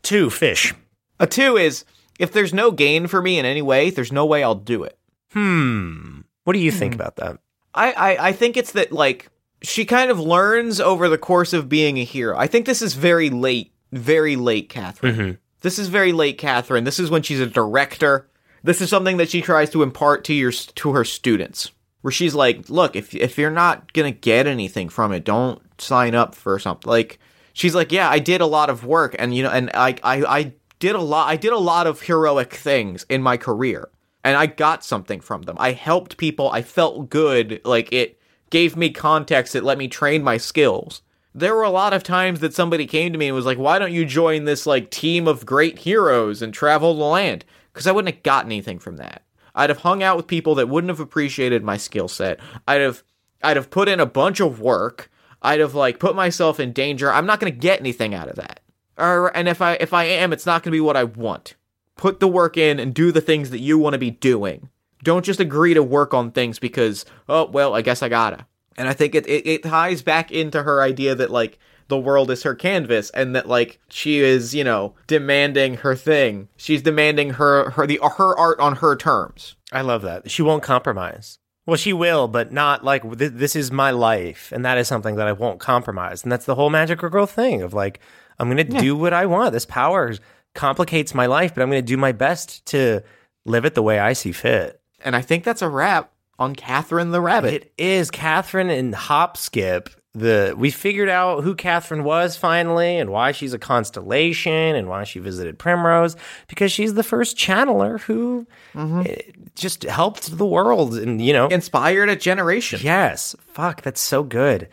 Two 0.03 0.29
fish. 0.29 0.73
A 1.19 1.25
two 1.25 1.57
is 1.57 1.85
if 2.19 2.31
there's 2.31 2.53
no 2.53 2.71
gain 2.71 3.07
for 3.07 3.21
me 3.21 3.39
in 3.39 3.45
any 3.45 3.61
way, 3.61 3.89
there's 3.89 4.11
no 4.11 4.25
way 4.25 4.43
I'll 4.43 4.55
do 4.55 4.83
it. 4.83 4.97
Hmm. 5.31 6.21
What 6.43 6.53
do 6.53 6.59
you 6.59 6.71
think 6.71 6.93
about 6.93 7.15
that? 7.17 7.37
I, 7.73 7.91
I, 7.91 8.27
I 8.29 8.31
think 8.33 8.57
it's 8.57 8.71
that 8.73 8.91
like 8.91 9.29
she 9.61 9.85
kind 9.85 10.09
of 10.11 10.19
learns 10.19 10.79
over 10.79 11.09
the 11.09 11.17
course 11.17 11.53
of 11.53 11.69
being 11.69 11.97
a 11.97 12.03
hero. 12.03 12.37
I 12.37 12.47
think 12.47 12.65
this 12.65 12.81
is 12.81 12.93
very 12.93 13.29
late, 13.29 13.73
very 13.91 14.35
late, 14.35 14.69
Catherine. 14.69 15.13
This 15.61 15.77
is 15.77 15.89
very 15.89 16.13
late, 16.13 16.37
Catherine. 16.37 16.85
This 16.85 16.99
is 16.99 17.09
when 17.09 17.21
she's 17.21 17.41
a 17.41 17.45
director. 17.45 18.28
This 18.63 18.81
is 18.81 18.89
something 18.89 19.17
that 19.17 19.29
she 19.29 19.41
tries 19.41 19.69
to 19.71 19.83
impart 19.83 20.23
to 20.25 20.33
your 20.33 20.51
to 20.51 20.91
her 20.93 21.05
students, 21.05 21.71
where 22.01 22.11
she's 22.11 22.35
like, 22.35 22.69
"Look, 22.69 22.95
if 22.95 23.15
if 23.15 23.37
you're 23.37 23.51
not 23.51 23.93
gonna 23.93 24.11
get 24.11 24.47
anything 24.47 24.89
from 24.89 25.11
it, 25.13 25.23
don't 25.23 25.61
sign 25.81 26.15
up 26.15 26.35
for 26.35 26.59
something." 26.59 26.89
Like 26.89 27.19
she's 27.59 27.75
like, 27.75 27.91
yeah, 27.91 28.09
I 28.09 28.19
did 28.19 28.41
a 28.41 28.45
lot 28.45 28.69
of 28.69 28.85
work, 28.85 29.15
and 29.19 29.35
you 29.35 29.43
know, 29.43 29.51
and 29.51 29.69
I, 29.73 29.95
I, 30.03 30.23
I 30.23 30.53
did 30.79 30.95
a 30.95 31.01
lot. 31.01 31.29
I 31.29 31.35
did 31.35 31.51
a 31.51 31.57
lot 31.57 31.87
of 31.87 32.01
heroic 32.01 32.53
things 32.53 33.05
in 33.09 33.21
my 33.21 33.37
career, 33.37 33.89
and 34.23 34.37
I 34.37 34.45
got 34.47 34.83
something 34.83 35.19
from 35.19 35.43
them. 35.43 35.57
I 35.59 35.73
helped 35.73 36.17
people. 36.17 36.49
I 36.49 36.61
felt 36.61 37.09
good. 37.09 37.61
Like 37.65 37.91
it 37.91 38.19
gave 38.49 38.75
me 38.75 38.89
context. 38.89 39.55
It 39.55 39.63
let 39.63 39.77
me 39.77 39.87
train 39.87 40.23
my 40.23 40.37
skills. 40.37 41.01
There 41.35 41.53
were 41.53 41.63
a 41.63 41.69
lot 41.69 41.93
of 41.93 42.01
times 42.01 42.39
that 42.39 42.55
somebody 42.55 42.87
came 42.87 43.11
to 43.11 43.19
me 43.19 43.27
and 43.27 43.35
was 43.35 43.45
like, 43.45 43.59
"Why 43.59 43.77
don't 43.77 43.93
you 43.93 44.05
join 44.05 44.45
this 44.45 44.65
like 44.65 44.89
team 44.89 45.27
of 45.27 45.45
great 45.45 45.79
heroes 45.79 46.41
and 46.41 46.53
travel 46.53 46.95
the 46.95 47.03
land?" 47.03 47.45
Because 47.73 47.87
I 47.87 47.91
wouldn't 47.91 48.13
have 48.13 48.23
gotten 48.23 48.51
anything 48.51 48.79
from 48.79 48.97
that. 48.97 49.23
I'd 49.55 49.69
have 49.69 49.79
hung 49.79 50.03
out 50.03 50.17
with 50.17 50.27
people 50.27 50.55
that 50.55 50.69
wouldn't 50.69 50.89
have 50.89 50.99
appreciated 50.99 51.63
my 51.63 51.77
skill 51.77 52.07
set. 52.07 52.39
I'd 52.67 52.81
have 52.81 53.03
I'd 53.41 53.57
have 53.57 53.69
put 53.69 53.89
in 53.89 53.99
a 53.99 54.05
bunch 54.05 54.39
of 54.39 54.59
work. 54.59 55.09
I'd 55.41 55.59
have 55.59 55.75
like 55.75 55.99
put 55.99 56.15
myself 56.15 56.59
in 56.59 56.73
danger. 56.73 57.11
I'm 57.11 57.25
not 57.25 57.39
going 57.39 57.51
to 57.51 57.59
get 57.59 57.79
anything 57.79 58.13
out 58.13 58.27
of 58.27 58.35
that. 58.35 58.59
Or, 58.97 59.35
and 59.35 59.47
if 59.47 59.61
I 59.61 59.73
if 59.73 59.93
I 59.93 60.05
am, 60.05 60.33
it's 60.33 60.45
not 60.45 60.63
going 60.63 60.71
to 60.71 60.75
be 60.75 60.81
what 60.81 60.97
I 60.97 61.05
want. 61.05 61.55
Put 61.95 62.19
the 62.19 62.27
work 62.27 62.57
in 62.57 62.79
and 62.79 62.93
do 62.93 63.11
the 63.11 63.21
things 63.21 63.49
that 63.49 63.59
you 63.59 63.77
want 63.77 63.93
to 63.93 63.99
be 63.99 64.11
doing. 64.11 64.69
Don't 65.03 65.25
just 65.25 65.39
agree 65.39 65.73
to 65.73 65.83
work 65.83 66.13
on 66.13 66.31
things 66.31 66.59
because 66.59 67.05
oh 67.27 67.45
well, 67.49 67.75
I 67.75 67.81
guess 67.81 68.03
I 68.03 68.09
gotta. 68.09 68.45
And 68.77 68.87
I 68.87 68.93
think 68.93 69.15
it, 69.15 69.27
it, 69.27 69.45
it 69.47 69.63
ties 69.63 70.01
back 70.01 70.31
into 70.31 70.63
her 70.63 70.81
idea 70.81 71.15
that 71.15 71.31
like 71.31 71.59
the 71.89 71.97
world 71.99 72.31
is 72.31 72.43
her 72.43 72.55
canvas 72.55 73.09
and 73.11 73.35
that 73.35 73.47
like 73.47 73.79
she 73.89 74.19
is 74.19 74.55
you 74.55 74.63
know 74.63 74.95
demanding 75.07 75.75
her 75.77 75.95
thing 75.95 76.47
she's 76.55 76.81
demanding 76.81 77.31
her 77.31 77.71
her 77.71 77.85
the 77.85 77.99
her 78.17 78.37
art 78.37 78.59
on 78.59 78.77
her 78.77 78.95
terms 78.95 79.55
I 79.71 79.81
love 79.81 80.01
that. 80.01 80.31
She 80.31 80.41
won't 80.41 80.63
compromise. 80.63 81.37
Well, 81.67 81.77
she 81.77 81.93
will, 81.93 82.27
but 82.27 82.51
not 82.51 82.83
like 82.83 83.03
th- 83.19 83.33
this 83.33 83.55
is 83.55 83.71
my 83.71 83.91
life, 83.91 84.51
and 84.51 84.65
that 84.65 84.79
is 84.79 84.87
something 84.87 85.15
that 85.17 85.27
I 85.27 85.31
won't 85.33 85.59
compromise. 85.59 86.23
And 86.23 86.31
that's 86.31 86.45
the 86.45 86.55
whole 86.55 86.71
magical 86.71 87.07
girl 87.09 87.27
thing 87.27 87.61
of 87.61 87.71
like 87.75 87.99
I'm 88.39 88.49
going 88.49 88.65
to 88.67 88.79
do 88.81 88.95
what 88.95 89.13
I 89.13 89.27
want. 89.27 89.53
This 89.53 89.67
power 89.67 90.15
complicates 90.55 91.13
my 91.13 91.27
life, 91.27 91.53
but 91.53 91.61
I'm 91.61 91.69
going 91.69 91.83
to 91.83 91.85
do 91.85 91.97
my 91.97 92.11
best 92.11 92.65
to 92.67 93.01
live 93.45 93.65
it 93.65 93.75
the 93.75 93.83
way 93.83 93.99
I 93.99 94.13
see 94.13 94.31
fit. 94.31 94.81
and 95.05 95.15
i 95.15 95.21
think 95.21 95.43
that's 95.43 95.61
a 95.61 95.69
wrap 95.69 96.11
on 96.39 96.55
catherine 96.55 97.11
the 97.11 97.21
rabbit 97.21 97.53
It 97.53 97.73
is 97.77 98.09
Catherine 98.09 98.69
and 98.71 98.95
Hop 98.95 99.37
Skip. 99.37 99.89
The 100.13 100.55
we 100.57 100.71
figured 100.71 101.07
out 101.07 101.43
who 101.43 101.53
Catherine 101.53 102.03
was 102.03 102.35
finally, 102.35 102.97
and 102.97 103.11
why 103.11 103.31
she's 103.31 103.53
a 103.53 103.59
constellation, 103.59 104.75
and 104.75 104.89
why 104.89 105.03
she 105.03 105.19
visited 105.19 105.59
Primrose 105.59 106.15
because 106.47 106.71
she's 106.71 106.95
the 106.95 107.03
first 107.03 107.37
channeler 107.37 107.99
who 108.01 108.47
eh, 108.75 109.17
just 109.53 109.83
helped 109.83 110.35
the 110.35 110.47
world, 110.47 110.95
and 110.95 111.21
you 111.21 111.31
know, 111.31 111.47
inspired 111.47 112.09
a 112.09 112.15
generation 112.15 112.79
Yes. 112.81 113.35
Fuck, 113.39 113.83
that's 113.83 114.01
so 114.01 114.23
good. 114.23 114.67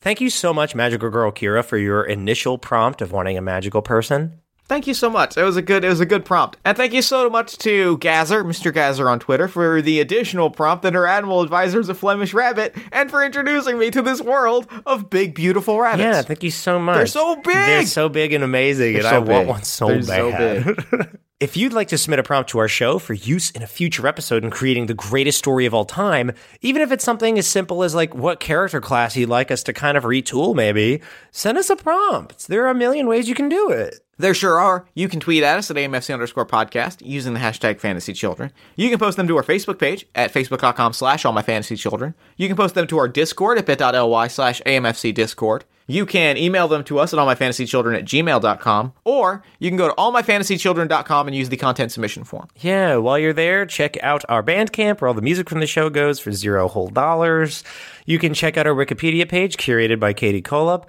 Thank 0.00 0.20
you 0.20 0.30
so 0.30 0.54
much, 0.54 0.74
Magical 0.76 1.10
Girl 1.10 1.32
Kira, 1.32 1.64
for 1.64 1.78
your 1.78 2.04
initial 2.04 2.58
prompt 2.58 3.02
of 3.02 3.10
wanting 3.10 3.36
a 3.36 3.42
magical 3.42 3.82
person. 3.82 4.40
Thank 4.68 4.88
you 4.88 4.94
so 4.94 5.08
much. 5.08 5.36
It 5.36 5.44
was 5.44 5.56
a 5.56 5.62
good 5.62 5.84
it 5.84 5.88
was 5.88 6.00
a 6.00 6.06
good 6.06 6.24
prompt. 6.24 6.56
And 6.64 6.76
thank 6.76 6.92
you 6.92 7.02
so 7.02 7.30
much 7.30 7.56
to 7.58 7.98
Gazer, 7.98 8.42
Mr. 8.42 8.74
Gazer 8.74 9.08
on 9.08 9.20
Twitter 9.20 9.46
for 9.46 9.80
the 9.80 10.00
additional 10.00 10.50
prompt 10.50 10.82
that 10.82 10.94
her 10.94 11.06
animal 11.06 11.40
advisor 11.42 11.78
is 11.78 11.88
a 11.88 11.94
Flemish 11.94 12.34
rabbit 12.34 12.76
and 12.90 13.08
for 13.08 13.24
introducing 13.24 13.78
me 13.78 13.90
to 13.92 14.02
this 14.02 14.20
world 14.20 14.66
of 14.84 15.08
big 15.08 15.34
beautiful 15.34 15.80
rabbits. 15.80 16.02
Yeah, 16.02 16.22
thank 16.22 16.42
you 16.42 16.50
so 16.50 16.80
much. 16.80 16.96
They're 16.96 17.06
so 17.06 17.36
big! 17.36 17.54
They're 17.54 17.86
so 17.86 18.08
big 18.08 18.32
and 18.32 18.42
amazing, 18.42 18.96
and 18.96 19.04
so 19.04 19.10
I 19.10 19.18
want 19.18 19.48
one 19.48 19.62
so 19.62 19.86
They're 19.86 20.02
so 20.02 20.30
bad. 20.32 21.18
if 21.40 21.56
you'd 21.56 21.72
like 21.72 21.88
to 21.88 21.98
submit 21.98 22.18
a 22.18 22.22
prompt 22.24 22.50
to 22.50 22.58
our 22.58 22.68
show 22.68 22.98
for 22.98 23.12
use 23.14 23.50
in 23.52 23.62
a 23.62 23.66
future 23.68 24.06
episode 24.06 24.42
in 24.42 24.50
creating 24.50 24.86
the 24.86 24.94
greatest 24.94 25.38
story 25.38 25.66
of 25.66 25.74
all 25.74 25.84
time, 25.84 26.32
even 26.60 26.82
if 26.82 26.90
it's 26.90 27.04
something 27.04 27.38
as 27.38 27.46
simple 27.46 27.84
as 27.84 27.94
like 27.94 28.14
what 28.14 28.40
character 28.40 28.80
class 28.80 29.16
you'd 29.16 29.28
like 29.28 29.50
us 29.50 29.62
to 29.64 29.72
kind 29.72 29.96
of 29.96 30.04
retool, 30.04 30.56
maybe, 30.56 31.02
send 31.30 31.56
us 31.56 31.70
a 31.70 31.76
prompt. 31.76 32.48
There 32.48 32.64
are 32.64 32.70
a 32.70 32.74
million 32.74 33.06
ways 33.06 33.28
you 33.28 33.34
can 33.34 33.48
do 33.48 33.70
it. 33.70 34.00
There 34.18 34.32
sure 34.32 34.58
are. 34.58 34.88
You 34.94 35.08
can 35.08 35.20
tweet 35.20 35.42
at 35.42 35.58
us 35.58 35.70
at 35.70 35.76
AMFC 35.76 36.12
underscore 36.12 36.46
podcast 36.46 37.04
using 37.04 37.34
the 37.34 37.40
hashtag 37.40 37.80
fantasy 37.80 38.14
children. 38.14 38.50
You 38.74 38.88
can 38.88 38.98
post 38.98 39.18
them 39.18 39.28
to 39.28 39.36
our 39.36 39.42
Facebook 39.42 39.78
page 39.78 40.06
at 40.14 40.32
facebook.com 40.32 40.94
slash 40.94 41.26
all 41.26 41.34
my 41.34 41.42
fantasy 41.42 41.76
children. 41.76 42.14
You 42.38 42.48
can 42.48 42.56
post 42.56 42.74
them 42.74 42.86
to 42.86 42.98
our 42.98 43.08
Discord 43.08 43.58
at 43.58 43.66
bit.ly 43.66 44.28
slash 44.28 44.62
AMFC 44.62 45.12
Discord. 45.12 45.64
You 45.86 46.04
can 46.04 46.36
email 46.36 46.68
them 46.68 46.82
to 46.84 46.98
us 46.98 47.12
at 47.12 47.18
allmyfantasychildren 47.18 47.96
at 47.96 48.04
gmail.com, 48.04 48.92
or 49.04 49.42
you 49.58 49.70
can 49.70 49.76
go 49.76 49.88
to 49.88 49.94
allmyfantasychildren.com 49.94 51.26
and 51.28 51.36
use 51.36 51.48
the 51.48 51.56
content 51.56 51.92
submission 51.92 52.24
form. 52.24 52.48
Yeah, 52.56 52.96
while 52.96 53.18
you're 53.18 53.32
there, 53.32 53.66
check 53.66 53.96
out 54.02 54.24
our 54.28 54.42
Bandcamp 54.42 55.00
where 55.00 55.08
all 55.08 55.14
the 55.14 55.22
music 55.22 55.48
from 55.48 55.60
the 55.60 55.66
show 55.66 55.88
goes 55.88 56.18
for 56.18 56.32
zero 56.32 56.68
whole 56.68 56.88
dollars. 56.88 57.62
You 58.04 58.18
can 58.18 58.34
check 58.34 58.56
out 58.56 58.66
our 58.66 58.74
Wikipedia 58.74 59.28
page 59.28 59.56
curated 59.56 60.00
by 60.00 60.12
Katie 60.12 60.42
Kolop. 60.42 60.88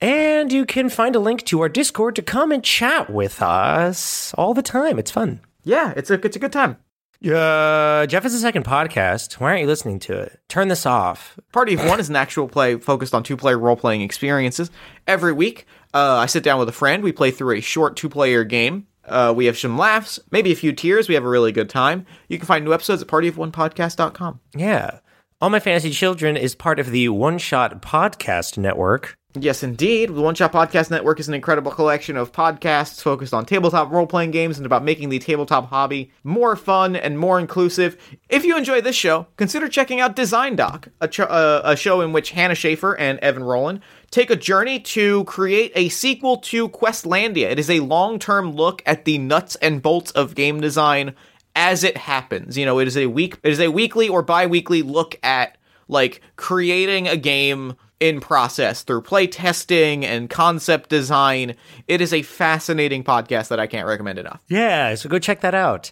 And 0.00 0.52
you 0.52 0.64
can 0.64 0.88
find 0.88 1.16
a 1.16 1.20
link 1.20 1.44
to 1.46 1.60
our 1.60 1.68
Discord 1.68 2.14
to 2.16 2.22
come 2.22 2.52
and 2.52 2.62
chat 2.62 3.10
with 3.10 3.42
us 3.42 4.32
all 4.34 4.54
the 4.54 4.62
time. 4.62 4.98
It's 4.98 5.10
fun. 5.10 5.40
Yeah, 5.64 5.92
it's 5.96 6.08
a, 6.08 6.24
it's 6.24 6.36
a 6.36 6.38
good 6.38 6.52
time. 6.52 6.76
Uh, 7.24 8.06
Jeff 8.06 8.24
is 8.24 8.34
a 8.34 8.38
second 8.38 8.64
podcast. 8.64 9.34
Why 9.34 9.48
aren't 9.50 9.62
you 9.62 9.66
listening 9.66 9.98
to 10.00 10.16
it? 10.18 10.40
Turn 10.48 10.68
this 10.68 10.86
off. 10.86 11.38
Party 11.52 11.74
of 11.74 11.84
One 11.84 11.98
is 11.98 12.08
an 12.08 12.16
actual 12.16 12.46
play 12.48 12.76
focused 12.76 13.14
on 13.14 13.22
two 13.24 13.36
player 13.36 13.58
role 13.58 13.76
playing 13.76 14.02
experiences. 14.02 14.70
Every 15.06 15.32
week, 15.32 15.66
uh, 15.94 16.16
I 16.16 16.26
sit 16.26 16.44
down 16.44 16.60
with 16.60 16.68
a 16.68 16.72
friend. 16.72 17.02
We 17.02 17.10
play 17.12 17.30
through 17.32 17.56
a 17.56 17.60
short 17.60 17.96
two 17.96 18.08
player 18.08 18.44
game. 18.44 18.86
Uh, 19.04 19.32
we 19.34 19.46
have 19.46 19.58
some 19.58 19.78
laughs, 19.78 20.20
maybe 20.30 20.52
a 20.52 20.56
few 20.56 20.72
tears. 20.72 21.08
We 21.08 21.14
have 21.14 21.24
a 21.24 21.28
really 21.28 21.50
good 21.50 21.70
time. 21.70 22.06
You 22.28 22.38
can 22.38 22.46
find 22.46 22.64
new 22.64 22.74
episodes 22.74 23.02
at 23.02 23.08
partyofonepodcast.com. 23.08 24.40
Yeah. 24.54 25.00
All 25.40 25.50
My 25.50 25.60
Fantasy 25.60 25.90
Children 25.90 26.36
is 26.36 26.54
part 26.54 26.78
of 26.78 26.90
the 26.90 27.08
One 27.08 27.38
Shot 27.38 27.80
Podcast 27.80 28.58
Network. 28.58 29.16
Yes, 29.40 29.62
indeed. 29.62 30.08
The 30.14 30.20
One 30.20 30.34
Shot 30.34 30.52
Podcast 30.52 30.90
Network 30.90 31.20
is 31.20 31.28
an 31.28 31.34
incredible 31.34 31.70
collection 31.70 32.16
of 32.16 32.32
podcasts 32.32 33.00
focused 33.00 33.32
on 33.32 33.44
tabletop 33.46 33.90
role 33.90 34.06
playing 34.06 34.30
games 34.30 34.58
and 34.58 34.66
about 34.66 34.82
making 34.82 35.08
the 35.08 35.18
tabletop 35.18 35.68
hobby 35.68 36.10
more 36.24 36.56
fun 36.56 36.96
and 36.96 37.18
more 37.18 37.38
inclusive. 37.38 37.96
If 38.28 38.44
you 38.44 38.56
enjoy 38.56 38.80
this 38.80 38.96
show, 38.96 39.26
consider 39.36 39.68
checking 39.68 40.00
out 40.00 40.16
Design 40.16 40.56
Doc, 40.56 40.88
a, 41.00 41.30
uh, 41.30 41.62
a 41.64 41.76
show 41.76 42.00
in 42.00 42.12
which 42.12 42.30
Hannah 42.30 42.54
Shaffer 42.54 42.98
and 42.98 43.18
Evan 43.20 43.44
Rowland 43.44 43.80
take 44.10 44.30
a 44.30 44.36
journey 44.36 44.80
to 44.80 45.24
create 45.24 45.72
a 45.74 45.88
sequel 45.88 46.38
to 46.38 46.68
Questlandia. 46.68 47.50
It 47.50 47.58
is 47.58 47.70
a 47.70 47.80
long 47.80 48.18
term 48.18 48.52
look 48.52 48.82
at 48.86 49.04
the 49.04 49.18
nuts 49.18 49.56
and 49.56 49.82
bolts 49.82 50.10
of 50.12 50.34
game 50.34 50.60
design 50.60 51.14
as 51.54 51.84
it 51.84 51.96
happens. 51.96 52.56
You 52.56 52.64
know, 52.66 52.78
it 52.78 52.88
is 52.88 52.96
a 52.96 53.06
week 53.06 53.38
it 53.42 53.52
is 53.52 53.60
a 53.60 53.68
weekly 53.68 54.08
or 54.08 54.22
bi-weekly 54.22 54.82
look 54.82 55.18
at 55.22 55.58
like 55.88 56.20
creating 56.36 57.08
a 57.08 57.16
game 57.16 57.74
in 58.00 58.20
process 58.20 58.82
through 58.82 59.02
play 59.02 59.26
testing 59.26 60.04
and 60.04 60.30
concept 60.30 60.88
design. 60.88 61.54
It 61.86 62.00
is 62.00 62.12
a 62.12 62.22
fascinating 62.22 63.02
podcast 63.04 63.48
that 63.48 63.58
I 63.60 63.66
can't 63.66 63.86
recommend 63.86 64.18
enough. 64.18 64.42
Yeah, 64.48 64.94
so 64.94 65.08
go 65.08 65.18
check 65.18 65.40
that 65.40 65.54
out. 65.54 65.90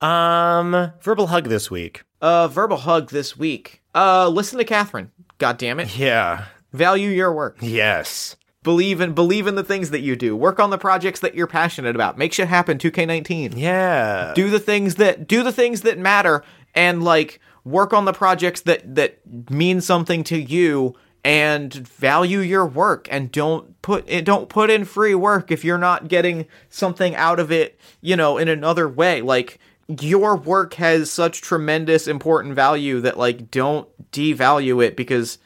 Um, 0.00 0.92
verbal 1.00 1.28
hug 1.28 1.48
this 1.48 1.70
week. 1.70 2.04
Uh 2.20 2.48
verbal 2.48 2.78
hug 2.78 3.10
this 3.10 3.36
week. 3.36 3.82
Uh 3.94 4.28
listen 4.28 4.58
to 4.58 4.64
Catherine. 4.64 5.10
God 5.38 5.58
damn 5.58 5.80
it. 5.80 5.96
Yeah. 5.98 6.46
Value 6.72 7.08
your 7.10 7.32
work. 7.32 7.58
Yes. 7.60 8.36
Believe 8.62 9.00
in 9.00 9.12
believe 9.12 9.46
in 9.46 9.54
the 9.54 9.62
things 9.64 9.90
that 9.90 10.00
you 10.00 10.16
do. 10.16 10.34
Work 10.36 10.58
on 10.60 10.70
the 10.70 10.78
projects 10.78 11.20
that 11.20 11.34
you're 11.34 11.46
passionate 11.46 11.94
about. 11.94 12.18
Make 12.18 12.32
shit 12.32 12.48
happen 12.48 12.78
2K19. 12.78 13.54
Yeah. 13.56 14.32
do 14.34 14.50
the 14.50 14.58
things 14.58 14.96
that 14.96 15.26
do 15.28 15.42
the 15.42 15.52
things 15.52 15.82
that 15.82 15.98
matter 15.98 16.42
and 16.74 17.02
like 17.02 17.40
work 17.64 17.92
on 17.92 18.04
the 18.04 18.12
projects 18.12 18.62
that 18.62 18.94
that 18.96 19.20
mean 19.50 19.80
something 19.80 20.24
to 20.24 20.40
you 20.40 20.94
and 21.26 21.74
value 21.74 22.38
your 22.38 22.64
work 22.64 23.08
and 23.10 23.32
don't 23.32 23.82
put 23.82 24.04
it 24.06 24.24
don't 24.24 24.48
put 24.48 24.70
in 24.70 24.84
free 24.84 25.12
work 25.14 25.50
if 25.50 25.64
you're 25.64 25.76
not 25.76 26.06
getting 26.06 26.46
something 26.68 27.16
out 27.16 27.40
of 27.40 27.50
it 27.50 27.76
you 28.00 28.14
know 28.14 28.38
in 28.38 28.46
another 28.46 28.88
way 28.88 29.20
like 29.20 29.58
your 29.88 30.36
work 30.36 30.74
has 30.74 31.10
such 31.10 31.42
tremendous 31.42 32.06
important 32.06 32.54
value 32.54 33.00
that 33.00 33.18
like 33.18 33.50
don't 33.50 33.88
devalue 34.12 34.84
it 34.84 34.96
because 34.96 35.38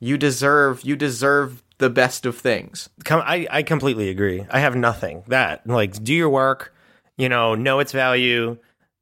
you 0.00 0.18
deserve 0.18 0.82
you 0.82 0.96
deserve 0.96 1.62
the 1.78 1.88
best 1.88 2.26
of 2.26 2.36
things 2.36 2.88
I, 3.08 3.46
I 3.48 3.62
completely 3.62 4.08
agree. 4.10 4.44
I 4.50 4.58
have 4.58 4.74
nothing. 4.74 5.22
That, 5.28 5.64
like, 5.64 6.02
do 6.02 6.12
your 6.12 6.28
work, 6.28 6.74
you 7.16 7.28
know, 7.28 7.54
know 7.54 7.78
its 7.78 7.92
value, 7.92 8.58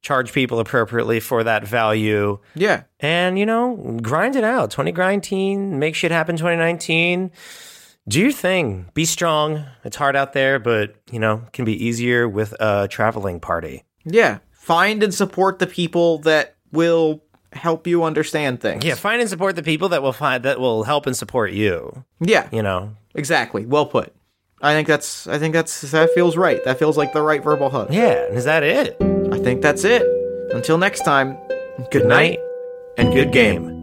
charge 0.06 0.32
people 0.32 0.60
appropriately 0.60 1.18
for 1.18 1.42
that 1.42 1.66
value, 1.66 2.38
yeah 2.54 2.84
and, 3.00 3.36
you 3.38 3.44
know, 3.44 3.98
grind 4.02 4.36
it 4.36 4.44
out. 4.44 4.70
2019, 4.70 5.78
make 5.80 5.94
shit 5.96 6.12
happen 6.12 6.36
2019. 6.36 7.32
Do 8.08 8.20
your 8.20 8.30
thing. 8.30 8.88
Be 8.94 9.04
strong. 9.04 9.64
It's 9.84 9.96
hard 9.96 10.14
out 10.14 10.32
there, 10.32 10.60
but, 10.60 10.94
you 11.10 11.18
know, 11.18 11.42
can 11.52 11.64
be 11.64 11.84
easier 11.84 12.28
with 12.28 12.54
a 12.60 12.86
traveling 12.88 13.40
party. 13.40 13.82
Yeah. 14.04 14.38
Find 14.52 15.02
and 15.02 15.12
support 15.12 15.58
the 15.58 15.66
people 15.66 16.18
that 16.18 16.54
will 16.70 17.24
help 17.52 17.86
you 17.88 18.04
understand 18.04 18.60
things. 18.60 18.84
Yeah, 18.84 18.94
find 18.94 19.20
and 19.20 19.28
support 19.28 19.56
the 19.56 19.62
people 19.64 19.88
that 19.88 20.02
will 20.02 20.12
find 20.12 20.44
that 20.44 20.60
will 20.60 20.84
help 20.84 21.06
and 21.06 21.16
support 21.16 21.50
you. 21.52 22.04
Yeah. 22.20 22.48
You 22.52 22.62
know, 22.62 22.94
Exactly. 23.16 23.66
Well 23.66 23.86
put. 23.86 24.14
I 24.62 24.72
think 24.74 24.86
that's 24.86 25.26
I 25.26 25.38
think 25.38 25.52
that's 25.54 25.80
that 25.90 26.10
feels 26.14 26.36
right. 26.36 26.62
That 26.64 26.78
feels 26.78 26.96
like 26.96 27.12
the 27.12 27.22
right 27.22 27.42
verbal 27.42 27.70
hook. 27.70 27.88
yeah. 27.90 28.24
Is 28.26 28.44
that 28.44 28.62
it? 28.62 29.15
I 29.46 29.48
think 29.50 29.62
that's 29.62 29.84
it. 29.84 30.02
Until 30.50 30.76
next 30.76 31.02
time, 31.02 31.38
good, 31.92 32.04
night 32.04 32.40
and 32.98 33.14
good 33.14 33.30
game. 33.30 33.75